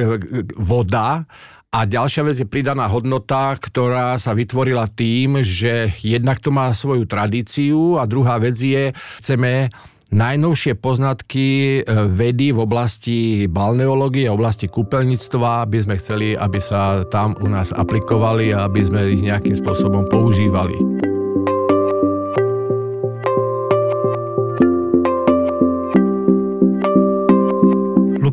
voda 0.59 1.29
a 1.71 1.87
ďalšia 1.87 2.27
vec 2.27 2.37
je 2.43 2.51
pridaná 2.51 2.91
hodnota, 2.91 3.55
ktorá 3.55 4.19
sa 4.19 4.35
vytvorila 4.35 4.91
tým, 4.91 5.39
že 5.47 5.95
jednak 6.03 6.43
to 6.43 6.51
má 6.51 6.75
svoju 6.75 7.07
tradíciu 7.07 7.95
a 7.95 8.11
druhá 8.11 8.43
vec 8.43 8.59
je, 8.59 8.91
chceme 9.23 9.71
najnovšie 10.11 10.75
poznatky 10.79 11.81
e, 11.81 12.07
vedy 12.07 12.51
v 12.51 12.63
oblasti 12.63 13.19
balneológie, 13.47 14.27
oblasti 14.27 14.67
kúpeľníctva, 14.67 15.67
aby 15.67 15.79
sme 15.79 15.95
chceli, 15.99 16.35
aby 16.35 16.59
sa 16.59 17.07
tam 17.09 17.39
u 17.39 17.47
nás 17.47 17.71
aplikovali 17.71 18.55
a 18.55 18.67
aby 18.67 18.81
sme 18.83 19.01
ich 19.15 19.23
nejakým 19.23 19.55
spôsobom 19.55 20.07
používali. 20.11 21.10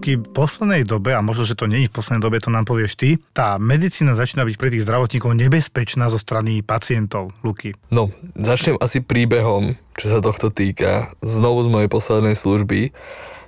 Luky, 0.07 0.23
v 0.23 0.31
poslednej 0.31 0.87
dobe, 0.87 1.11
a 1.11 1.19
možno, 1.19 1.43
že 1.43 1.59
to 1.59 1.67
nie 1.67 1.83
je 1.83 1.91
v 1.91 1.99
poslednej 1.99 2.23
dobe, 2.23 2.39
to 2.39 2.47
nám 2.47 2.63
povieš 2.63 2.95
ty, 2.95 3.19
tá 3.35 3.59
medicína 3.59 4.15
začína 4.15 4.47
byť 4.47 4.55
pre 4.55 4.71
tých 4.71 4.87
zdravotníkov 4.87 5.35
nebezpečná 5.35 6.07
zo 6.07 6.15
strany 6.15 6.63
pacientov. 6.63 7.35
Luky. 7.43 7.75
No, 7.91 8.07
začnem 8.39 8.79
asi 8.79 9.03
príbehom, 9.03 9.75
čo 9.99 10.07
sa 10.07 10.23
tohto 10.23 10.47
týka, 10.47 11.11
znovu 11.19 11.67
z 11.67 11.71
mojej 11.75 11.89
poslednej 11.91 12.39
služby 12.39 12.95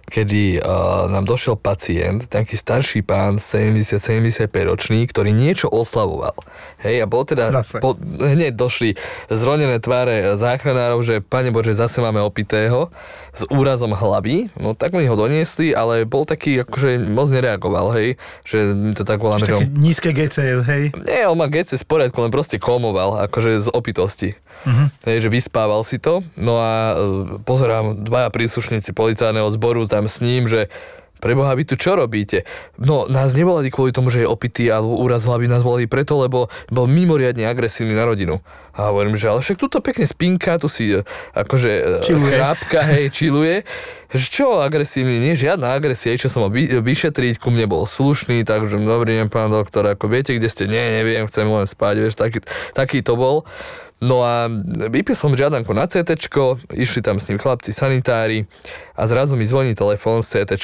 kedy 0.10 0.60
uh, 0.60 1.08
nám 1.08 1.24
došiel 1.24 1.56
pacient, 1.56 2.26
taký 2.28 2.58
starší 2.58 3.06
pán, 3.06 3.38
70-75 3.38 4.50
ročný, 4.66 5.06
ktorý 5.06 5.32
niečo 5.32 5.70
oslavoval. 5.70 6.36
Hej, 6.82 7.04
a 7.04 7.06
bol 7.06 7.24
teda, 7.24 7.54
po, 7.80 7.96
hneď 8.20 8.58
došli 8.58 8.98
zronené 9.30 9.78
tváre 9.80 10.36
záchranárov, 10.36 11.06
že 11.06 11.22
pane 11.22 11.54
Bože, 11.54 11.78
zase 11.78 12.02
máme 12.02 12.20
opitého 12.20 12.90
s 13.32 13.46
úrazom 13.54 13.94
hlavy, 13.94 14.50
no 14.58 14.74
tak 14.74 14.98
mi 14.98 15.06
ho 15.06 15.16
doniesli, 15.16 15.72
ale 15.72 16.04
bol 16.10 16.26
taký, 16.26 16.66
akože 16.66 17.06
moc 17.14 17.30
nereagoval, 17.30 17.94
hej, 17.96 18.18
že 18.44 18.74
my 18.74 18.92
to 18.98 19.06
tak 19.06 19.22
voláme, 19.22 19.46
že 19.46 19.56
on... 19.56 19.70
nízke 19.78 20.12
GCS, 20.12 20.60
hej? 20.66 20.84
Nie, 21.06 21.30
on 21.30 21.38
má 21.38 21.46
GCS 21.48 21.86
v 21.86 21.90
poriadku, 21.90 22.18
len 22.26 22.34
proste 22.34 22.58
komoval, 22.58 23.30
akože 23.30 23.62
z 23.62 23.70
opitosti. 23.72 24.30
Uh-huh. 24.66 24.88
Hej, 25.08 25.28
že 25.28 25.30
vyspával 25.32 25.82
si 25.88 26.02
to, 26.02 26.20
no 26.36 26.60
a 26.60 26.72
e, 26.92 26.94
pozerám, 27.48 28.04
dvaja 28.04 28.28
príslušníci 28.34 28.92
policajného 28.92 29.48
zboru 29.56 29.88
tam 29.88 30.12
s 30.12 30.20
ním, 30.20 30.52
že 30.52 30.68
Preboha, 31.20 31.52
vy 31.52 31.68
tu 31.68 31.76
čo 31.76 32.00
robíte? 32.00 32.48
No, 32.80 33.04
nás 33.12 33.36
nevolali 33.36 33.68
kvôli 33.68 33.92
tomu, 33.92 34.08
že 34.08 34.24
je 34.24 34.28
opitý 34.28 34.72
alebo 34.72 34.96
úraz 35.04 35.28
hlavy, 35.28 35.52
nás 35.52 35.68
volali 35.68 35.84
preto, 35.84 36.16
lebo 36.16 36.48
bol 36.72 36.88
mimoriadne 36.88 37.44
agresívny 37.44 37.92
na 37.92 38.08
rodinu. 38.08 38.40
A 38.72 38.88
hovorím, 38.88 39.20
že 39.20 39.28
ale 39.28 39.44
však 39.44 39.60
tuto 39.60 39.84
pekne 39.84 40.08
spinka, 40.08 40.56
tu 40.56 40.72
si 40.72 40.96
e, 40.96 41.04
akože 41.36 41.72
e, 41.76 41.84
čiluje. 42.08 42.32
chrápka, 42.32 42.80
hej, 42.96 43.12
čiluje. 43.12 43.68
Že 44.16 44.26
čo 44.32 44.48
agresívny? 44.64 45.20
Nie, 45.20 45.36
žiadna 45.36 45.76
agresia, 45.76 46.16
čo 46.16 46.32
som 46.32 46.48
vy, 46.48 46.80
vyšetriť, 46.80 47.36
ku 47.36 47.52
mne 47.52 47.68
bol 47.68 47.84
slušný, 47.84 48.48
takže 48.48 48.80
dobrý 48.80 49.20
deň, 49.20 49.28
pán 49.28 49.52
doktor, 49.52 49.92
ako 49.92 50.08
viete, 50.08 50.32
kde 50.32 50.48
ste? 50.48 50.72
Nie, 50.72 51.04
neviem, 51.04 51.28
chcem 51.28 51.52
len 51.52 51.68
spať, 51.68 51.96
vieš, 52.00 52.16
taký, 52.16 52.40
taký 52.72 53.04
to 53.04 53.20
bol. 53.20 53.44
No 54.00 54.24
a 54.24 54.48
vypil 54.88 55.12
som 55.12 55.36
žiadanku 55.36 55.76
na 55.76 55.84
CT, 55.84 56.16
išli 56.72 57.04
tam 57.04 57.20
s 57.20 57.28
ním 57.28 57.36
chlapci 57.36 57.76
sanitári 57.76 58.48
a 58.96 59.04
zrazu 59.04 59.36
mi 59.36 59.44
zvoní 59.44 59.76
telefón 59.76 60.24
z 60.24 60.48
CT. 60.48 60.56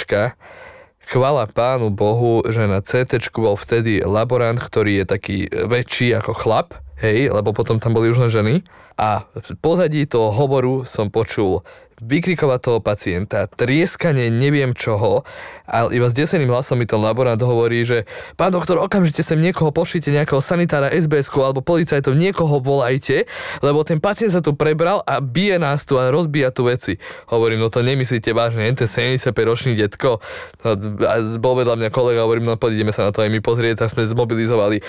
Chvala 1.05 1.45
pánu 1.45 1.91
Bohu, 1.91 2.41
že 2.47 2.65
na 2.65 2.79
CT 2.79 3.19
bol 3.35 3.59
vtedy 3.59 4.01
laborant, 4.07 4.57
ktorý 4.57 5.03
je 5.03 5.05
taký 5.05 5.37
väčší 5.51 6.15
ako 6.17 6.31
chlap, 6.33 6.79
hej, 6.97 7.29
lebo 7.29 7.51
potom 7.51 7.77
tam 7.77 7.93
boli 7.93 8.09
už 8.09 8.25
len 8.25 8.31
ženy. 8.31 8.55
A 8.95 9.27
v 9.35 9.49
pozadí 9.59 10.07
toho 10.07 10.31
hovoru 10.31 10.87
som 10.87 11.11
počul 11.11 11.67
vykrikovať 12.03 12.59
toho 12.59 12.79
pacienta, 12.83 13.47
trieskanie 13.47 14.27
neviem 14.27 14.75
čoho 14.75 15.23
a 15.65 15.87
iba 15.89 16.05
s 16.05 16.13
deseným 16.13 16.51
hlasom 16.51 16.77
mi 16.77 16.85
ten 16.85 16.99
laborant 16.99 17.39
hovorí, 17.39 17.81
že 17.87 18.03
pán 18.35 18.51
doktor, 18.51 18.77
okamžite 18.83 19.23
sem 19.23 19.39
niekoho 19.39 19.71
pošlite, 19.71 20.11
nejakého 20.11 20.43
sanitára 20.43 20.91
SBS 20.91 21.31
alebo 21.33 21.63
policajtov, 21.63 22.13
niekoho 22.13 22.59
volajte, 22.59 23.25
lebo 23.63 23.81
ten 23.87 24.03
pacient 24.03 24.35
sa 24.35 24.41
tu 24.43 24.53
prebral 24.53 25.01
a 25.07 25.23
bije 25.23 25.57
nás 25.57 25.87
tu 25.87 25.95
a 25.95 26.11
rozbíja 26.11 26.51
tu 26.51 26.67
veci. 26.67 26.99
Hovorím, 27.31 27.63
no 27.63 27.71
to 27.71 27.79
nemyslíte 27.81 28.35
vážne, 28.35 28.67
ten 28.75 28.87
75 28.87 29.31
ročný 29.45 29.73
detko. 29.73 30.19
A 30.65 31.13
bol 31.39 31.57
vedľa 31.57 31.79
mňa 31.79 31.89
kolega, 31.89 32.27
hovorím, 32.27 32.51
no 32.51 32.59
poďme 32.59 32.91
sa 32.91 33.07
na 33.07 33.11
to 33.15 33.23
aj 33.23 33.31
my 33.31 33.39
pozrieť, 33.39 33.85
tak 33.85 33.95
sme 33.95 34.03
zmobilizovali 34.05 34.83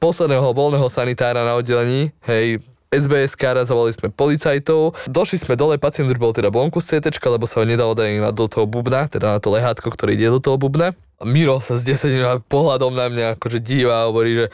posledného 0.00 0.50
voľného 0.50 0.88
sanitára 0.88 1.44
na 1.44 1.54
oddelení, 1.60 2.10
hej, 2.26 2.64
SBS 2.88 3.36
kára, 3.36 3.68
zavolali 3.68 3.92
sme 3.92 4.08
policajtov, 4.08 4.96
došli 5.12 5.36
sme 5.36 5.60
dole, 5.60 5.76
pacient 5.76 6.08
už 6.08 6.16
bol 6.16 6.32
teda 6.32 6.48
vonku 6.48 6.80
z 6.80 6.96
CT, 7.04 7.20
lebo 7.28 7.44
sa 7.44 7.60
ho 7.60 7.68
nedalo 7.68 7.92
dať 7.92 8.32
do 8.32 8.48
toho 8.48 8.64
bubna, 8.64 9.04
teda 9.04 9.36
na 9.36 9.38
to 9.44 9.52
lehátko, 9.52 9.92
ktoré 9.92 10.16
ide 10.16 10.32
do 10.32 10.40
toho 10.40 10.56
bubna. 10.56 10.96
Miro 11.20 11.60
sa 11.60 11.76
s 11.76 11.84
desetiným 11.84 12.40
pohľadom 12.48 12.96
na 12.96 13.12
mňa 13.12 13.26
akože 13.36 13.60
díva 13.60 13.92
a 13.92 14.08
hovorí, 14.08 14.40
že 14.40 14.46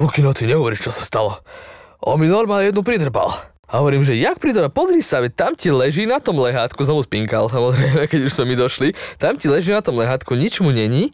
Lukino, 0.00 0.32
ty 0.32 0.48
neuveríš, 0.48 0.88
čo 0.88 0.92
sa 0.92 1.04
stalo. 1.04 1.36
On 2.00 2.16
mi 2.16 2.32
normálne 2.32 2.72
jednu 2.72 2.80
pridrbal. 2.80 3.28
A 3.68 3.84
hovorím, 3.84 4.08
že 4.08 4.16
jak 4.16 4.40
pridrbal, 4.40 4.72
podri 4.72 5.04
sa, 5.04 5.20
veď 5.20 5.36
tam 5.36 5.52
ti 5.52 5.68
leží 5.68 6.08
na 6.08 6.16
tom 6.16 6.40
lehátku, 6.40 6.80
znovu 6.80 7.04
spinkal 7.04 7.52
samozrejme, 7.52 8.06
keď 8.12 8.20
už 8.24 8.32
sme 8.40 8.48
mi 8.48 8.56
došli, 8.56 8.96
tam 9.20 9.36
ti 9.36 9.52
leží 9.52 9.68
na 9.68 9.84
tom 9.84 10.00
lehátku, 10.00 10.32
nič 10.32 10.64
mu 10.64 10.72
není 10.72 11.12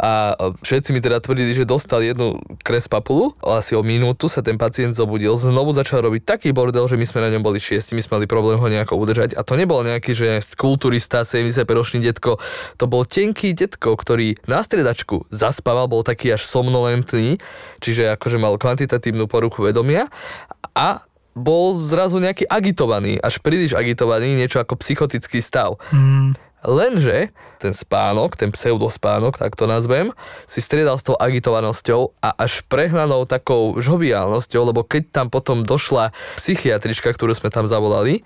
a 0.00 0.32
všetci 0.64 0.96
mi 0.96 1.04
teda 1.04 1.20
tvrdili, 1.20 1.52
že 1.52 1.68
dostal 1.68 2.00
jednu 2.00 2.40
kres 2.64 2.88
papulu, 2.88 3.36
asi 3.44 3.76
o 3.76 3.84
minútu 3.84 4.32
sa 4.32 4.40
ten 4.40 4.56
pacient 4.56 4.96
zobudil, 4.96 5.36
znovu 5.36 5.76
začal 5.76 6.00
robiť 6.00 6.24
taký 6.24 6.56
bordel, 6.56 6.88
že 6.88 6.96
my 6.96 7.04
sme 7.04 7.20
na 7.20 7.28
ňom 7.36 7.44
boli 7.44 7.60
šiesti, 7.60 7.92
my 7.92 8.00
sme 8.00 8.16
mali 8.20 8.26
problém 8.26 8.56
ho 8.56 8.64
nejako 8.64 8.96
udržať 8.96 9.36
a 9.36 9.44
to 9.44 9.60
nebol 9.60 9.84
nejaký, 9.84 10.16
že 10.16 10.40
kulturista, 10.56 11.28
70 11.28 11.68
ročný 11.68 12.00
detko, 12.00 12.40
to 12.80 12.88
bol 12.88 13.04
tenký 13.04 13.52
detko, 13.52 13.92
ktorý 13.92 14.40
na 14.48 14.64
striedačku 14.64 15.28
zaspával, 15.28 15.84
bol 15.84 16.00
taký 16.00 16.32
až 16.32 16.48
somnolentný, 16.48 17.36
čiže 17.84 18.16
akože 18.16 18.40
mal 18.40 18.56
kvantitatívnu 18.56 19.28
poruchu 19.28 19.68
vedomia 19.68 20.08
a 20.72 21.04
bol 21.36 21.78
zrazu 21.78 22.18
nejaký 22.18 22.48
agitovaný, 22.48 23.20
až 23.22 23.38
príliš 23.38 23.78
agitovaný, 23.78 24.34
niečo 24.34 24.58
ako 24.58 24.80
psychotický 24.82 25.38
stav. 25.38 25.78
Mm. 25.94 26.34
Lenže 26.60 27.32
ten 27.60 27.76
spánok, 27.76 28.40
ten 28.40 28.48
pseudospánok, 28.52 29.36
tak 29.36 29.52
to 29.52 29.68
nazvem, 29.68 30.16
si 30.48 30.64
striedal 30.64 30.96
s 30.96 31.04
tou 31.04 31.16
agitovanosťou 31.16 32.16
a 32.24 32.32
až 32.40 32.64
prehnanou 32.68 33.28
takou 33.28 33.76
žoviálnosťou, 33.76 34.62
lebo 34.72 34.80
keď 34.80 35.12
tam 35.12 35.26
potom 35.28 35.60
došla 35.64 36.16
psychiatrička, 36.40 37.12
ktorú 37.12 37.36
sme 37.36 37.52
tam 37.52 37.68
zavolali, 37.68 38.24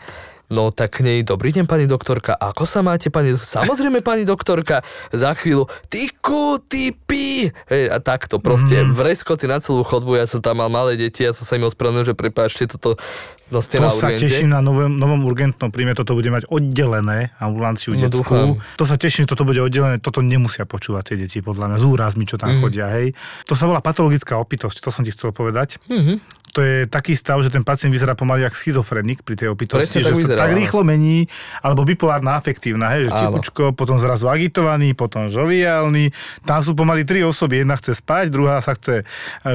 No 0.52 0.68
tak 0.68 1.00
k 1.00 1.07
nej, 1.07 1.18
dobrý 1.24 1.57
deň 1.57 1.64
pani 1.64 1.88
doktorka, 1.88 2.37
ako 2.37 2.68
sa 2.68 2.85
máte 2.85 3.09
pani 3.09 3.33
doktorka? 3.33 3.64
Samozrejme 3.64 4.04
pani 4.04 4.28
doktorka, 4.28 4.85
za 5.09 5.33
chvíľu, 5.33 5.72
ty 5.88 6.12
ku, 6.20 6.61
ty 6.61 6.92
pí. 6.92 7.48
Hej, 7.48 7.85
a 7.88 7.96
takto 8.04 8.37
proste, 8.37 8.85
mm. 8.85 8.92
vreskoty 8.92 9.48
na 9.48 9.57
celú 9.59 9.80
chodbu, 9.80 10.20
ja 10.20 10.28
som 10.28 10.44
tam 10.44 10.61
mal 10.61 10.68
malé 10.68 11.00
deti, 11.00 11.24
ja 11.24 11.33
som 11.33 11.48
sa 11.48 11.57
im 11.57 11.64
ospravedlnil, 11.64 12.12
že 12.12 12.14
prepáčte, 12.14 12.68
toto 12.68 13.00
no 13.48 13.64
ste 13.64 13.80
to 13.80 13.88
na 13.88 13.96
sa 13.96 14.12
teším 14.12 14.52
na 14.52 14.61
novom, 14.61 14.92
novom 14.92 15.24
urgentnom 15.24 15.72
príjme, 15.72 15.96
toto 15.96 16.12
bude 16.12 16.28
mať 16.28 16.44
oddelené 16.52 17.33
ambulanciu 17.40 17.96
no, 17.96 18.04
detskú. 18.04 18.61
To 18.76 18.85
sa 18.85 19.00
teším, 19.00 19.24
toto 19.24 19.48
bude 19.48 19.64
oddelené, 19.64 19.96
toto 19.96 20.20
nemusia 20.20 20.68
počúvať 20.68 21.12
tie 21.12 21.16
deti, 21.24 21.40
podľa 21.40 21.72
mňa, 21.72 21.76
z 21.80 21.85
úrazmi, 21.88 22.28
čo 22.28 22.37
tam 22.37 22.52
mm. 22.52 22.61
chodia, 22.61 22.92
hej. 22.92 23.16
To 23.48 23.57
sa 23.57 23.64
volá 23.64 23.80
patologická 23.80 24.37
opitosť, 24.37 24.85
to 24.85 24.92
som 24.92 25.09
ti 25.09 25.11
chcel 25.11 25.33
povedať. 25.33 25.80
Mm-hmm 25.88 26.43
to 26.54 26.62
je 26.62 26.86
taký 26.86 27.18
stav, 27.18 27.42
že 27.42 27.50
ten 27.50 27.66
pacient 27.66 27.90
vyzerá 27.90 28.14
pomaly 28.14 28.46
ako 28.46 28.54
schizofrenik 28.54 29.26
pri 29.26 29.34
tej 29.34 29.50
opitosti, 29.50 29.98
že 29.98 30.14
vyzerá, 30.14 30.38
sa 30.38 30.42
tak 30.46 30.54
rýchlo 30.54 30.86
mení, 30.86 31.26
alebo 31.66 31.82
bipolárna 31.82 32.38
afektívna, 32.38 32.94
hej, 32.94 33.10
že 33.10 33.10
tichučko, 33.10 33.74
potom 33.74 33.98
zrazu 33.98 34.30
agitovaný, 34.30 34.94
potom 34.94 35.26
žoviálny. 35.26 36.14
Tam 36.46 36.62
sú 36.62 36.78
pomaly 36.78 37.02
tri 37.02 37.26
osoby, 37.26 37.66
jedna 37.66 37.74
chce 37.74 37.98
spať, 37.98 38.30
druhá 38.30 38.62
sa 38.62 38.78
chce 38.78 39.02
e, 39.02 39.04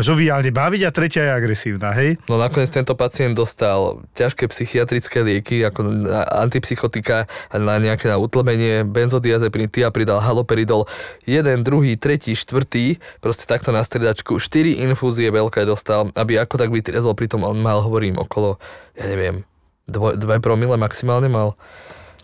žoviálne 0.04 0.52
baviť 0.52 0.82
a 0.84 0.92
tretia 0.92 1.24
je 1.24 1.32
agresívna, 1.32 1.96
hej. 1.96 2.20
No 2.28 2.36
nakoniec 2.36 2.68
tento 2.68 2.92
pacient 3.00 3.32
dostal 3.32 4.04
ťažké 4.20 4.52
psychiatrické 4.52 5.24
lieky, 5.24 5.64
ako 5.64 6.04
antipsychotika 6.44 7.32
na 7.56 7.80
nejaké 7.80 8.12
na 8.12 8.20
utlmenie, 8.20 8.84
benzodiazepiny, 8.84 9.72
pridal 9.72 10.20
haloperidol, 10.20 10.84
jeden, 11.24 11.64
druhý, 11.64 11.96
tretí, 11.96 12.36
štvrtý, 12.36 13.00
proste 13.24 13.48
takto 13.48 13.72
na 13.72 13.86
stredačku, 13.86 14.36
štyri 14.42 14.84
infúzie 14.84 15.32
veľké 15.32 15.64
dostal, 15.64 16.12
aby 16.20 16.36
ako 16.36 16.60
tak 16.60 16.70
by 16.74 16.89
vytriezol, 16.90 17.14
pritom 17.14 17.46
on 17.46 17.62
mal, 17.62 17.86
hovorím, 17.86 18.18
okolo, 18.18 18.58
ja 18.98 19.06
neviem, 19.06 19.46
2 19.86 20.18
promile 20.42 20.74
maximálne 20.74 21.30
mal. 21.30 21.54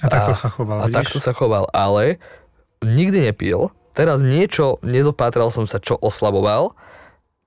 A 0.02 0.10
takto 0.10 0.34
a, 0.34 0.38
sa 0.38 0.50
choval, 0.50 0.78
A 0.82 0.90
vidíš? 0.90 0.98
takto 0.98 1.18
sa 1.22 1.32
choval, 1.38 1.70
ale 1.70 2.18
nikdy 2.82 3.30
nepil. 3.30 3.70
Teraz 3.94 4.26
niečo, 4.26 4.82
nedopátral 4.82 5.54
som 5.54 5.70
sa, 5.70 5.78
čo 5.78 5.96
oslaboval 6.02 6.74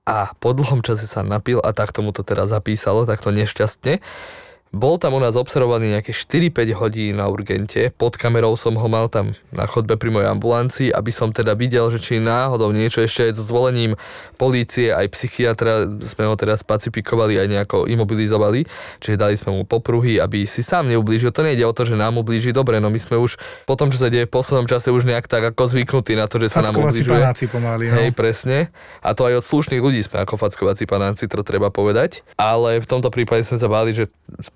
a 0.07 0.33
po 0.41 0.55
dlhom 0.55 0.81
čase 0.81 1.05
sa 1.05 1.21
napil 1.21 1.61
a 1.61 1.75
tak 1.75 1.93
tomu 1.93 2.09
to 2.15 2.25
teraz 2.25 2.49
zapísalo, 2.49 3.05
takto 3.05 3.29
nešťastne. 3.29 4.01
Bol 4.69 5.01
tam 5.01 5.17
u 5.17 5.21
nás 5.21 5.33
observovaný 5.33 5.97
nejaké 5.97 6.13
4-5 6.13 6.77
hodín 6.77 7.17
na 7.17 7.25
urgente, 7.25 7.89
pod 7.97 8.21
kamerou 8.21 8.53
som 8.53 8.77
ho 8.77 8.85
mal 8.85 9.09
tam 9.09 9.33
na 9.49 9.65
chodbe 9.65 9.97
pri 9.97 10.13
mojej 10.13 10.29
ambulancii, 10.29 10.89
aby 10.93 11.09
som 11.09 11.33
teda 11.33 11.57
videl, 11.57 11.89
že 11.89 11.97
či 11.97 12.21
náhodou 12.21 12.69
niečo 12.69 13.01
ešte 13.01 13.25
aj 13.25 13.31
so 13.33 13.43
zvolením 13.49 13.97
polície, 14.37 14.93
aj 14.93 15.09
psychiatra 15.09 15.89
sme 16.05 16.29
ho 16.29 16.37
teda 16.37 16.53
spacifikovali, 16.53 17.41
aj 17.41 17.47
nejako 17.49 17.77
imobilizovali, 17.89 18.69
čiže 19.01 19.17
dali 19.17 19.33
sme 19.41 19.57
mu 19.57 19.65
popruhy, 19.65 20.21
aby 20.21 20.45
si 20.45 20.61
sám 20.61 20.85
neublížil. 20.93 21.33
To 21.33 21.41
nejde 21.41 21.65
o 21.65 21.73
to, 21.73 21.89
že 21.89 21.97
nám 21.97 22.21
ublíži 22.21 22.53
dobre, 22.53 22.77
no 22.77 22.93
my 22.93 23.01
sme 23.01 23.17
už 23.17 23.41
po 23.65 23.73
tom, 23.73 23.89
čo 23.89 23.97
sa 23.97 24.13
deje 24.13 24.29
v 24.29 24.33
poslednom 24.37 24.69
čase 24.69 24.93
už 24.93 25.01
nejak 25.01 25.25
tak 25.25 25.49
ako 25.49 25.65
zvyknutí 25.65 26.13
na 26.13 26.29
to, 26.29 26.37
že 26.37 26.53
sa 26.53 26.61
nám 26.61 26.77
ublížuje. 26.77 27.17
pomaly, 27.49 27.89
no. 27.89 28.05
Hej, 28.05 28.13
presne. 28.13 28.69
A 29.01 29.17
to 29.17 29.25
aj 29.25 29.41
od 29.41 29.45
slušných 29.49 29.81
ľudí 29.81 30.05
sme 30.05 30.21
ako 30.21 30.37
fackovací 30.37 30.85
panáci, 30.85 31.25
to 31.25 31.41
treba 31.41 31.73
povedať. 31.73 32.21
Ale 32.37 32.77
v 32.77 32.85
tomto 32.85 33.09
prípade 33.09 33.41
sme 33.41 33.57
sa 33.57 33.65
báli, 33.65 33.97
že 33.97 34.05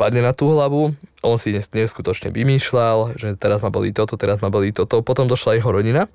spadne 0.04 0.20
na 0.20 0.36
tú 0.36 0.52
hlavu, 0.52 0.92
on 1.24 1.40
si 1.40 1.56
neskutočne 1.56 2.28
vymýšľal, 2.36 3.16
že 3.16 3.40
teraz 3.40 3.64
ma 3.64 3.72
boli 3.72 3.96
toto, 3.96 4.20
teraz 4.20 4.44
ma 4.44 4.52
boli 4.52 4.76
toto, 4.76 5.00
potom 5.00 5.32
došla 5.32 5.56
jeho 5.56 5.72
rodina, 5.72 6.12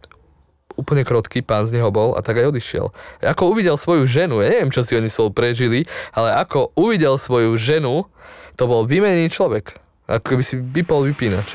úplne 0.76 1.08
krotký 1.08 1.40
pán 1.40 1.64
z 1.64 1.80
neho 1.80 1.88
bol 1.88 2.12
a 2.12 2.20
tak 2.20 2.36
aj 2.36 2.52
odišiel. 2.52 2.92
Ako 3.24 3.56
uvidel 3.56 3.80
svoju 3.80 4.04
ženu, 4.04 4.44
ja 4.44 4.52
neviem, 4.52 4.68
čo 4.68 4.84
si 4.84 4.92
oni 4.92 5.08
spolu 5.08 5.32
prežili, 5.32 5.88
ale 6.12 6.36
ako 6.36 6.76
uvidel 6.76 7.16
svoju 7.16 7.56
ženu, 7.56 8.04
to 8.60 8.68
bol 8.68 8.84
vymenený 8.84 9.32
človek. 9.32 9.72
Ako 10.04 10.36
by 10.36 10.44
si 10.44 10.60
vypol 10.60 11.08
vypínač. 11.08 11.48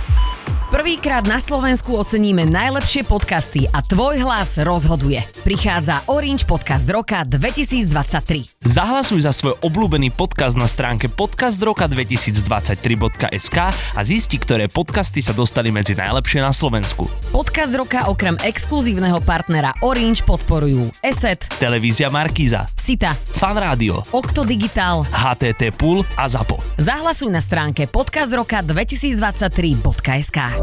Prvýkrát 0.73 1.21
na 1.29 1.37
Slovensku 1.37 1.93
oceníme 1.93 2.49
najlepšie 2.49 3.05
podcasty 3.05 3.69
a 3.69 3.85
tvoj 3.85 4.25
hlas 4.25 4.57
rozhoduje. 4.57 5.21
Prichádza 5.45 6.01
Orange 6.09 6.49
Podcast 6.49 6.89
Roka 6.89 7.21
2023. 7.21 8.57
Zahlasuj 8.57 9.21
za 9.21 9.37
svoj 9.37 9.53
obľúbený 9.61 10.09
podcast 10.17 10.57
na 10.57 10.65
stránke 10.65 11.13
podcastroka2023.sk 11.13 13.57
a 13.69 14.01
zisti, 14.01 14.41
ktoré 14.41 14.65
podcasty 14.65 15.21
sa 15.21 15.37
dostali 15.37 15.69
medzi 15.69 15.93
najlepšie 15.93 16.41
na 16.41 16.49
Slovensku. 16.49 17.05
Podcast 17.29 17.77
Roka 17.77 18.09
okrem 18.09 18.33
exkluzívneho 18.41 19.21
partnera 19.21 19.77
Orange 19.85 20.25
podporujú 20.25 20.89
ESET, 21.05 21.53
Televízia 21.61 22.09
Markíza, 22.09 22.65
Sita, 22.73 23.13
Fan 23.13 23.61
Rádio, 23.61 24.01
Okto 24.09 24.41
Digital, 24.41 25.05
HTT 25.05 25.69
Pool 25.77 26.01
a 26.17 26.25
ZAPO. 26.25 26.57
Zahlasuj 26.81 27.29
na 27.29 27.45
stránke 27.45 27.85
podcastroka2023.sk. 27.85 30.62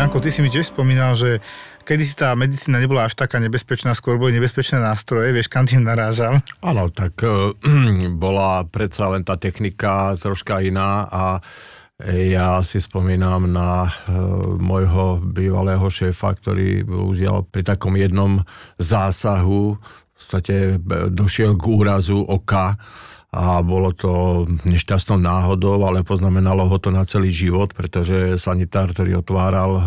Janko, 0.00 0.16
ty 0.26 0.32
si 0.32 0.40
mi 0.40 0.48
tiež 0.48 0.72
spomínal, 0.72 1.12
že 1.12 1.44
kedy 1.84 2.02
si 2.02 2.16
tá 2.16 2.32
medicína 2.32 2.80
nebola 2.80 3.06
až 3.06 3.20
taká 3.20 3.36
nebezpečná, 3.36 3.92
skôr 3.92 4.16
boli 4.16 4.32
nebezpečné 4.32 4.80
nástroje, 4.80 5.30
vieš, 5.30 5.52
kam 5.52 5.68
tým 5.68 5.84
narážam? 5.84 6.40
Áno, 6.64 6.88
tak 6.88 7.20
uh, 7.22 7.52
bola 8.16 8.64
predsa 8.64 9.12
len 9.12 9.22
tá 9.22 9.36
technika 9.36 10.16
troška 10.16 10.64
iná 10.64 11.04
a 11.04 11.38
ja 12.08 12.64
si 12.64 12.80
spomínam 12.80 13.44
na 13.52 13.86
uh, 13.86 14.56
môjho 14.56 15.20
bývalého 15.20 15.84
šéfa, 15.84 16.32
ktorý 16.32 16.80
bohužiaľ 16.88 17.44
pri 17.46 17.62
takom 17.76 17.92
jednom 17.92 18.40
zásahu 18.80 19.76
podstate 20.20 20.78
došiel 21.08 21.56
k 21.56 21.64
úrazu 21.66 22.20
oka 22.20 22.76
a 23.30 23.62
bolo 23.62 23.94
to 23.94 24.42
nešťastnou 24.66 25.14
náhodou, 25.14 25.78
ale 25.86 26.02
poznamenalo 26.02 26.66
ho 26.66 26.76
to 26.82 26.90
na 26.90 27.06
celý 27.06 27.30
život, 27.30 27.70
pretože 27.70 28.34
sanitár, 28.42 28.90
ktorý 28.90 29.22
otváral 29.22 29.70
e, 29.78 29.82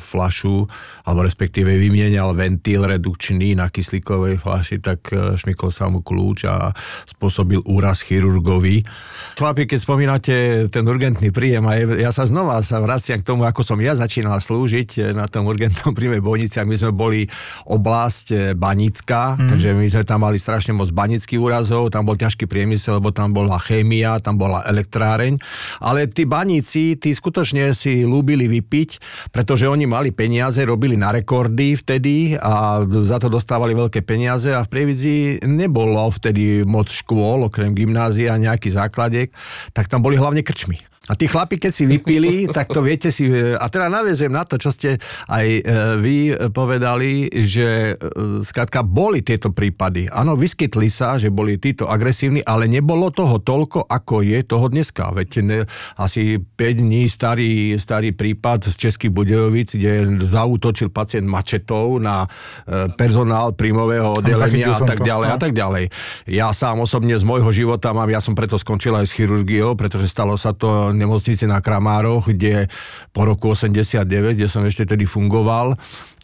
flašu, 0.00 0.64
alebo 1.04 1.20
respektíve 1.28 1.76
vymienial 1.76 2.32
ventil 2.32 2.88
redukčný 2.88 3.52
na 3.52 3.68
kyslíkovej 3.68 4.40
flaši, 4.40 4.80
tak 4.80 5.12
e, 5.12 5.36
šmykol 5.36 5.68
sa 5.68 5.92
mu 5.92 6.00
kľúč 6.00 6.48
a 6.48 6.72
spôsobil 7.04 7.60
úraz 7.68 8.00
chirurgovi. 8.00 8.88
Chlapi, 9.36 9.68
keď 9.68 9.78
spomínate 9.84 10.34
ten 10.72 10.88
urgentný 10.88 11.28
príjem, 11.36 11.68
a 11.68 11.76
ja 11.76 12.08
sa 12.16 12.24
znova 12.24 12.64
sa 12.64 12.80
vraciam 12.80 13.20
k 13.20 13.28
tomu, 13.28 13.44
ako 13.44 13.60
som 13.60 13.76
ja 13.76 13.92
začínal 13.92 14.40
slúžiť 14.40 15.12
na 15.12 15.28
tom 15.28 15.44
urgentnom 15.44 15.92
príjme 15.98 16.24
bojnici, 16.24 16.64
my 16.64 16.76
sme 16.80 16.96
boli 16.96 17.28
oblasť 17.68 18.56
Banická, 18.56 19.36
mm. 19.36 19.52
takže 19.52 19.68
my 19.76 19.84
sme 19.84 20.04
tam 20.08 20.24
mali 20.24 20.40
strašne 20.40 20.72
moc 20.72 20.88
banických 20.96 21.36
úrazov, 21.36 21.92
tam 21.92 22.08
bol 22.08 22.16
ťažký 22.16 22.48
priemysel, 22.48 22.85
priemysel, 22.86 23.02
lebo 23.02 23.10
tam 23.10 23.34
bola 23.34 23.58
chémia, 23.58 24.22
tam 24.22 24.38
bola 24.38 24.62
elektráreň, 24.70 25.38
ale 25.82 26.06
tí 26.06 26.24
baníci, 26.24 26.94
tí 26.96 27.10
skutočne 27.10 27.74
si 27.74 28.06
ľúbili 28.06 28.46
vypiť, 28.46 28.90
pretože 29.34 29.66
oni 29.66 29.90
mali 29.90 30.14
peniaze, 30.14 30.62
robili 30.62 30.94
na 30.94 31.10
rekordy 31.10 31.74
vtedy 31.74 32.38
a 32.38 32.86
za 32.86 33.18
to 33.18 33.26
dostávali 33.26 33.74
veľké 33.74 34.06
peniaze 34.06 34.54
a 34.54 34.62
v 34.62 34.70
Prievidzi 34.70 35.16
nebolo 35.42 36.06
vtedy 36.14 36.62
moc 36.62 36.86
škôl, 36.86 37.50
okrem 37.50 37.74
gymnázia, 37.74 38.38
nejaký 38.38 38.70
základiek, 38.70 39.28
tak 39.74 39.90
tam 39.90 40.00
boli 40.04 40.14
hlavne 40.14 40.46
krčmy. 40.46 40.95
A 41.06 41.14
tí 41.14 41.30
chlapi, 41.30 41.62
keď 41.62 41.72
si 41.72 41.84
vypili, 41.86 42.46
tak 42.56 42.70
to 42.70 42.82
viete 42.82 43.14
si... 43.14 43.30
A 43.56 43.66
teda 43.70 43.86
naviezem 43.86 44.30
na 44.30 44.42
to, 44.42 44.58
čo 44.58 44.74
ste 44.74 44.98
aj 45.30 45.46
e, 45.46 45.62
vy 46.02 46.16
povedali, 46.50 47.30
že 47.30 47.94
e, 47.94 48.42
skrátka 48.42 48.82
boli 48.82 49.22
tieto 49.22 49.54
prípady. 49.54 50.10
Áno, 50.10 50.34
vyskytli 50.34 50.90
sa, 50.90 51.14
že 51.14 51.30
boli 51.30 51.62
títo 51.62 51.86
agresívni, 51.86 52.42
ale 52.42 52.66
nebolo 52.66 53.14
toho 53.14 53.38
toľko, 53.38 53.86
ako 53.86 54.26
je 54.26 54.38
toho 54.42 54.66
dneska. 54.66 55.14
Veď 55.14 55.30
ne, 55.46 55.58
asi 55.94 56.42
5 56.42 56.82
dní 56.82 57.06
starý, 57.06 57.78
starý 57.78 58.10
prípad 58.10 58.66
z 58.66 58.74
Českých 58.74 59.14
Budejovic, 59.14 59.78
kde 59.78 60.18
zautočil 60.26 60.90
pacient 60.90 61.30
mačetou 61.30 62.02
na 62.02 62.26
e, 62.66 62.90
personál 62.98 63.54
príjmového 63.54 64.18
oddelenia 64.18 64.74
a 64.74 64.82
tak 64.82 65.06
ďalej 65.06 65.28
a 65.30 65.38
tak 65.38 65.52
ďalej. 65.54 65.84
Ja 66.26 66.50
sám 66.50 66.82
osobne 66.82 67.14
z 67.14 67.22
môjho 67.22 67.54
života 67.54 67.94
mám, 67.94 68.10
ja 68.10 68.18
som 68.18 68.34
preto 68.34 68.58
skončil 68.58 68.96
aj 68.98 69.06
s 69.06 69.14
chirurgiou, 69.14 69.78
pretože 69.78 70.10
stalo 70.10 70.34
sa 70.34 70.50
to 70.50 70.95
nemocnici 70.96 71.44
na 71.44 71.60
Kramároch, 71.60 72.32
kde 72.32 72.66
po 73.12 73.28
roku 73.28 73.52
89, 73.52 74.36
kde 74.36 74.48
som 74.48 74.64
ešte 74.64 74.96
tedy 74.96 75.04
fungoval, 75.04 75.76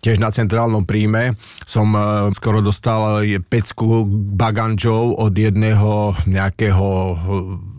tiež 0.02 0.18
na 0.18 0.34
centrálnom 0.34 0.82
príjme 0.82 1.38
som 1.62 1.94
e, 1.94 2.34
skoro 2.34 2.58
dostal 2.58 3.22
pecku 3.46 4.02
bagančov 4.34 5.14
od 5.14 5.30
jedného 5.30 6.18
nejakého 6.26 6.88
e, 6.90 7.14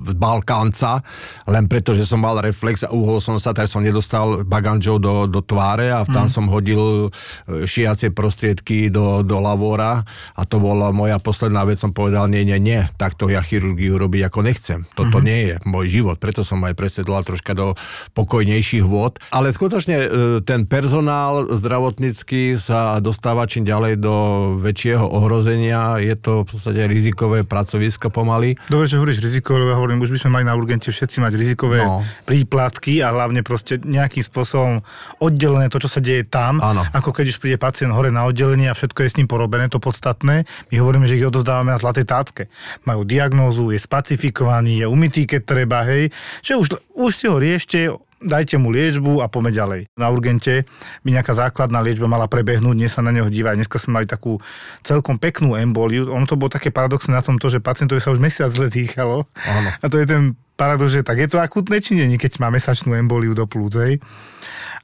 Balkánca, 0.03 1.03
len 1.47 1.67
preto, 1.67 1.95
že 1.95 2.07
som 2.07 2.23
mal 2.23 2.39
reflex 2.39 2.83
a 2.83 2.91
uhol 2.91 3.23
som 3.23 3.39
sa, 3.39 3.55
tak 3.55 3.67
som 3.71 3.83
nedostal 3.83 4.43
bagančov 4.47 4.99
do, 5.03 5.27
do 5.27 5.43
tváre 5.43 5.91
a 5.91 6.07
tam 6.07 6.27
mm. 6.27 6.31
som 6.31 6.47
hodil 6.47 7.11
e, 7.11 7.67
šiacie 7.67 8.15
prostriedky 8.15 8.87
do, 8.87 9.19
do 9.27 9.43
lavora 9.43 10.07
a 10.39 10.41
to 10.47 10.63
bola 10.63 10.95
moja 10.95 11.19
posledná 11.19 11.67
vec, 11.67 11.83
som 11.83 11.91
povedal, 11.91 12.31
nie, 12.31 12.47
nie, 12.47 12.55
nie, 12.55 12.87
takto 12.95 13.27
ja 13.27 13.43
chirurgiu 13.43 13.99
robiť 13.99 14.31
ako 14.31 14.39
nechcem. 14.47 14.79
Toto 14.95 15.19
mm. 15.19 15.25
nie 15.27 15.39
je 15.43 15.53
môj 15.67 15.85
život, 15.91 16.23
preto 16.23 16.47
som 16.47 16.63
aj 16.63 16.71
presedlal 16.71 17.27
troška 17.27 17.51
do 17.51 17.75
pokojnejších 18.15 18.87
vôd. 18.87 19.19
Ale 19.35 19.51
skutočne 19.51 20.07
ten 20.47 20.63
personál 20.67 21.51
zdravotný 21.51 22.12
technicky 22.13 22.53
sa 22.61 23.01
dostáva 23.01 23.49
čím 23.49 23.65
ďalej 23.65 23.97
do 23.97 24.13
väčšieho 24.61 25.01
ohrozenia. 25.01 25.97
Je 25.97 26.13
to 26.13 26.45
v 26.45 26.53
podstate 26.53 26.85
rizikové 26.85 27.41
pracovisko 27.41 28.13
pomaly. 28.13 28.53
Dobre, 28.69 28.85
že 28.85 29.01
hovoríš 29.01 29.17
rizikové, 29.17 29.73
hovorím, 29.73 30.05
už 30.05 30.13
by 30.13 30.19
sme 30.21 30.29
mali 30.37 30.45
na 30.45 30.53
urgente 30.53 30.93
všetci 30.93 31.25
mať 31.25 31.33
rizikové 31.33 31.81
no. 31.81 32.05
príplatky 32.29 33.01
a 33.01 33.09
hlavne 33.09 33.41
proste 33.41 33.81
nejakým 33.81 34.21
spôsobom 34.21 34.85
oddelené 35.25 35.73
to, 35.73 35.81
čo 35.81 35.89
sa 35.89 36.05
deje 36.05 36.29
tam, 36.29 36.61
Áno. 36.61 36.85
ako 36.93 37.17
keď 37.17 37.33
už 37.33 37.41
príde 37.41 37.57
pacient 37.57 37.89
hore 37.89 38.13
na 38.13 38.29
oddelenie 38.29 38.69
a 38.69 38.77
všetko 38.77 39.01
je 39.01 39.09
s 39.09 39.17
ním 39.17 39.25
porobené, 39.25 39.65
to 39.73 39.81
podstatné. 39.81 40.45
My 40.69 40.75
hovoríme, 40.77 41.09
že 41.09 41.17
ich 41.17 41.25
odozdávame 41.25 41.73
na 41.73 41.81
zlatej 41.81 42.05
tácke. 42.05 42.45
Majú 42.85 43.09
diagnózu, 43.09 43.73
je 43.73 43.81
spacifikovaný, 43.81 44.85
je 44.85 44.87
umytý, 44.87 45.25
keď 45.25 45.41
treba, 45.49 45.81
hej. 45.89 46.13
Že 46.45 46.53
už, 46.61 46.67
už 46.93 47.09
si 47.09 47.25
ho 47.25 47.41
riešte, 47.41 47.89
dajte 48.23 48.55
mu 48.57 48.71
liečbu 48.71 49.19
a 49.19 49.27
poďme 49.27 49.51
ďalej. 49.51 49.81
Na 49.99 50.09
urgente 50.09 50.63
by 51.03 51.09
nejaká 51.13 51.35
základná 51.35 51.83
liečba 51.83 52.07
mala 52.07 52.31
prebehnúť, 52.31 52.75
dnes 52.79 52.91
sa 52.95 53.03
na 53.03 53.11
neho 53.11 53.27
dívať. 53.27 53.59
Dneska 53.59 53.77
sme 53.77 54.01
mali 54.01 54.07
takú 54.07 54.39
celkom 54.81 55.19
peknú 55.19 55.59
emboliu. 55.59 56.09
Ono 56.09 56.25
to 56.25 56.39
bolo 56.39 56.49
také 56.49 56.71
paradoxné 56.71 57.13
na 57.13 57.21
tom, 57.21 57.37
to, 57.37 57.51
že 57.51 57.59
pacientovi 57.59 57.99
sa 57.99 58.15
už 58.15 58.23
mesiac 58.23 58.49
zle 58.49 58.71
dýchalo. 58.71 59.27
Áno. 59.43 59.69
A 59.77 59.85
to 59.91 59.99
je 59.99 60.07
ten 60.07 60.33
paradox, 60.55 60.95
že 60.95 61.03
tak 61.03 61.19
je 61.19 61.27
to 61.27 61.43
akutné 61.43 61.83
či 61.83 61.99
nie, 61.99 62.15
keď 62.15 62.39
má 62.39 62.47
mesačnú 62.47 62.95
emboliu 62.95 63.35
do 63.35 63.43
plúcej. 63.43 63.99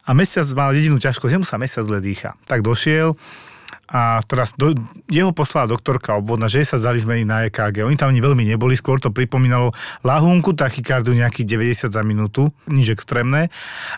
A 0.04 0.18
mesiac 0.18 0.46
mal 0.58 0.74
jedinú 0.74 0.98
ťažkosť, 0.98 1.32
že 1.32 1.40
mu 1.40 1.46
sa 1.48 1.62
mesiac 1.62 1.86
zle 1.86 2.02
dýcha. 2.02 2.36
Tak 2.50 2.66
došiel, 2.66 3.14
a 3.90 4.22
teraz 4.22 4.54
do, 4.54 4.78
jeho 5.10 5.34
poslala 5.34 5.74
doktorka 5.74 6.14
obvodná, 6.14 6.46
že 6.46 6.62
sa 6.62 6.78
zdali 6.78 7.02
zmeny 7.02 7.26
na 7.26 7.50
EKG. 7.50 7.82
Oni 7.82 7.98
tam 7.98 8.14
ani 8.14 8.22
veľmi 8.22 8.46
neboli, 8.46 8.78
skôr 8.78 9.02
to 9.02 9.10
pripomínalo 9.10 9.74
lahúnku 10.06 10.54
tachykardu 10.54 11.18
nejakých 11.18 11.58
90 11.90 11.98
za 11.98 12.02
minútu, 12.06 12.54
nič 12.70 12.94
extrémne. 12.94 13.50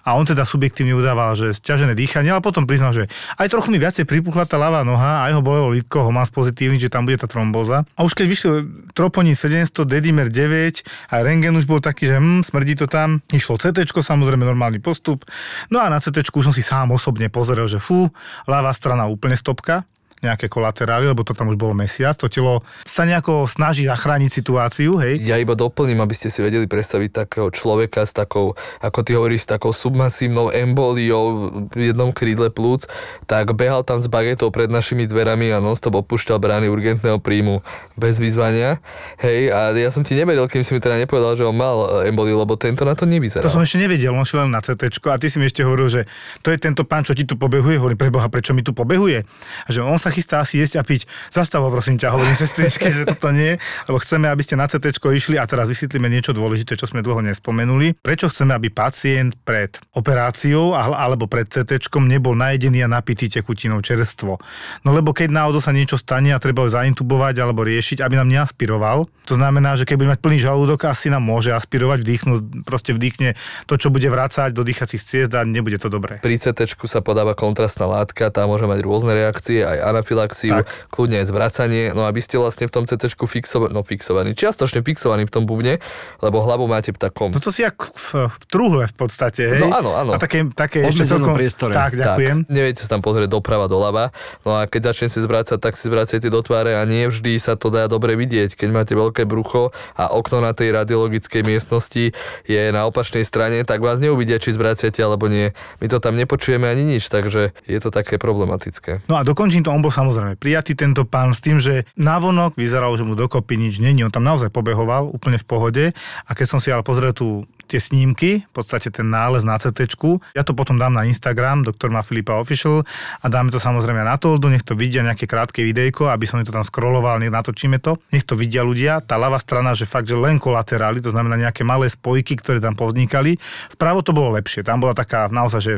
A 0.07 0.15
on 0.15 0.23
teda 0.23 0.47
subjektívne 0.47 0.95
udával, 0.95 1.35
že 1.35 1.51
stiažené 1.51 1.91
dýchanie, 1.91 2.31
ale 2.31 2.39
potom 2.39 2.63
priznal, 2.63 2.95
že 2.95 3.11
aj 3.35 3.51
trochu 3.51 3.67
mi 3.75 3.83
viacej 3.83 4.07
pripuchla 4.07 4.47
tá 4.47 4.55
ľavá 4.55 4.87
noha, 4.87 5.27
aj 5.27 5.35
ho 5.35 5.41
bolelo 5.43 5.75
lítko, 5.75 6.07
ho 6.07 6.11
mám 6.15 6.23
pozitívny, 6.31 6.79
že 6.79 6.87
tam 6.87 7.03
bude 7.03 7.19
tá 7.19 7.27
tromboza. 7.27 7.83
A 7.99 8.07
už 8.07 8.15
keď 8.15 8.25
vyšiel 8.31 8.53
troponín 8.95 9.35
700, 9.35 9.75
dedimer 9.83 10.31
9 10.31 11.11
a 11.11 11.15
rengen 11.19 11.59
už 11.59 11.67
bol 11.67 11.83
taký, 11.83 12.07
že 12.07 12.15
hm, 12.15 12.47
smrdí 12.47 12.79
to 12.79 12.87
tam. 12.87 13.19
Išlo 13.35 13.59
CT, 13.59 13.83
samozrejme 13.83 14.47
normálny 14.47 14.79
postup. 14.79 15.27
No 15.67 15.83
a 15.83 15.91
na 15.91 15.99
CT 15.99 16.31
už 16.31 16.47
som 16.47 16.55
si 16.55 16.63
sám 16.63 16.95
osobne 16.95 17.27
pozrel, 17.27 17.67
že 17.67 17.83
fú, 17.83 18.07
ľavá 18.47 18.71
strana 18.71 19.11
úplne 19.11 19.35
stopka 19.35 19.80
nejaké 20.21 20.45
kolaterály, 20.47 21.09
lebo 21.09 21.25
to 21.25 21.33
tam 21.33 21.49
už 21.49 21.57
bolo 21.57 21.73
mesiac. 21.73 22.13
To 22.21 22.29
telo 22.29 22.61
sa 22.85 23.09
nejako 23.09 23.49
snaží 23.49 23.89
zachrániť 23.89 24.29
situáciu, 24.29 25.01
hej? 25.01 25.17
Ja 25.25 25.41
iba 25.41 25.57
doplním, 25.57 25.97
aby 26.05 26.13
ste 26.13 26.29
si 26.29 26.45
vedeli 26.45 26.69
predstaviť 26.69 27.25
takého 27.25 27.49
človeka 27.49 28.05
s 28.05 28.13
takou, 28.13 28.53
ako 28.85 28.99
ty 29.01 29.17
hovoríš, 29.17 29.49
s 29.49 29.57
takou 29.57 29.73
submasívnou 29.73 30.53
emboliou 30.53 31.49
v 31.73 31.89
jednom 31.89 32.13
krídle 32.13 32.53
plúc, 32.53 32.85
tak 33.25 33.49
behal 33.57 33.81
tam 33.81 33.97
s 33.97 34.05
bagetou 34.05 34.53
pred 34.53 34.69
našimi 34.69 35.09
dverami 35.09 35.49
a 35.49 35.57
non-stop 35.57 36.05
opúšťal 36.05 36.37
brány 36.37 36.69
urgentného 36.69 37.17
príjmu 37.17 37.65
bez 37.97 38.21
vyzvania. 38.21 38.77
Hej, 39.17 39.49
a 39.49 39.73
ja 39.73 39.89
som 39.89 40.05
ti 40.05 40.13
nevedel, 40.13 40.45
kým 40.45 40.61
si 40.61 40.77
mi 40.77 40.79
teda 40.79 41.01
nepovedal, 41.01 41.33
že 41.33 41.49
on 41.49 41.57
mal 41.57 42.05
e, 42.05 42.13
emboliu, 42.13 42.37
lebo 42.37 42.53
tento 42.61 42.85
na 42.85 42.93
to 42.93 43.09
nevyzeral. 43.09 43.41
To 43.41 43.53
som 43.57 43.65
ešte 43.65 43.81
nevedel, 43.81 44.13
on 44.13 44.21
šiel 44.21 44.45
len 44.45 44.53
na 44.53 44.61
CT 44.61 45.01
a 45.09 45.17
ty 45.17 45.33
si 45.33 45.41
mi 45.41 45.49
ešte 45.49 45.65
hovoril, 45.65 45.89
že 45.89 46.01
to 46.45 46.53
je 46.53 46.61
tento 46.61 46.85
pán, 46.85 47.01
čo 47.01 47.17
ti 47.17 47.25
tu 47.25 47.33
pobehuje. 47.41 47.81
Hovorím, 47.81 47.97
preboha, 47.97 48.29
prečo 48.29 48.53
mi 48.53 48.61
tu 48.61 48.77
pobehuje? 48.77 49.25
A 49.65 49.69
že 49.73 49.81
on 49.81 49.97
sa 49.97 50.10
chystá 50.11 50.43
asi 50.43 50.59
jesť 50.61 50.79
a 50.79 50.83
piť. 50.83 51.07
Zastavo, 51.31 51.71
prosím 51.71 51.97
ťa, 51.97 52.13
hovorím 52.13 52.35
sestričke, 52.35 52.91
že 52.91 53.03
toto 53.07 53.31
nie, 53.31 53.55
lebo 53.87 53.97
chceme, 53.97 54.27
aby 54.27 54.43
ste 54.43 54.59
na 54.59 54.67
CT 54.67 54.91
išli 54.91 55.39
a 55.39 55.47
teraz 55.47 55.71
vysvetlíme 55.71 56.11
niečo 56.11 56.35
dôležité, 56.35 56.75
čo 56.75 56.85
sme 56.85 57.01
dlho 57.01 57.23
nespomenuli. 57.23 57.97
Prečo 58.03 58.27
chceme, 58.27 58.51
aby 58.53 58.67
pacient 58.69 59.39
pred 59.41 59.73
operáciou 59.95 60.75
alebo 60.75 61.25
pred 61.25 61.47
CT 61.47 61.79
nebol 62.03 62.35
najedený 62.35 62.85
a 62.85 62.91
napitý 62.91 63.31
tekutinou 63.31 63.79
čerstvo? 63.79 64.37
No 64.83 64.91
lebo 64.91 65.15
keď 65.15 65.31
náhodou 65.31 65.63
sa 65.63 65.71
niečo 65.71 65.95
stane 65.95 66.35
a 66.35 66.41
treba 66.41 66.65
ho 66.65 66.69
zaintubovať 66.69 67.39
alebo 67.39 67.63
riešiť, 67.63 68.03
aby 68.03 68.19
nám 68.19 68.27
neaspiroval, 68.27 69.07
to 69.23 69.39
znamená, 69.39 69.79
že 69.79 69.87
keď 69.87 69.95
bude 69.95 70.11
mať 70.11 70.19
plný 70.19 70.37
žalúdok, 70.43 70.91
asi 70.91 71.07
nám 71.07 71.23
môže 71.23 71.55
aspirovať, 71.55 72.03
vdýchnuť, 72.03 72.39
proste 72.67 72.91
vdýchne 72.91 73.39
to, 73.69 73.79
čo 73.79 73.87
bude 73.93 74.09
vrácať 74.11 74.51
do 74.51 74.65
dýchacích 74.65 74.99
ciest 74.99 75.31
a 75.37 75.47
nebude 75.47 75.79
to 75.79 75.87
dobré. 75.87 76.19
Pri 76.19 76.35
CT 76.35 76.67
sa 76.83 76.99
podáva 76.99 77.37
kontrastná 77.37 77.87
látka, 77.87 78.27
tá 78.33 78.43
môže 78.49 78.67
mať 78.67 78.79
rôzne 78.83 79.13
reakcie, 79.15 79.63
aj 79.63 79.77
anafilaxiu, 80.01 80.65
tak. 80.65 80.89
kľudne 80.89 81.21
aj 81.21 81.27
zvracanie, 81.29 81.83
no 81.93 82.09
aby 82.09 82.19
ste 82.19 82.41
vlastne 82.41 82.65
v 82.65 82.73
tom 82.73 82.83
CT 82.89 83.13
fixovaní, 83.13 83.71
no 83.71 83.85
fixovaní, 83.85 84.33
čiastočne 84.33 84.81
fixovaní 84.81 85.29
v 85.29 85.31
tom 85.31 85.45
bubne, 85.45 85.77
lebo 86.19 86.41
hlavu 86.41 86.65
máte 86.65 86.89
v 86.91 86.99
takom... 86.99 87.29
No 87.31 87.39
to 87.39 87.53
si 87.53 87.61
jak 87.61 87.77
v, 87.77 88.27
v 88.27 88.43
truhle 88.49 88.89
v 88.89 88.95
podstate, 88.97 89.41
hej? 89.45 89.61
No 89.61 89.71
áno, 89.71 89.93
áno. 89.93 90.11
A 90.13 90.19
také, 90.19 90.43
také 90.51 90.89
ešte 90.89 91.05
celkom... 91.05 91.37
priestore. 91.37 91.77
Tak, 91.77 91.95
ďakujem. 91.95 92.37
Tak, 92.43 92.51
neviete 92.51 92.81
sa 92.81 92.97
tam 92.97 93.05
pozrieť 93.05 93.29
doprava, 93.29 93.69
doľava, 93.69 94.11
no 94.43 94.57
a 94.57 94.65
keď 94.65 94.91
začne 94.91 95.07
si 95.13 95.21
zvracať, 95.21 95.61
tak 95.61 95.77
si 95.77 95.85
zvracajte 95.87 96.27
do 96.27 96.41
tváre 96.41 96.75
a 96.75 96.83
nie 96.83 97.05
vždy 97.07 97.37
sa 97.37 97.53
to 97.53 97.69
dá 97.69 97.85
dobre 97.85 98.17
vidieť, 98.17 98.57
keď 98.57 98.69
máte 98.73 98.93
veľké 98.97 99.29
brucho 99.29 99.69
a 99.93 100.09
okno 100.11 100.41
na 100.41 100.51
tej 100.57 100.73
radiologickej 100.73 101.45
miestnosti 101.45 102.11
je 102.49 102.61
na 102.73 102.89
opačnej 102.89 103.21
strane, 103.21 103.61
tak 103.61 103.85
vás 103.85 104.01
neuvidia, 104.01 104.41
či 104.41 104.55
zvraciate 104.55 104.99
alebo 105.05 105.29
nie. 105.29 105.53
My 105.77 105.87
to 105.87 106.01
tam 106.01 106.17
nepočujeme 106.17 106.65
ani 106.65 106.97
nič, 106.97 107.07
takže 107.11 107.53
je 107.67 107.79
to 107.79 107.93
také 107.93 108.17
problematické. 108.17 109.05
No 109.05 109.19
a 109.19 109.21
dokončím 109.21 109.61
to, 109.61 109.69
on 109.69 109.83
bol 109.91 110.07
samozrejme 110.07 110.39
prijatý 110.39 110.71
tento 110.71 111.03
pán 111.03 111.35
s 111.35 111.43
tým, 111.43 111.59
že 111.59 111.83
návonok 111.99 112.55
vyzeralo, 112.55 112.95
že 112.95 113.03
mu 113.03 113.19
dokopy 113.19 113.59
nič 113.59 113.83
není, 113.83 114.07
on 114.07 114.15
tam 114.15 114.23
naozaj 114.23 114.47
pobehoval 114.47 115.11
úplne 115.11 115.35
v 115.35 115.43
pohode 115.43 115.83
a 116.23 116.31
keď 116.31 116.47
som 116.47 116.63
si 116.63 116.71
ale 116.71 116.79
pozrel 116.79 117.11
tú 117.11 117.43
tie 117.67 117.79
snímky, 117.79 118.43
v 118.47 118.51
podstate 118.51 118.91
ten 118.91 119.07
nález 119.07 119.47
na 119.47 119.55
CT. 119.55 119.95
Ja 120.35 120.43
to 120.43 120.51
potom 120.51 120.75
dám 120.75 120.91
na 120.91 121.07
Instagram, 121.07 121.63
doktor 121.63 121.87
má 121.87 122.03
Filipa 122.03 122.35
Official 122.39 122.83
a 123.19 123.25
dáme 123.31 123.51
to 123.51 123.63
samozrejme 123.63 124.03
na 124.03 124.19
Toldo, 124.19 124.51
nech 124.51 124.63
to 124.63 124.75
vidia 124.75 125.03
nejaké 125.03 125.23
krátke 125.23 125.63
videjko, 125.63 126.11
aby 126.11 126.27
som 126.27 126.43
to 126.43 126.51
tam 126.51 126.67
scrolloval, 126.67 127.19
nech 127.23 127.31
natočíme 127.31 127.79
to. 127.79 127.95
Nech 128.11 128.27
to 128.27 128.35
vidia 128.35 128.67
ľudia. 128.67 128.99
Tá 128.99 129.15
ľavá 129.15 129.39
strana, 129.39 129.71
že 129.71 129.87
fakt, 129.87 130.11
že 130.11 130.19
len 130.19 130.35
kolaterály, 130.35 130.99
to 130.99 131.15
znamená 131.15 131.39
nejaké 131.39 131.63
malé 131.63 131.87
spojky, 131.87 132.35
ktoré 132.35 132.59
tam 132.59 132.75
povznikali. 132.75 133.39
Vpravo 133.71 134.03
to 134.03 134.11
bolo 134.11 134.35
lepšie. 134.35 134.67
Tam 134.67 134.83
bola 134.83 134.91
taká 134.91 135.31
naozaj, 135.31 135.61
že 135.63 135.73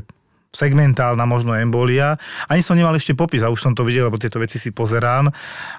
segmentálna 0.53 1.25
možno 1.25 1.57
embolia. 1.57 2.15
Ani 2.45 2.61
som 2.61 2.77
nemal 2.77 2.93
ešte 2.93 3.17
popis 3.17 3.41
a 3.41 3.49
už 3.49 3.59
som 3.59 3.73
to 3.73 3.81
videl, 3.81 4.07
lebo 4.07 4.21
tieto 4.21 4.37
veci 4.37 4.61
si 4.61 4.69
pozerám 4.69 5.27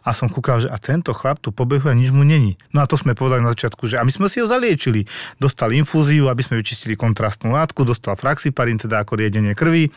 a 0.03 0.11
som 0.11 0.27
kúkal, 0.27 0.67
že 0.67 0.69
a 0.69 0.77
tento 0.83 1.15
chlap 1.15 1.39
tu 1.39 1.55
pobehuje 1.55 1.95
a 1.95 1.97
nič 1.97 2.11
mu 2.11 2.27
není. 2.27 2.59
No 2.75 2.83
a 2.83 2.91
to 2.91 2.99
sme 2.99 3.15
povedali 3.15 3.47
na 3.47 3.55
začiatku, 3.55 3.87
že 3.87 3.97
a 3.97 4.05
my 4.05 4.11
sme 4.11 4.27
si 4.27 4.43
ho 4.43 4.51
zaliečili. 4.51 5.07
Dostal 5.39 5.71
infúziu, 5.73 6.27
aby 6.27 6.43
sme 6.43 6.59
vyčistili 6.59 6.99
kontrastnú 6.99 7.55
látku, 7.55 7.87
dostal 7.87 8.19
fraxiparin, 8.19 8.77
teda 8.77 9.07
ako 9.07 9.15
riedenie 9.15 9.55
krvi, 9.55 9.89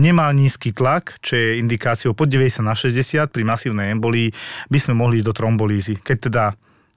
nemal 0.00 0.32
nízky 0.32 0.72
tlak, 0.72 1.20
čo 1.20 1.36
je 1.36 1.60
indikáciou 1.60 2.16
pod 2.16 2.32
90 2.32 2.64
na 2.64 2.72
60, 2.72 3.28
pri 3.28 3.42
masívnej 3.44 3.92
embolii 3.92 4.32
by 4.72 4.78
sme 4.80 4.96
mohli 4.96 5.20
ísť 5.20 5.28
do 5.28 5.34
trombolízy. 5.36 6.00
Keď 6.00 6.18
teda 6.32 6.44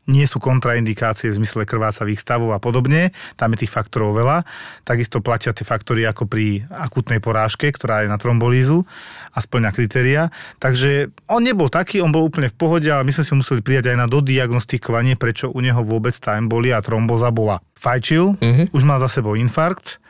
nie 0.07 0.25
sú 0.25 0.39
kontraindikácie 0.39 1.29
v 1.29 1.43
zmysle 1.43 1.67
krvácavých 1.67 2.21
stavov 2.21 2.55
a 2.55 2.59
podobne, 2.61 3.11
tam 3.35 3.53
je 3.53 3.65
tých 3.65 3.73
faktorov 3.73 4.15
veľa. 4.15 4.47
Takisto 4.87 5.19
platia 5.19 5.51
tie 5.51 5.67
faktory 5.67 6.07
ako 6.07 6.25
pri 6.25 6.65
akutnej 6.69 7.19
porážke, 7.19 7.69
ktorá 7.69 8.05
je 8.05 8.09
na 8.09 8.17
trombolízu 8.17 8.87
a 9.33 9.37
splňa 9.43 9.69
kritéria. 9.75 10.33
Takže 10.57 11.13
on 11.29 11.45
nebol 11.45 11.69
taký, 11.69 12.01
on 12.01 12.09
bol 12.09 12.25
úplne 12.25 12.49
v 12.49 12.57
pohode, 12.57 12.89
ale 12.89 13.05
my 13.05 13.11
sme 13.13 13.25
si 13.25 13.33
museli 13.35 13.61
prijať 13.61 13.93
aj 13.93 13.97
na 13.99 14.07
dodiagnostikovanie, 14.09 15.19
prečo 15.19 15.53
u 15.53 15.59
neho 15.61 15.81
vôbec 15.85 16.15
tá 16.17 16.39
embolia 16.39 16.79
a 16.79 16.85
tromboza 16.85 17.29
bola. 17.29 17.61
Fajčil, 17.77 18.39
mm-hmm. 18.39 18.65
už 18.73 18.83
mal 18.83 18.97
za 18.97 19.07
sebou 19.07 19.37
infarkt, 19.37 20.01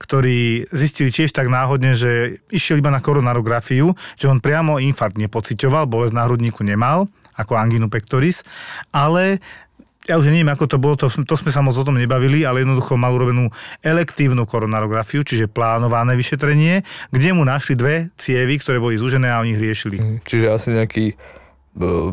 ktorý 0.00 0.64
zistili 0.72 1.12
tiež 1.12 1.28
tak 1.36 1.52
náhodne, 1.52 1.92
že 1.92 2.40
išiel 2.48 2.80
iba 2.80 2.88
na 2.88 3.04
koronarografiu, 3.04 3.92
že 4.16 4.32
on 4.32 4.40
priamo 4.40 4.80
infarkt 4.80 5.20
nepocitoval, 5.20 5.84
bolesť 5.84 6.16
na 6.16 6.24
hrudníku 6.24 6.64
nemal 6.64 7.04
ako 7.36 7.58
anginu 7.58 7.86
pectoris, 7.90 8.42
ale 8.90 9.42
ja 10.08 10.16
už 10.16 10.32
neviem, 10.32 10.48
ako 10.48 10.64
to 10.66 10.76
bolo, 10.80 10.96
to, 10.96 11.06
to 11.06 11.34
sme 11.36 11.52
sa 11.52 11.60
moc 11.60 11.76
o 11.76 11.84
tom 11.84 11.94
nebavili, 11.94 12.42
ale 12.42 12.64
jednoducho 12.64 12.96
mal 12.96 13.12
urobenú 13.12 13.52
elektívnu 13.84 14.48
koronarografiu, 14.48 15.22
čiže 15.22 15.46
plánované 15.46 16.16
vyšetrenie, 16.16 16.82
kde 17.12 17.30
mu 17.36 17.46
našli 17.46 17.76
dve 17.76 18.08
cievy, 18.16 18.58
ktoré 18.58 18.82
boli 18.82 18.96
zúžené 18.96 19.28
a 19.28 19.38
oni 19.44 19.54
ich 19.54 19.62
riešili. 19.62 19.96
Mm, 20.00 20.16
čiže 20.24 20.46
asi 20.50 20.68
nejaký 20.74 21.04
e, 21.12 21.14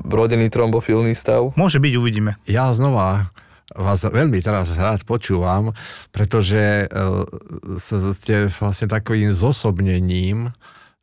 rodený 0.04 0.52
trombofilný 0.52 1.16
stav? 1.16 1.56
Môže 1.56 1.80
byť, 1.80 1.94
uvidíme. 1.96 2.36
Ja 2.46 2.70
znova 2.76 3.34
vás 3.74 4.04
veľmi 4.04 4.40
teraz 4.46 4.76
rád 4.76 5.04
počúvam, 5.04 5.72
pretože 6.12 6.86
e, 6.86 7.06
ste 7.82 8.48
vlastne 8.52 8.88
takovým 8.88 9.32
zosobnením 9.32 10.52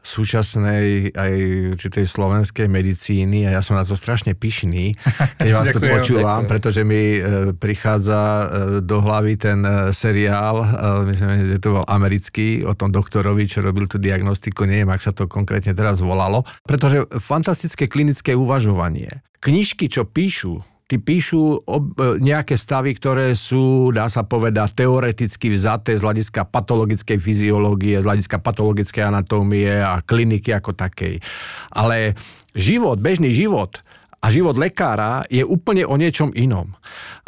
súčasnej 0.05 1.17
aj 1.17 1.33
určitej 1.75 2.05
slovenskej 2.05 2.69
medicíny 2.69 3.49
a 3.49 3.57
ja 3.57 3.63
som 3.65 3.81
na 3.81 3.89
to 3.89 3.97
strašne 3.97 4.37
pyšný, 4.37 4.93
keď 5.41 5.51
vás 5.57 5.73
tu 5.75 5.81
počúvam, 5.81 6.45
ďakujem. 6.45 6.51
pretože 6.53 6.81
mi 6.85 7.17
e, 7.17 7.21
prichádza 7.57 8.21
e, 8.21 8.45
do 8.85 9.01
hlavy 9.01 9.35
ten 9.41 9.65
e, 9.65 9.97
seriál, 9.97 10.61
myslím, 11.09 11.57
že 11.57 11.65
to 11.65 11.81
bol 11.81 11.85
americký, 11.89 12.69
o 12.69 12.77
tom 12.77 12.93
doktorovi, 12.93 13.49
čo 13.49 13.65
robil 13.65 13.89
tú 13.89 13.97
diagnostiku, 13.97 14.69
neviem, 14.69 14.93
ak 14.93 15.01
sa 15.01 15.17
to 15.17 15.25
konkrétne 15.25 15.73
teraz 15.73 16.05
volalo, 16.05 16.45
pretože 16.69 17.09
fantastické 17.17 17.89
klinické 17.89 18.37
uvažovanie. 18.37 19.25
Knižky, 19.41 19.89
čo 19.89 20.05
píšu, 20.05 20.61
tí 20.85 21.01
píšu 21.01 21.65
ob, 21.65 21.97
e, 21.97 22.21
nejaké 22.21 22.61
stavy, 22.61 22.93
ktoré 22.93 23.33
sú, 23.33 23.89
dá 23.91 24.09
sa 24.13 24.23
povedať, 24.25 24.85
teoreticky 24.85 25.49
vzaté 25.49 25.97
z 25.97 26.05
hľadiska 26.05 26.45
patologickej 26.49 27.17
fyziológie, 27.17 28.01
z 28.01 28.05
hľadiska 28.05 28.41
patologickej 28.45 29.03
anatómie 29.09 29.81
a 29.81 30.05
kliniky 30.05 30.53
ako 30.53 30.77
takej. 30.77 31.25
Ale 31.73 32.13
život, 32.53 33.01
bežný 33.01 33.33
život 33.33 33.81
a 34.25 34.33
život 34.33 34.57
lekára 34.57 35.29
je 35.29 35.45
úplne 35.45 35.85
o 35.85 36.01
niečom 36.01 36.33
inom. 36.33 36.73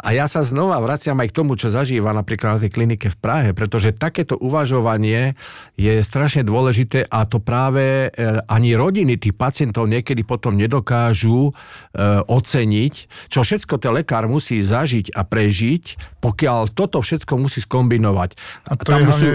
A 0.01 0.17
ja 0.17 0.25
sa 0.25 0.41
znova 0.41 0.81
vraciam 0.81 1.17
aj 1.21 1.29
k 1.29 1.37
tomu, 1.37 1.53
čo 1.53 1.69
zažíva 1.69 2.09
napríklad 2.09 2.57
na 2.57 2.61
tej 2.61 2.73
klinike 2.73 3.13
v 3.13 3.17
Prahe, 3.21 3.49
pretože 3.53 3.93
takéto 3.93 4.33
uvažovanie 4.33 5.37
je 5.77 6.01
strašne 6.01 6.41
dôležité 6.41 7.05
a 7.05 7.29
to 7.29 7.37
práve 7.37 8.09
e, 8.09 8.21
ani 8.49 8.73
rodiny 8.73 9.21
tých 9.21 9.37
pacientov 9.37 9.85
niekedy 9.85 10.25
potom 10.25 10.57
nedokážu 10.57 11.49
e, 11.49 11.51
oceniť, 12.25 12.93
čo 13.29 13.45
všetko 13.45 13.77
ten 13.77 13.93
lekár 13.93 14.25
musí 14.25 14.57
zažiť 14.61 15.13
a 15.13 15.21
prežiť, 15.21 16.17
pokiaľ 16.17 16.73
toto 16.73 16.97
všetko 16.97 17.37
musí 17.37 17.61
skombinovať. 17.61 18.37
A 18.69 18.77
to 18.77 18.89
tam 18.89 19.05
je 19.05 19.13
sú, 19.13 19.27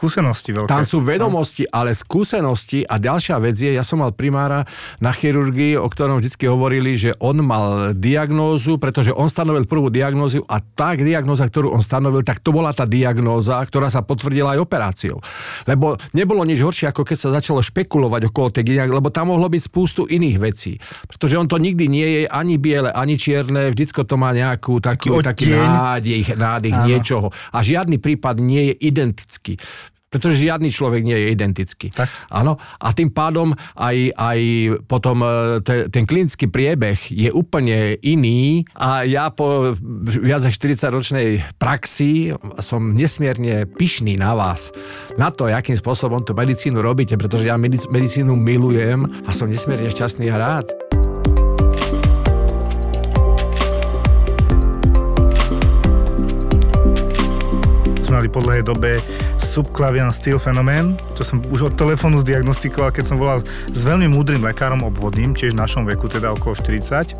skúsenosti 0.00 0.56
veľké. 0.56 0.68
Tam 0.68 0.84
sú 0.88 1.04
vedomosti, 1.04 1.68
ale 1.68 1.92
skúsenosti 1.92 2.88
a 2.88 2.96
ďalšia 2.96 3.36
vec 3.36 3.56
je, 3.56 3.76
ja 3.76 3.84
som 3.84 4.00
mal 4.00 4.16
primára 4.16 4.64
na 5.04 5.12
chirurgii, 5.12 5.76
o 5.76 5.88
ktorom 5.92 6.20
vždy 6.20 6.48
hovorili, 6.48 7.01
že 7.02 7.10
on 7.18 7.42
mal 7.42 7.90
diagnózu, 7.98 8.78
pretože 8.78 9.10
on 9.10 9.26
stanovil 9.26 9.66
prvú 9.66 9.90
diagnózu 9.90 10.46
a 10.46 10.62
tá 10.62 10.94
diagnóza, 10.94 11.50
ktorú 11.50 11.74
on 11.74 11.82
stanovil, 11.82 12.22
tak 12.22 12.38
to 12.38 12.54
bola 12.54 12.70
tá 12.70 12.86
diagnóza, 12.86 13.58
ktorá 13.58 13.90
sa 13.90 14.06
potvrdila 14.06 14.54
aj 14.54 14.62
operáciou. 14.62 15.18
Lebo 15.66 15.98
nebolo 16.14 16.46
nič 16.46 16.62
horšie, 16.62 16.94
ako 16.94 17.02
keď 17.02 17.18
sa 17.18 17.34
začalo 17.34 17.58
špekulovať 17.58 18.30
okolo 18.30 18.54
tej 18.54 18.78
diagnózy, 18.78 18.98
lebo 19.02 19.10
tam 19.10 19.34
mohlo 19.34 19.50
byť 19.50 19.62
spústu 19.66 20.06
iných 20.06 20.38
vecí. 20.38 20.78
Pretože 21.10 21.34
on 21.34 21.50
to 21.50 21.58
nikdy 21.58 21.90
nie 21.90 22.06
je 22.06 22.22
ani 22.30 22.54
biele, 22.62 22.94
ani 22.94 23.18
čierne, 23.18 23.74
vždycko 23.74 24.06
to 24.06 24.14
má 24.14 24.30
nejakú 24.30 24.78
takú, 24.78 25.18
taký 25.18 25.50
nádej, 25.50 26.38
nádych 26.38 26.76
niečoho. 26.86 27.34
A 27.50 27.58
žiadny 27.66 27.98
prípad 27.98 28.38
nie 28.38 28.70
je 28.70 28.74
identický 28.86 29.58
pretože 30.12 30.44
žiadny 30.44 30.68
človek 30.68 31.00
nie 31.00 31.16
je 31.16 31.32
identický. 31.32 31.88
Tak. 31.88 32.12
Áno? 32.28 32.60
A 32.76 32.92
tým 32.92 33.08
pádom 33.08 33.56
aj, 33.72 34.12
aj 34.12 34.40
potom 34.84 35.24
e, 35.24 35.64
te, 35.64 35.88
ten 35.88 36.04
klinický 36.04 36.52
priebeh 36.52 37.08
je 37.08 37.32
úplne 37.32 37.96
iný 38.04 38.68
a 38.76 39.08
ja 39.08 39.32
po 39.32 39.72
viac 40.04 40.44
ako 40.44 40.52
40 40.52 40.92
ročnej 40.92 41.28
praxi 41.56 42.36
som 42.60 42.92
nesmierne 42.92 43.64
pyšný 43.64 44.20
na 44.20 44.36
vás, 44.36 44.68
na 45.16 45.32
to, 45.32 45.48
akým 45.48 45.80
spôsobom 45.80 46.20
tú 46.20 46.36
medicínu 46.36 46.84
robíte, 46.84 47.16
pretože 47.16 47.48
ja 47.48 47.56
medicínu 47.56 48.36
milujem 48.36 49.08
a 49.24 49.30
som 49.32 49.48
nesmierne 49.48 49.88
šťastný 49.88 50.28
a 50.28 50.36
rád. 50.36 50.68
mali 58.22 58.28
po 58.28 58.44
dlhej 58.44 58.62
dobe 58.62 59.02
subclavian 59.52 60.08
steel 60.16 60.40
fenomén, 60.40 60.96
čo 61.12 61.28
som 61.28 61.44
už 61.52 61.68
od 61.68 61.74
telefónu 61.76 62.24
zdiagnostikoval, 62.24 62.88
keď 62.88 63.04
som 63.04 63.20
volal 63.20 63.44
s 63.68 63.80
veľmi 63.84 64.08
múdrym 64.08 64.40
lekárom 64.40 64.80
obvodným, 64.80 65.36
tiež 65.36 65.52
v 65.52 65.60
našom 65.60 65.84
veku, 65.84 66.08
teda 66.08 66.32
okolo 66.32 66.56
40, 66.56 67.12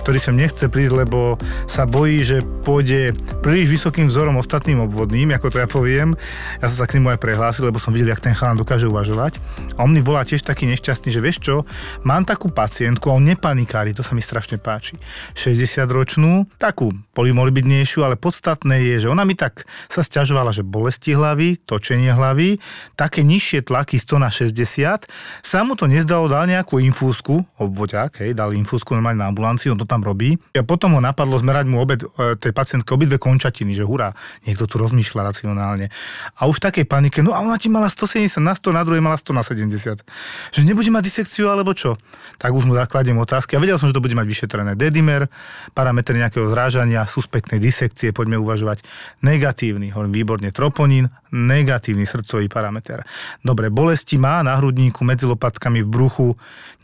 ktorý 0.00 0.16
sem 0.16 0.32
nechce 0.32 0.72
prísť, 0.72 1.04
lebo 1.04 1.36
sa 1.68 1.84
bojí, 1.84 2.24
že 2.24 2.40
pôjde 2.64 3.12
príliš 3.44 3.76
vysokým 3.76 4.08
vzorom 4.08 4.40
ostatným 4.40 4.88
obvodným, 4.88 5.36
ako 5.36 5.52
to 5.52 5.60
ja 5.60 5.68
poviem. 5.68 6.16
Ja 6.64 6.72
som 6.72 6.80
sa 6.80 6.88
k 6.88 6.96
nemu 6.96 7.12
aj 7.12 7.20
prehlásil, 7.20 7.68
lebo 7.68 7.76
som 7.76 7.92
videl, 7.92 8.16
jak 8.16 8.24
ten 8.24 8.32
chalán 8.32 8.56
dokáže 8.56 8.88
uvažovať. 8.88 9.36
A 9.76 9.84
on 9.84 9.92
mi 9.92 10.00
volá 10.00 10.24
tiež 10.24 10.48
taký 10.48 10.64
nešťastný, 10.72 11.12
že 11.12 11.20
vieš 11.20 11.44
čo, 11.44 11.68
mám 12.08 12.24
takú 12.24 12.48
pacientku 12.48 13.12
a 13.12 13.20
on 13.20 13.28
nepanikári, 13.28 13.92
to 13.92 14.00
sa 14.00 14.16
mi 14.16 14.24
strašne 14.24 14.56
páči. 14.56 14.96
60 15.36 15.84
ročnú, 15.92 16.48
takú 16.56 16.96
polymolibidnejšiu, 17.12 18.00
ale 18.00 18.16
podstatné 18.16 18.80
je, 18.80 19.04
že 19.04 19.12
ona 19.12 19.28
mi 19.28 19.36
tak 19.36 19.68
sa 19.92 20.00
stiažovala, 20.00 20.56
že 20.56 20.64
bolesti 20.64 21.12
hlavy, 21.12 21.65
točenie 21.66 22.14
hlavy, 22.14 22.62
také 22.94 23.26
nižšie 23.26 23.66
tlaky 23.66 23.98
100 23.98 24.22
na 24.22 24.30
60, 24.30 25.10
sa 25.42 25.58
mu 25.66 25.74
to 25.74 25.90
nezdalo, 25.90 26.30
dal 26.30 26.46
nejakú 26.46 26.78
infúzku, 26.78 27.42
obvoďák, 27.58 28.22
hej, 28.22 28.30
dal 28.32 28.54
infúzku 28.54 28.94
normálne 28.94 29.20
na 29.20 29.28
ambulancii, 29.28 29.74
on 29.74 29.78
to 29.82 29.84
tam 29.84 30.06
robí. 30.06 30.38
A 30.54 30.62
potom 30.62 30.94
ho 30.94 31.00
napadlo 31.02 31.34
zmerať 31.36 31.66
mu 31.66 31.82
obed, 31.82 32.06
e, 32.06 32.38
tej 32.38 32.54
pacientke 32.54 32.94
obidve 32.94 33.18
končatiny, 33.18 33.74
že 33.74 33.82
hurá, 33.82 34.14
niekto 34.46 34.70
tu 34.70 34.78
rozmýšľa 34.78 35.34
racionálne. 35.34 35.90
A 36.38 36.46
už 36.46 36.62
v 36.62 36.64
takej 36.70 36.86
panike, 36.86 37.20
no 37.20 37.34
a 37.34 37.42
ona 37.42 37.58
ti 37.58 37.66
mala 37.66 37.90
170 37.90 38.38
na 38.38 38.54
100, 38.54 38.70
na 38.70 38.86
druhej 38.86 39.02
mala 39.02 39.18
100 39.18 39.34
na 39.34 39.42
70. 39.42 40.06
Že 40.54 40.60
nebude 40.62 40.88
mať 40.94 41.02
disekciu 41.10 41.50
alebo 41.50 41.74
čo? 41.74 41.98
Tak 42.38 42.54
už 42.54 42.70
mu 42.70 42.78
zakladiem 42.78 43.18
otázky. 43.18 43.58
A 43.58 43.62
vedel 43.62 43.74
som, 43.76 43.90
že 43.90 43.96
to 43.98 44.04
bude 44.04 44.14
mať 44.14 44.26
vyšetrené 44.30 44.78
dedimer, 44.78 45.26
parametre 45.74 46.14
nejakého 46.14 46.46
zrážania, 46.46 47.02
suspektnej 47.10 47.58
disekcie, 47.58 48.14
poďme 48.14 48.38
uvažovať. 48.38 48.86
Negatívny, 49.26 49.90
hovorím 49.90 50.14
výborne, 50.14 50.48
troponín, 50.54 51.10
negatívny 51.56 52.04
srdcový 52.04 52.52
parameter. 52.52 53.00
Dobre, 53.40 53.72
bolesti 53.72 54.20
má 54.20 54.44
na 54.44 54.60
hrudníku, 54.60 55.00
medzi 55.02 55.24
lopatkami, 55.24 55.80
v 55.82 55.88
bruchu. 55.88 56.28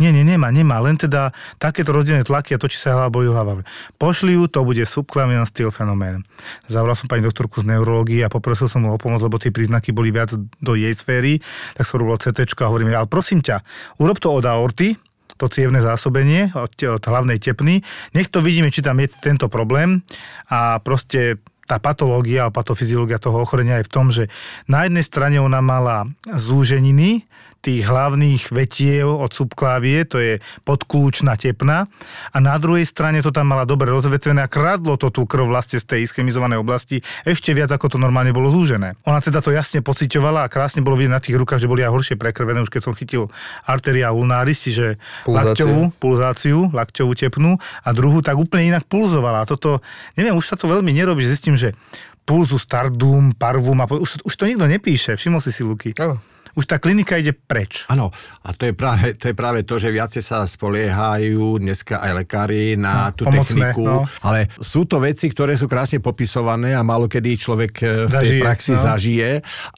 Nie, 0.00 0.08
nie, 0.10 0.24
nemá, 0.24 0.48
nemá, 0.48 0.80
len 0.80 0.96
teda 0.96 1.30
takéto 1.60 1.92
rozdelené 1.92 2.24
tlaky 2.24 2.56
a 2.56 2.60
to, 2.60 2.72
či 2.72 2.80
sa 2.80 2.96
hlava 2.96 3.12
boli 3.12 3.28
hlava. 3.28 3.60
Pošli 4.00 4.32
ju, 4.32 4.48
to 4.48 4.64
bude 4.64 4.80
subclavian 4.88 5.44
styl 5.44 5.68
fenomén. 5.68 6.24
Zavolal 6.64 6.96
som 6.96 7.06
pani 7.06 7.20
doktorku 7.22 7.60
z 7.60 7.68
neurológie 7.68 8.24
a 8.24 8.32
poprosil 8.32 8.72
som 8.72 8.82
mu 8.82 8.96
o 8.96 8.98
pomoc, 9.00 9.20
lebo 9.20 9.36
tie 9.36 9.52
príznaky 9.52 9.92
boli 9.92 10.08
viac 10.08 10.32
do 10.62 10.72
jej 10.72 10.92
sféry, 10.96 11.38
tak 11.76 11.84
som 11.84 12.00
robil 12.00 12.16
CT 12.16 12.48
a 12.48 12.70
hovorím, 12.72 12.96
ale 12.96 13.10
prosím 13.10 13.44
ťa, 13.44 13.60
urob 14.00 14.16
to 14.16 14.32
od 14.32 14.46
aorty, 14.48 14.96
to 15.42 15.50
cievne 15.50 15.82
zásobenie 15.82 16.54
od, 16.54 16.70
od 16.86 17.02
hlavnej 17.02 17.42
tepny. 17.42 17.82
Nech 18.14 18.30
to 18.30 18.38
vidíme, 18.38 18.70
či 18.70 18.84
tam 18.84 19.02
je 19.02 19.10
tento 19.10 19.50
problém 19.50 20.06
a 20.46 20.78
proste 20.78 21.42
tá 21.66 21.78
patológia 21.78 22.48
a 22.48 22.54
patofyziológia 22.54 23.22
toho 23.22 23.42
ochorenia 23.42 23.78
je 23.80 23.86
v 23.86 23.92
tom, 23.92 24.06
že 24.10 24.26
na 24.66 24.84
jednej 24.86 25.04
strane 25.06 25.38
ona 25.38 25.62
mala 25.62 26.10
zúženiny, 26.26 27.24
tých 27.62 27.86
hlavných 27.86 28.50
vetiev 28.50 29.06
od 29.06 29.30
subklávie, 29.30 30.02
to 30.02 30.18
je 30.18 30.42
podkľúčna 30.66 31.38
tepna 31.38 31.86
a 32.34 32.36
na 32.42 32.58
druhej 32.58 32.82
strane 32.82 33.22
to 33.22 33.30
tam 33.30 33.54
mala 33.54 33.62
dobre 33.62 33.86
rozvetvené 33.94 34.42
a 34.42 34.50
kradlo 34.50 34.98
to 34.98 35.14
tú 35.14 35.22
krv 35.30 35.46
vlastne 35.46 35.78
z 35.78 35.86
tej 35.86 36.10
ischemizovanej 36.10 36.58
oblasti 36.58 37.06
ešte 37.22 37.54
viac 37.54 37.70
ako 37.70 37.94
to 37.94 37.98
normálne 38.02 38.34
bolo 38.34 38.50
zúžené. 38.50 38.98
Ona 39.06 39.22
teda 39.22 39.38
to 39.38 39.54
jasne 39.54 39.78
pocitovala 39.78 40.42
a 40.42 40.50
krásne 40.50 40.82
bolo 40.82 40.98
vidieť 40.98 41.14
na 41.14 41.22
tých 41.22 41.38
rukách, 41.38 41.62
že 41.62 41.70
boli 41.70 41.86
aj 41.86 41.94
horšie 41.94 42.16
prekrvené, 42.18 42.66
už 42.66 42.74
keď 42.74 42.82
som 42.82 42.98
chytil 42.98 43.30
arteria 43.62 44.10
ulnaris, 44.10 44.66
čiže 44.66 44.98
lakťovú 45.30 45.94
pulzáciu, 46.02 46.74
lakťovú 46.74 47.14
tepnu 47.14 47.62
a 47.62 47.88
druhú 47.94 48.26
tak 48.26 48.34
úplne 48.34 48.74
inak 48.74 48.90
pulzovala. 48.90 49.46
A 49.46 49.48
toto, 49.48 49.78
neviem, 50.18 50.34
už 50.34 50.50
sa 50.50 50.58
to 50.58 50.66
veľmi 50.66 50.90
nerobí, 50.90 51.22
že 51.22 51.38
zistím, 51.38 51.54
že 51.54 51.78
pulzu 52.26 52.58
stardum, 52.58 53.38
parvum 53.38 53.78
a 53.82 53.86
už, 53.86 54.26
už 54.26 54.34
to 54.34 54.50
nikto 54.50 54.66
nepíše, 54.66 55.14
všimol 55.14 55.38
si 55.38 55.54
si 55.54 55.62
Luky. 55.62 55.94
Oh 56.02 56.18
už 56.52 56.64
tá 56.68 56.76
klinika 56.76 57.16
ide 57.16 57.32
preč. 57.32 57.88
Áno, 57.88 58.12
a 58.44 58.52
to 58.52 58.68
je, 58.68 58.74
práve, 58.76 59.16
to 59.16 59.32
je 59.32 59.34
práve 59.36 59.64
to, 59.64 59.80
že 59.80 59.88
viacej 59.88 60.20
sa 60.20 60.44
spoliehajú 60.44 61.56
dneska 61.58 62.04
aj 62.04 62.12
lekári 62.24 62.76
na 62.76 63.08
no, 63.08 63.16
tú 63.16 63.22
pomocné, 63.24 63.72
techniku, 63.72 63.84
no. 63.88 64.04
ale 64.20 64.52
sú 64.60 64.84
to 64.84 65.00
veci, 65.00 65.32
ktoré 65.32 65.56
sú 65.56 65.64
krásne 65.64 66.04
popisované 66.04 66.76
a 66.76 66.84
málo 66.84 67.08
kedy 67.08 67.40
človek 67.40 67.72
e, 67.80 67.84
v 68.04 68.12
zažije, 68.12 68.20
tej 68.20 68.30
praxi 68.44 68.72
no. 68.76 68.82
zažije 68.84 69.30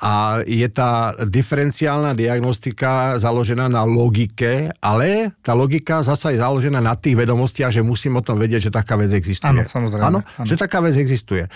a 0.02 0.12
je 0.42 0.68
tá 0.68 1.14
diferenciálna 1.22 2.12
diagnostika 2.18 3.22
založená 3.22 3.70
na 3.70 3.86
logike, 3.86 4.74
ale 4.82 5.30
tá 5.46 5.54
logika 5.54 6.02
zasa 6.02 6.34
je 6.34 6.42
založená 6.42 6.82
na 6.82 6.98
tých 6.98 7.14
vedomostiach, 7.14 7.70
že 7.70 7.86
musím 7.86 8.18
o 8.18 8.22
tom 8.24 8.36
vedieť, 8.42 8.68
že 8.68 8.70
taká 8.74 8.98
vec 8.98 9.14
existuje. 9.14 9.62
Áno, 9.62 9.70
samozrejme. 9.70 10.04
Áno, 10.10 10.20
že 10.42 10.58
taká 10.58 10.82
vec 10.82 10.98
existuje. 10.98 11.46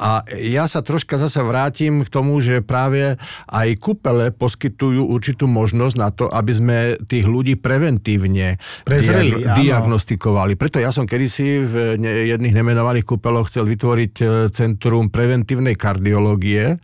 A 0.00 0.24
ja 0.32 0.64
sa 0.64 0.80
troška 0.80 1.20
zase 1.20 1.44
vrátim 1.44 2.02
k 2.02 2.08
tomu, 2.08 2.40
že 2.40 2.64
práve 2.64 3.20
aj 3.52 3.68
kúpele 3.76 4.32
poskytujú 4.32 4.61
poskytujú 4.62 5.10
určitú 5.10 5.50
možnosť 5.50 5.96
na 5.98 6.14
to, 6.14 6.30
aby 6.30 6.52
sme 6.54 6.78
tých 7.10 7.26
ľudí 7.26 7.58
preventívne 7.58 8.62
Prezreli, 8.86 9.42
diag- 9.42 9.58
diagnostikovali. 9.58 10.54
Preto 10.54 10.78
ja 10.78 10.94
som 10.94 11.02
kedysi 11.02 11.66
v 11.66 11.74
jedných 11.98 12.54
nemenovaných 12.54 13.02
kúpeloch 13.02 13.50
chcel 13.50 13.66
vytvoriť 13.66 14.14
e, 14.22 14.24
centrum 14.54 15.10
preventívnej 15.10 15.74
kardiológie 15.74 16.78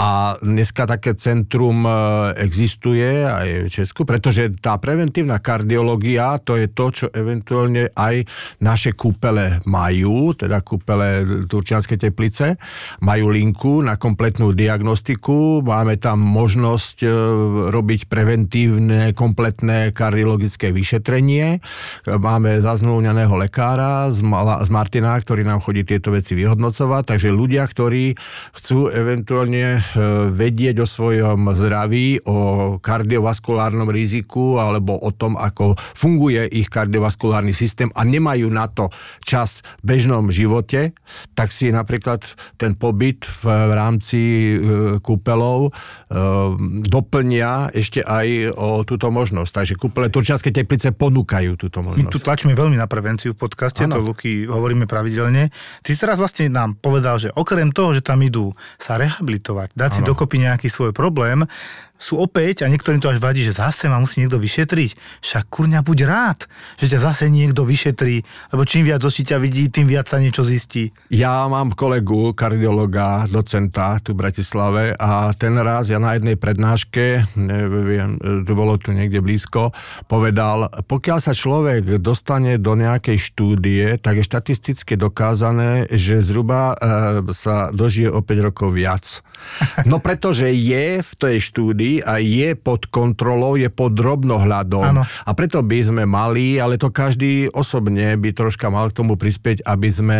a 0.00 0.32
dneska 0.40 0.88
také 0.88 1.12
centrum 1.12 1.84
e, 1.84 1.92
existuje 2.40 3.28
aj 3.28 3.68
v 3.68 3.68
Česku, 3.68 4.08
pretože 4.08 4.48
tá 4.56 4.80
preventívna 4.80 5.44
kardiológia 5.44 6.40
to 6.40 6.56
je 6.56 6.72
to, 6.72 6.86
čo 6.88 7.06
eventuálne 7.12 7.92
aj 8.00 8.24
naše 8.64 8.96
kúpele 8.96 9.60
majú, 9.68 10.32
teda 10.32 10.64
kúpele 10.64 11.44
Turčianskej 11.44 12.00
teplice, 12.00 12.56
majú 13.04 13.28
linku 13.28 13.84
na 13.84 14.00
kompletnú 14.00 14.56
diagnostiku, 14.56 15.60
máme 15.60 16.00
tam 16.00 16.24
možnosť 16.24 17.09
robiť 17.70 18.06
preventívne, 18.06 19.12
kompletné 19.12 19.90
kardiologické 19.90 20.70
vyšetrenie. 20.70 21.60
Máme 22.06 22.62
zaznúňaného 22.62 23.34
lekára 23.36 24.08
z, 24.08 24.22
z 24.26 24.70
Martina, 24.70 25.18
ktorý 25.18 25.42
nám 25.44 25.60
chodí 25.60 25.82
tieto 25.84 26.14
veci 26.14 26.38
vyhodnocovať, 26.38 27.02
takže 27.16 27.34
ľudia, 27.34 27.66
ktorí 27.66 28.14
chcú 28.54 28.88
eventuálne 28.88 29.78
e, 29.78 29.80
vedieť 30.30 30.82
o 30.82 30.86
svojom 30.86 31.52
zdraví, 31.52 32.22
o 32.24 32.38
kardiovaskulárnom 32.78 33.90
riziku 33.90 34.62
alebo 34.62 34.96
o 34.96 35.10
tom, 35.10 35.36
ako 35.36 35.74
funguje 35.76 36.46
ich 36.48 36.70
kardiovaskulárny 36.70 37.52
systém 37.52 37.92
a 37.94 38.06
nemajú 38.06 38.48
na 38.48 38.70
to 38.70 38.88
čas 39.20 39.60
v 39.82 39.96
bežnom 39.96 40.30
živote, 40.30 40.96
tak 41.34 41.50
si 41.50 41.72
napríklad 41.74 42.22
ten 42.56 42.78
pobyt 42.78 43.26
v, 43.26 43.44
v 43.44 43.72
rámci 43.72 44.20
e, 44.20 44.54
kúpelov 45.02 45.68
e, 45.68 45.70
do 46.86 46.99
doplnia 47.00 47.72
ešte 47.72 48.04
aj 48.04 48.52
o 48.52 48.84
túto 48.84 49.08
možnosť. 49.08 49.50
Takže 49.50 49.74
kúpele 49.80 50.12
Turčianske 50.12 50.52
teplice 50.52 50.92
ponúkajú 50.92 51.56
túto 51.56 51.80
možnosť. 51.80 52.04
My 52.04 52.12
tu 52.12 52.20
tlačíme 52.20 52.52
veľmi 52.52 52.76
na 52.76 52.84
prevenciu 52.84 53.32
v 53.32 53.40
podcaste, 53.40 53.88
ano. 53.88 53.96
to 53.96 54.00
Luky 54.04 54.44
hovoríme 54.44 54.84
pravidelne. 54.84 55.48
Ty 55.80 55.88
si 55.88 55.98
teraz 55.98 56.20
vlastne 56.20 56.52
nám 56.52 56.76
povedal, 56.76 57.16
že 57.16 57.32
okrem 57.32 57.72
toho, 57.72 57.96
že 57.96 58.04
tam 58.04 58.20
idú 58.20 58.52
sa 58.76 59.00
rehabilitovať, 59.00 59.72
dať 59.72 59.90
ano. 59.90 59.96
si 59.96 60.00
dokopy 60.04 60.36
nejaký 60.44 60.68
svoj 60.68 60.92
problém, 60.92 61.48
sú 62.00 62.16
opäť, 62.16 62.64
a 62.64 62.72
niektorým 62.72 62.96
to 62.96 63.12
až 63.12 63.20
vadí, 63.20 63.44
že 63.44 63.52
zase 63.52 63.92
ma 63.92 64.00
musí 64.00 64.24
niekto 64.24 64.40
vyšetriť. 64.40 65.20
Však 65.20 65.52
kurňa, 65.52 65.84
buď 65.84 65.98
rád, 66.08 66.48
že 66.80 66.88
ťa 66.88 67.12
zase 67.12 67.28
niekto 67.28 67.68
vyšetrí, 67.68 68.24
lebo 68.56 68.64
čím 68.64 68.88
viac 68.88 69.04
očí 69.04 69.20
ťa 69.28 69.36
vidí, 69.36 69.68
tým 69.68 69.84
viac 69.84 70.08
sa 70.08 70.16
niečo 70.16 70.40
zistí. 70.40 70.88
Ja 71.12 71.44
mám 71.52 71.76
kolegu, 71.76 72.32
kardiologa, 72.32 73.28
docenta 73.28 74.00
tu 74.00 74.16
v 74.16 74.24
Bratislave 74.24 74.96
a 74.96 75.36
ten 75.36 75.52
raz 75.60 75.92
ja 75.92 76.00
na 76.00 76.16
jednej 76.16 76.40
prednáške, 76.40 77.36
neviem, 77.36 78.16
to 78.48 78.52
bolo 78.56 78.80
tu 78.80 78.96
niekde 78.96 79.20
blízko, 79.20 79.76
povedal, 80.08 80.72
pokiaľ 80.88 81.18
sa 81.20 81.36
človek 81.36 82.00
dostane 82.00 82.56
do 82.56 82.72
nejakej 82.72 83.20
štúdie, 83.20 84.00
tak 84.00 84.24
je 84.24 84.24
štatisticky 84.24 84.96
dokázané, 84.96 85.84
že 85.92 86.24
zhruba 86.24 86.72
e, 86.72 86.76
sa 87.36 87.68
dožije 87.68 88.08
o 88.08 88.24
5 88.24 88.46
rokov 88.48 88.72
viac. 88.72 89.20
No 89.88 90.00
pretože 90.00 90.48
je 90.52 91.00
v 91.00 91.12
tej 91.16 91.36
štúdii 91.40 91.89
a 91.98 92.22
je 92.22 92.54
pod 92.54 92.86
kontrolou, 92.86 93.58
je 93.58 93.66
pod 93.66 93.98
drobnohľadom. 93.98 94.86
Ano. 94.86 95.02
A 95.02 95.30
preto 95.34 95.66
by 95.66 95.78
sme 95.82 96.06
mali, 96.06 96.62
ale 96.62 96.78
to 96.78 96.94
každý 96.94 97.50
osobne 97.50 98.14
by 98.14 98.30
troška 98.30 98.70
mal 98.70 98.94
k 98.94 99.02
tomu 99.02 99.18
prispieť, 99.18 99.66
aby 99.66 99.88
sme 99.90 100.18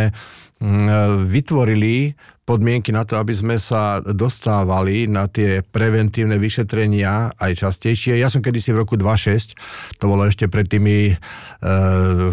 mm, 0.58 1.22
vytvorili 1.30 2.18
podmienky 2.50 2.90
na 2.90 3.06
to, 3.06 3.14
aby 3.14 3.30
sme 3.30 3.56
sa 3.62 4.02
dostávali 4.02 5.06
na 5.06 5.30
tie 5.30 5.62
preventívne 5.62 6.34
vyšetrenia 6.34 7.38
aj 7.38 7.62
častejšie. 7.62 8.18
Ja 8.18 8.26
som 8.26 8.42
kedysi 8.42 8.74
v 8.74 8.82
roku 8.82 8.98
2006, 8.98 9.54
to 10.02 10.10
bolo 10.10 10.26
ešte 10.26 10.50
pred 10.50 10.66
tými 10.66 11.14
e, 11.14 11.16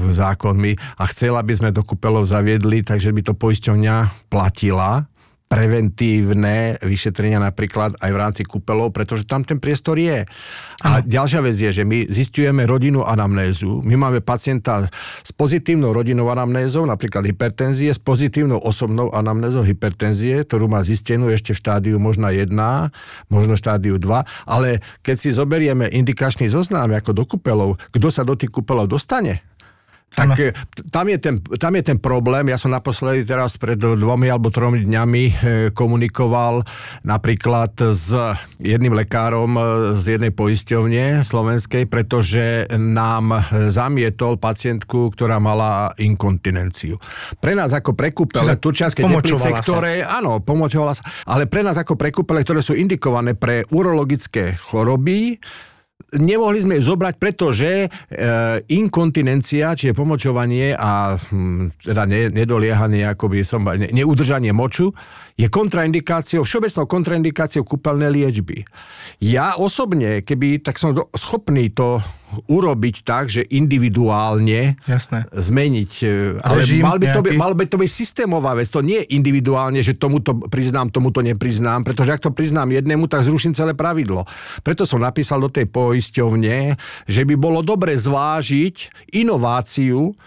zákonmi, 0.09 0.73
a 0.97 1.03
chcel, 1.13 1.37
aby 1.37 1.53
sme 1.53 1.69
do 1.69 1.85
kúpelov 1.85 2.25
zaviedli, 2.25 2.81
takže 2.81 3.13
by 3.13 3.21
to 3.29 3.33
poisťovňa 3.37 4.25
platila 4.33 5.05
preventívne 5.47 6.75
vyšetrenia 6.83 7.39
napríklad 7.39 7.95
aj 8.03 8.11
v 8.11 8.19
rámci 8.19 8.43
kúpelov, 8.43 8.91
pretože 8.91 9.23
tam 9.23 9.47
ten 9.47 9.63
priestor 9.63 9.95
je. 9.95 10.27
A 10.83 10.99
ano. 10.99 11.07
ďalšia 11.07 11.39
vec 11.39 11.55
je, 11.55 11.71
že 11.71 11.83
my 11.87 12.03
zistujeme 12.11 12.67
rodinu 12.67 13.07
anamnézu. 13.07 13.79
My 13.81 13.95
máme 13.95 14.19
pacienta 14.19 14.85
s 15.23 15.31
pozitívnou 15.31 15.95
rodinnou 15.95 16.27
anamnézou, 16.27 16.83
napríklad 16.83 17.23
hypertenzie, 17.25 17.95
s 17.95 17.97
pozitívnou 17.97 18.59
osobnou 18.59 19.07
anamnézou 19.15 19.63
hypertenzie, 19.63 20.43
ktorú 20.43 20.67
má 20.67 20.83
zistenú 20.83 21.31
ešte 21.31 21.55
v 21.55 21.63
štádiu 21.63 21.95
možno 21.97 22.27
1, 22.27 22.51
možno 23.31 23.55
štádiu 23.55 23.95
2, 23.95 24.51
ale 24.51 24.83
keď 25.01 25.15
si 25.15 25.29
zoberieme 25.31 25.87
indikačný 25.87 26.51
zoznam 26.51 26.91
ako 26.91 27.15
do 27.15 27.23
kúpelov, 27.23 27.79
kto 27.95 28.07
sa 28.11 28.27
do 28.27 28.35
tých 28.35 28.51
kúpelov 28.51 28.91
dostane, 28.91 29.41
tak 30.17 30.33
ano. 30.33 30.49
tam 30.89 31.05
je, 31.13 31.17
ten, 31.21 31.35
tam 31.61 31.73
je 31.77 31.83
ten 31.93 31.97
problém. 32.01 32.49
Ja 32.49 32.57
som 32.57 32.73
naposledy 32.73 33.21
teraz 33.21 33.61
pred 33.61 33.77
dvomi 33.77 34.31
alebo 34.31 34.49
tromi 34.49 34.81
dňami 34.81 35.23
e, 35.23 35.33
komunikoval 35.77 36.65
napríklad 37.05 37.77
s 37.93 38.17
jedným 38.57 38.97
lekárom 38.97 39.53
e, 39.53 39.61
z 39.93 40.17
jednej 40.17 40.33
poisťovne 40.33 41.21
slovenskej, 41.21 41.85
pretože 41.85 42.65
nám 42.73 43.45
zamietol 43.69 44.41
pacientku, 44.41 45.13
ktorá 45.13 45.37
mala 45.37 45.93
inkontinenciu. 46.01 46.97
Pre 47.37 47.53
nás 47.53 47.69
ako 47.77 47.93
prekúpele 47.93 48.57
turčianske 48.57 49.05
teplice, 49.05 49.53
ktoré, 49.61 50.01
áno, 50.01 50.41
pomočovala 50.41 50.97
sa, 50.97 51.05
ale 51.29 51.45
pre 51.45 51.61
nás 51.61 51.77
ako 51.77 51.93
prekúpele, 51.93 52.41
ktoré 52.41 52.65
sú 52.65 52.73
indikované 52.73 53.37
pre 53.37 53.69
urologické 53.69 54.57
choroby, 54.57 55.37
nemohli 56.15 56.59
sme 56.63 56.79
ju 56.79 56.95
zobrať, 56.95 57.15
pretože 57.19 57.71
e, 57.83 57.87
inkontinencia, 58.71 59.75
čiže 59.75 59.97
pomočovanie 59.97 60.71
a 60.71 61.19
hm, 61.19 61.75
teda 61.83 62.07
ne, 62.07 62.31
nedoliehanie, 62.31 63.03
akoby 63.11 63.43
som, 63.43 63.67
ne, 63.67 63.91
neudržanie 63.91 64.55
moču, 64.55 64.95
je 65.37 65.45
kontraindikáciou, 65.53 66.41
všeobecnou 66.41 66.89
kontraindikáciou 66.89 67.61
kúpeľnej 67.61 68.09
liečby. 68.09 68.65
Ja 69.21 69.53
osobne, 69.53 70.25
keby, 70.25 70.65
tak 70.65 70.81
som 70.81 70.97
schopný 71.13 71.69
to 71.69 72.01
urobiť 72.49 73.05
tak, 73.05 73.29
že 73.29 73.45
individuálne 73.45 74.81
Jasné. 74.83 75.29
zmeniť. 75.29 75.91
E, 76.03 76.07
ale 76.41 76.65
Režim 76.65 76.81
mal 76.81 76.97
by, 76.97 77.07
to 77.13 77.21
by, 77.21 77.29
mal 77.37 77.53
by 77.53 77.65
to 77.69 77.77
byť 77.77 77.91
systémová 77.93 78.57
vec. 78.57 78.67
To 78.73 78.81
nie 78.81 79.05
je 79.05 79.13
individuálne, 79.13 79.79
že 79.85 79.93
tomuto 79.93 80.33
priznám, 80.49 80.89
tomuto 80.89 81.21
nepriznám, 81.21 81.85
pretože 81.85 82.17
ak 82.17 82.25
to 82.25 82.33
priznám 82.33 82.73
jednému, 82.73 83.05
tak 83.05 83.21
zruším 83.21 83.53
celé 83.53 83.77
pravidlo. 83.77 84.25
Preto 84.65 84.89
som 84.89 85.05
napísal 85.05 85.37
do 85.39 85.53
tej 85.53 85.69
poisťovne, 85.69 86.75
že 87.05 87.21
by 87.23 87.35
bolo 87.37 87.61
dobre 87.61 87.93
zvážiť 87.93 89.07
inováciu, 89.13 90.17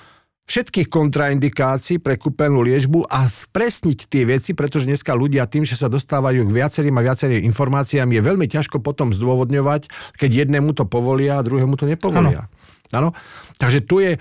všetkých 0.50 0.90
kontraindikácií 0.90 2.02
pre 2.02 2.18
kúpenú 2.18 2.66
liežbu 2.66 3.06
a 3.06 3.22
spresniť 3.30 4.10
tie 4.10 4.26
veci, 4.26 4.50
pretože 4.58 4.90
dneska 4.90 5.14
ľudia 5.14 5.46
tým, 5.46 5.62
že 5.62 5.78
sa 5.78 5.86
dostávajú 5.86 6.42
k 6.42 6.50
viacerým 6.50 6.98
a 6.98 7.06
viacerým 7.06 7.46
informáciám, 7.46 8.10
je 8.10 8.18
veľmi 8.18 8.50
ťažko 8.50 8.82
potom 8.82 9.14
zdôvodňovať, 9.14 9.86
keď 10.18 10.30
jednému 10.44 10.74
to 10.74 10.90
povolia 10.90 11.38
a 11.38 11.46
druhému 11.46 11.78
to 11.78 11.86
nepovolia. 11.86 12.50
Ano. 12.50 12.59
Áno. 12.90 13.14
Takže 13.60 13.84
tu 13.84 14.00
je 14.00 14.16
e, 14.16 14.18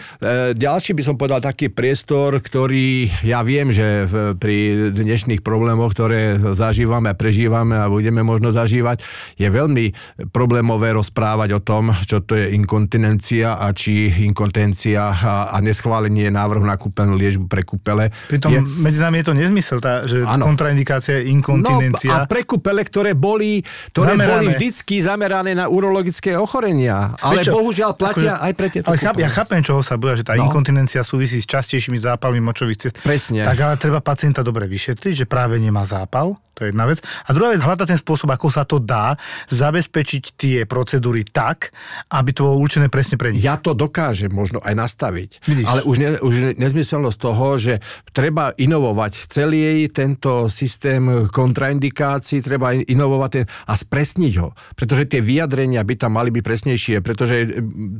ďalší, 0.52 0.92
by 0.92 1.04
som 1.08 1.16
povedal, 1.16 1.40
taký 1.40 1.72
priestor, 1.72 2.44
ktorý 2.44 3.08
ja 3.24 3.40
viem, 3.40 3.72
že 3.72 4.04
v, 4.04 4.36
pri 4.36 4.58
dnešných 4.92 5.40
problémoch, 5.40 5.96
ktoré 5.96 6.36
zažívame 6.54 7.08
a 7.08 7.16
prežívame 7.16 7.80
a 7.80 7.88
budeme 7.88 8.20
možno 8.20 8.52
zažívať, 8.52 9.00
je 9.40 9.48
veľmi 9.48 9.96
problémové 10.36 10.92
rozprávať 10.92 11.56
o 11.56 11.62
tom, 11.64 11.96
čo 12.04 12.20
to 12.20 12.36
je 12.36 12.52
inkontinencia 12.52 13.56
a 13.56 13.72
či 13.72 14.12
inkontencia 14.28 15.16
a, 15.16 15.56
a 15.56 15.58
neschválenie 15.64 16.28
návrhu 16.28 16.68
na 16.68 16.76
kúpenú 16.76 17.16
liežbu 17.16 17.48
pre 17.48 17.64
kúpele. 17.64 18.12
Pritom 18.28 18.52
je, 18.52 18.60
medzi 18.60 19.00
nami 19.00 19.24
je 19.24 19.26
to 19.32 19.34
nezmysel, 19.40 19.80
tá, 19.80 20.04
že 20.04 20.20
ano. 20.28 20.52
kontraindikácia 20.52 21.24
je 21.24 21.32
inkontinencia. 21.32 22.12
No, 22.12 22.16
a 22.22 22.28
pre 22.28 22.44
kúpele, 22.44 22.84
ktoré 22.84 23.16
boli, 23.16 23.64
ktoré 23.96 24.20
zamerané. 24.20 24.32
boli 24.36 24.46
vždycky 24.52 25.00
zamerané 25.00 25.56
na 25.56 25.72
urologické 25.72 26.36
ochorenia. 26.36 27.16
Ale 27.24 27.48
bohužiaľ 27.48 27.96
platia 27.96 28.36
akože, 28.36 28.46
aj 28.52 28.54
pre 28.60 28.68
tieto 28.68 28.92
Ale 28.92 29.00
cháp, 29.00 29.16
ja 29.16 29.32
chápem, 29.32 29.64
čoho 29.64 29.80
sa 29.80 29.96
bude, 29.96 30.20
že 30.20 30.28
tá 30.28 30.36
no. 30.36 30.44
inkontinencia 30.44 31.00
súvisí 31.08 31.40
s 31.40 31.48
častejšími 31.48 31.96
zápalmi 31.96 32.44
močových 32.44 32.78
cest. 32.84 32.96
Presne. 33.00 33.48
Tak 33.48 33.56
ale 33.56 33.76
treba 33.80 34.04
pacienta 34.04 34.44
dobre 34.44 34.68
vyšetriť, 34.68 35.24
že 35.24 35.26
práve 35.26 35.56
nemá 35.64 35.88
zápal, 35.88 36.36
to 36.60 36.68
je 36.68 36.76
jedna 36.76 36.84
vec. 36.84 37.00
A 37.00 37.32
druhá 37.32 37.56
vec, 37.56 37.64
hľadať 37.64 37.88
ten 37.88 38.00
spôsob, 38.00 38.28
ako 38.36 38.52
sa 38.52 38.68
to 38.68 38.84
dá 38.84 39.16
zabezpečiť 39.48 40.24
tie 40.36 40.58
procedúry 40.68 41.24
tak, 41.24 41.72
aby 42.12 42.36
to 42.36 42.44
bolo 42.44 42.60
určené 42.60 42.92
presne 42.92 43.16
pre 43.16 43.32
nich. 43.32 43.40
Ja 43.40 43.56
to 43.56 43.72
dokážem 43.72 44.28
možno 44.28 44.60
aj 44.60 44.76
nastaviť. 44.76 45.30
Vidíš. 45.48 45.66
Ale 45.66 45.82
už, 45.88 45.96
ne, 45.96 46.10
už 46.20 46.34
nezmyselnosť 46.60 47.18
toho, 47.18 47.48
že 47.56 47.74
treba 48.12 48.52
inovovať 48.52 49.32
celý 49.32 49.88
tento 49.88 50.52
systém 50.52 51.30
kontraindikácií, 51.32 52.42
treba 52.42 52.74
inovovať 52.76 53.30
ten, 53.32 53.46
a 53.48 53.74
spresniť 53.78 54.34
ho. 54.42 54.52
Pretože 54.76 55.06
tie 55.06 55.22
vyjadrenia 55.24 55.80
by 55.86 55.96
tam 55.96 56.18
mali 56.18 56.34
byť 56.34 56.44
presnejšie, 56.44 56.96
pretože 57.00 57.36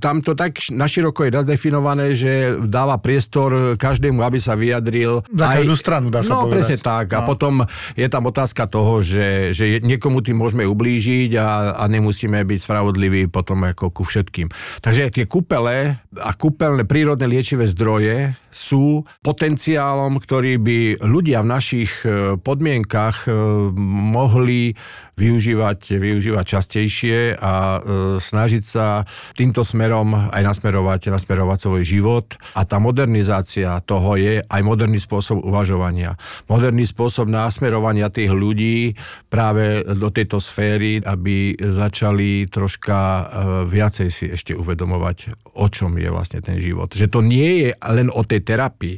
tam 0.02 0.20
to 0.26 0.34
tak 0.34 0.58
naširoko 0.74 1.24
je 1.24 1.32
zadefinované, 1.32 2.06
že 2.18 2.32
dáva 2.66 2.98
priestor 2.98 3.78
každému, 3.78 4.26
aby 4.26 4.42
sa 4.42 4.58
vyjadril. 4.58 5.22
Na 5.30 5.54
aj, 5.54 5.64
každú 5.64 5.76
stranu 5.78 6.08
dá 6.10 6.26
sa 6.26 6.34
No 6.34 6.50
povedať. 6.50 6.54
presne 6.58 6.78
tak. 6.82 7.06
No. 7.14 7.16
A 7.16 7.20
potom 7.22 7.54
je 7.94 8.08
tam 8.10 8.26
otázka 8.26 8.49
toho, 8.70 9.04
že, 9.04 9.52
že 9.52 9.82
niekomu 9.82 10.24
tým 10.24 10.40
môžeme 10.40 10.64
ublížiť 10.66 11.36
a, 11.38 11.80
a 11.80 11.84
nemusíme 11.90 12.42
byť 12.46 12.60
spravodliví 12.64 13.28
potom 13.30 13.66
ako 13.66 13.92
ku 13.92 14.04
všetkým. 14.08 14.50
Takže 14.82 15.14
tie 15.14 15.26
kúpele 15.30 16.00
a 16.18 16.32
kúpeľné 16.34 16.86
prírodné 16.86 17.26
liečivé 17.30 17.70
zdroje 17.70 18.34
sú 18.50 19.06
potenciálom, 19.22 20.18
ktorý 20.18 20.58
by 20.58 20.80
ľudia 21.06 21.46
v 21.46 21.52
našich 21.52 21.92
e, 22.04 22.36
podmienkach 22.38 23.26
e, 23.26 23.32
mohli 24.10 24.74
využívať, 25.18 26.00
využívať 26.00 26.46
častejšie 26.46 27.18
a 27.38 27.54
e, 27.54 27.80
snažiť 28.18 28.64
sa 28.64 29.04
týmto 29.36 29.62
smerom 29.62 30.32
aj 30.34 30.42
nasmerovať, 30.42 31.14
nasmerovať 31.14 31.58
svoj 31.60 31.84
život. 31.86 32.28
A 32.58 32.66
tá 32.66 32.82
modernizácia 32.82 33.78
toho 33.86 34.18
je 34.18 34.42
aj 34.42 34.62
moderný 34.66 34.98
spôsob 34.98 35.42
uvažovania. 35.44 36.18
Moderný 36.50 36.88
spôsob 36.88 37.30
nasmerovania 37.30 38.10
tých 38.10 38.32
ľudí 38.32 38.98
práve 39.30 39.86
do 39.86 40.10
tejto 40.10 40.42
sféry, 40.42 41.02
aby 41.04 41.54
začali 41.58 42.48
troška 42.50 43.00
viacej 43.70 44.10
si 44.10 44.26
ešte 44.34 44.56
uvedomovať, 44.56 45.36
o 45.56 45.66
čom 45.72 45.98
je 45.98 46.10
vlastne 46.12 46.44
ten 46.44 46.62
život. 46.62 46.92
Že 46.94 47.08
to 47.10 47.20
nie 47.26 47.66
je 47.66 47.70
len 47.90 48.14
o 48.14 48.22
tej 48.22 48.46
terapii, 48.46 48.98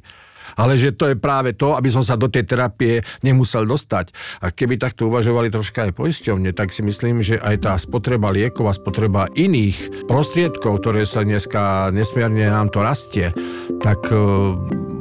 ale 0.60 0.76
že 0.76 0.92
to 0.92 1.12
je 1.12 1.16
práve 1.16 1.56
to, 1.56 1.78
aby 1.78 1.88
som 1.88 2.04
sa 2.04 2.20
do 2.20 2.28
tej 2.28 2.44
terapie 2.44 3.06
nemusel 3.24 3.64
dostať. 3.64 4.12
A 4.44 4.52
keby 4.52 4.76
takto 4.76 5.08
uvažovali 5.08 5.54
troška 5.54 5.88
aj 5.88 5.96
poisťovne, 5.96 6.52
tak 6.52 6.76
si 6.76 6.84
myslím, 6.84 7.24
že 7.24 7.40
aj 7.40 7.56
tá 7.64 7.74
spotreba 7.80 8.34
liekov 8.34 8.68
a 8.68 8.76
spotreba 8.76 9.32
iných 9.32 10.08
prostriedkov, 10.12 10.84
ktoré 10.84 11.08
sa 11.08 11.24
dneska 11.24 11.94
nesmierne 11.96 12.52
nám 12.52 12.74
to 12.74 12.84
rastie, 12.84 13.32
tak 13.80 14.04
uh, 14.12 14.56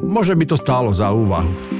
môže 0.04 0.38
by 0.38 0.44
to 0.46 0.56
stálo 0.60 0.94
za 0.94 1.10
úvahu 1.10 1.79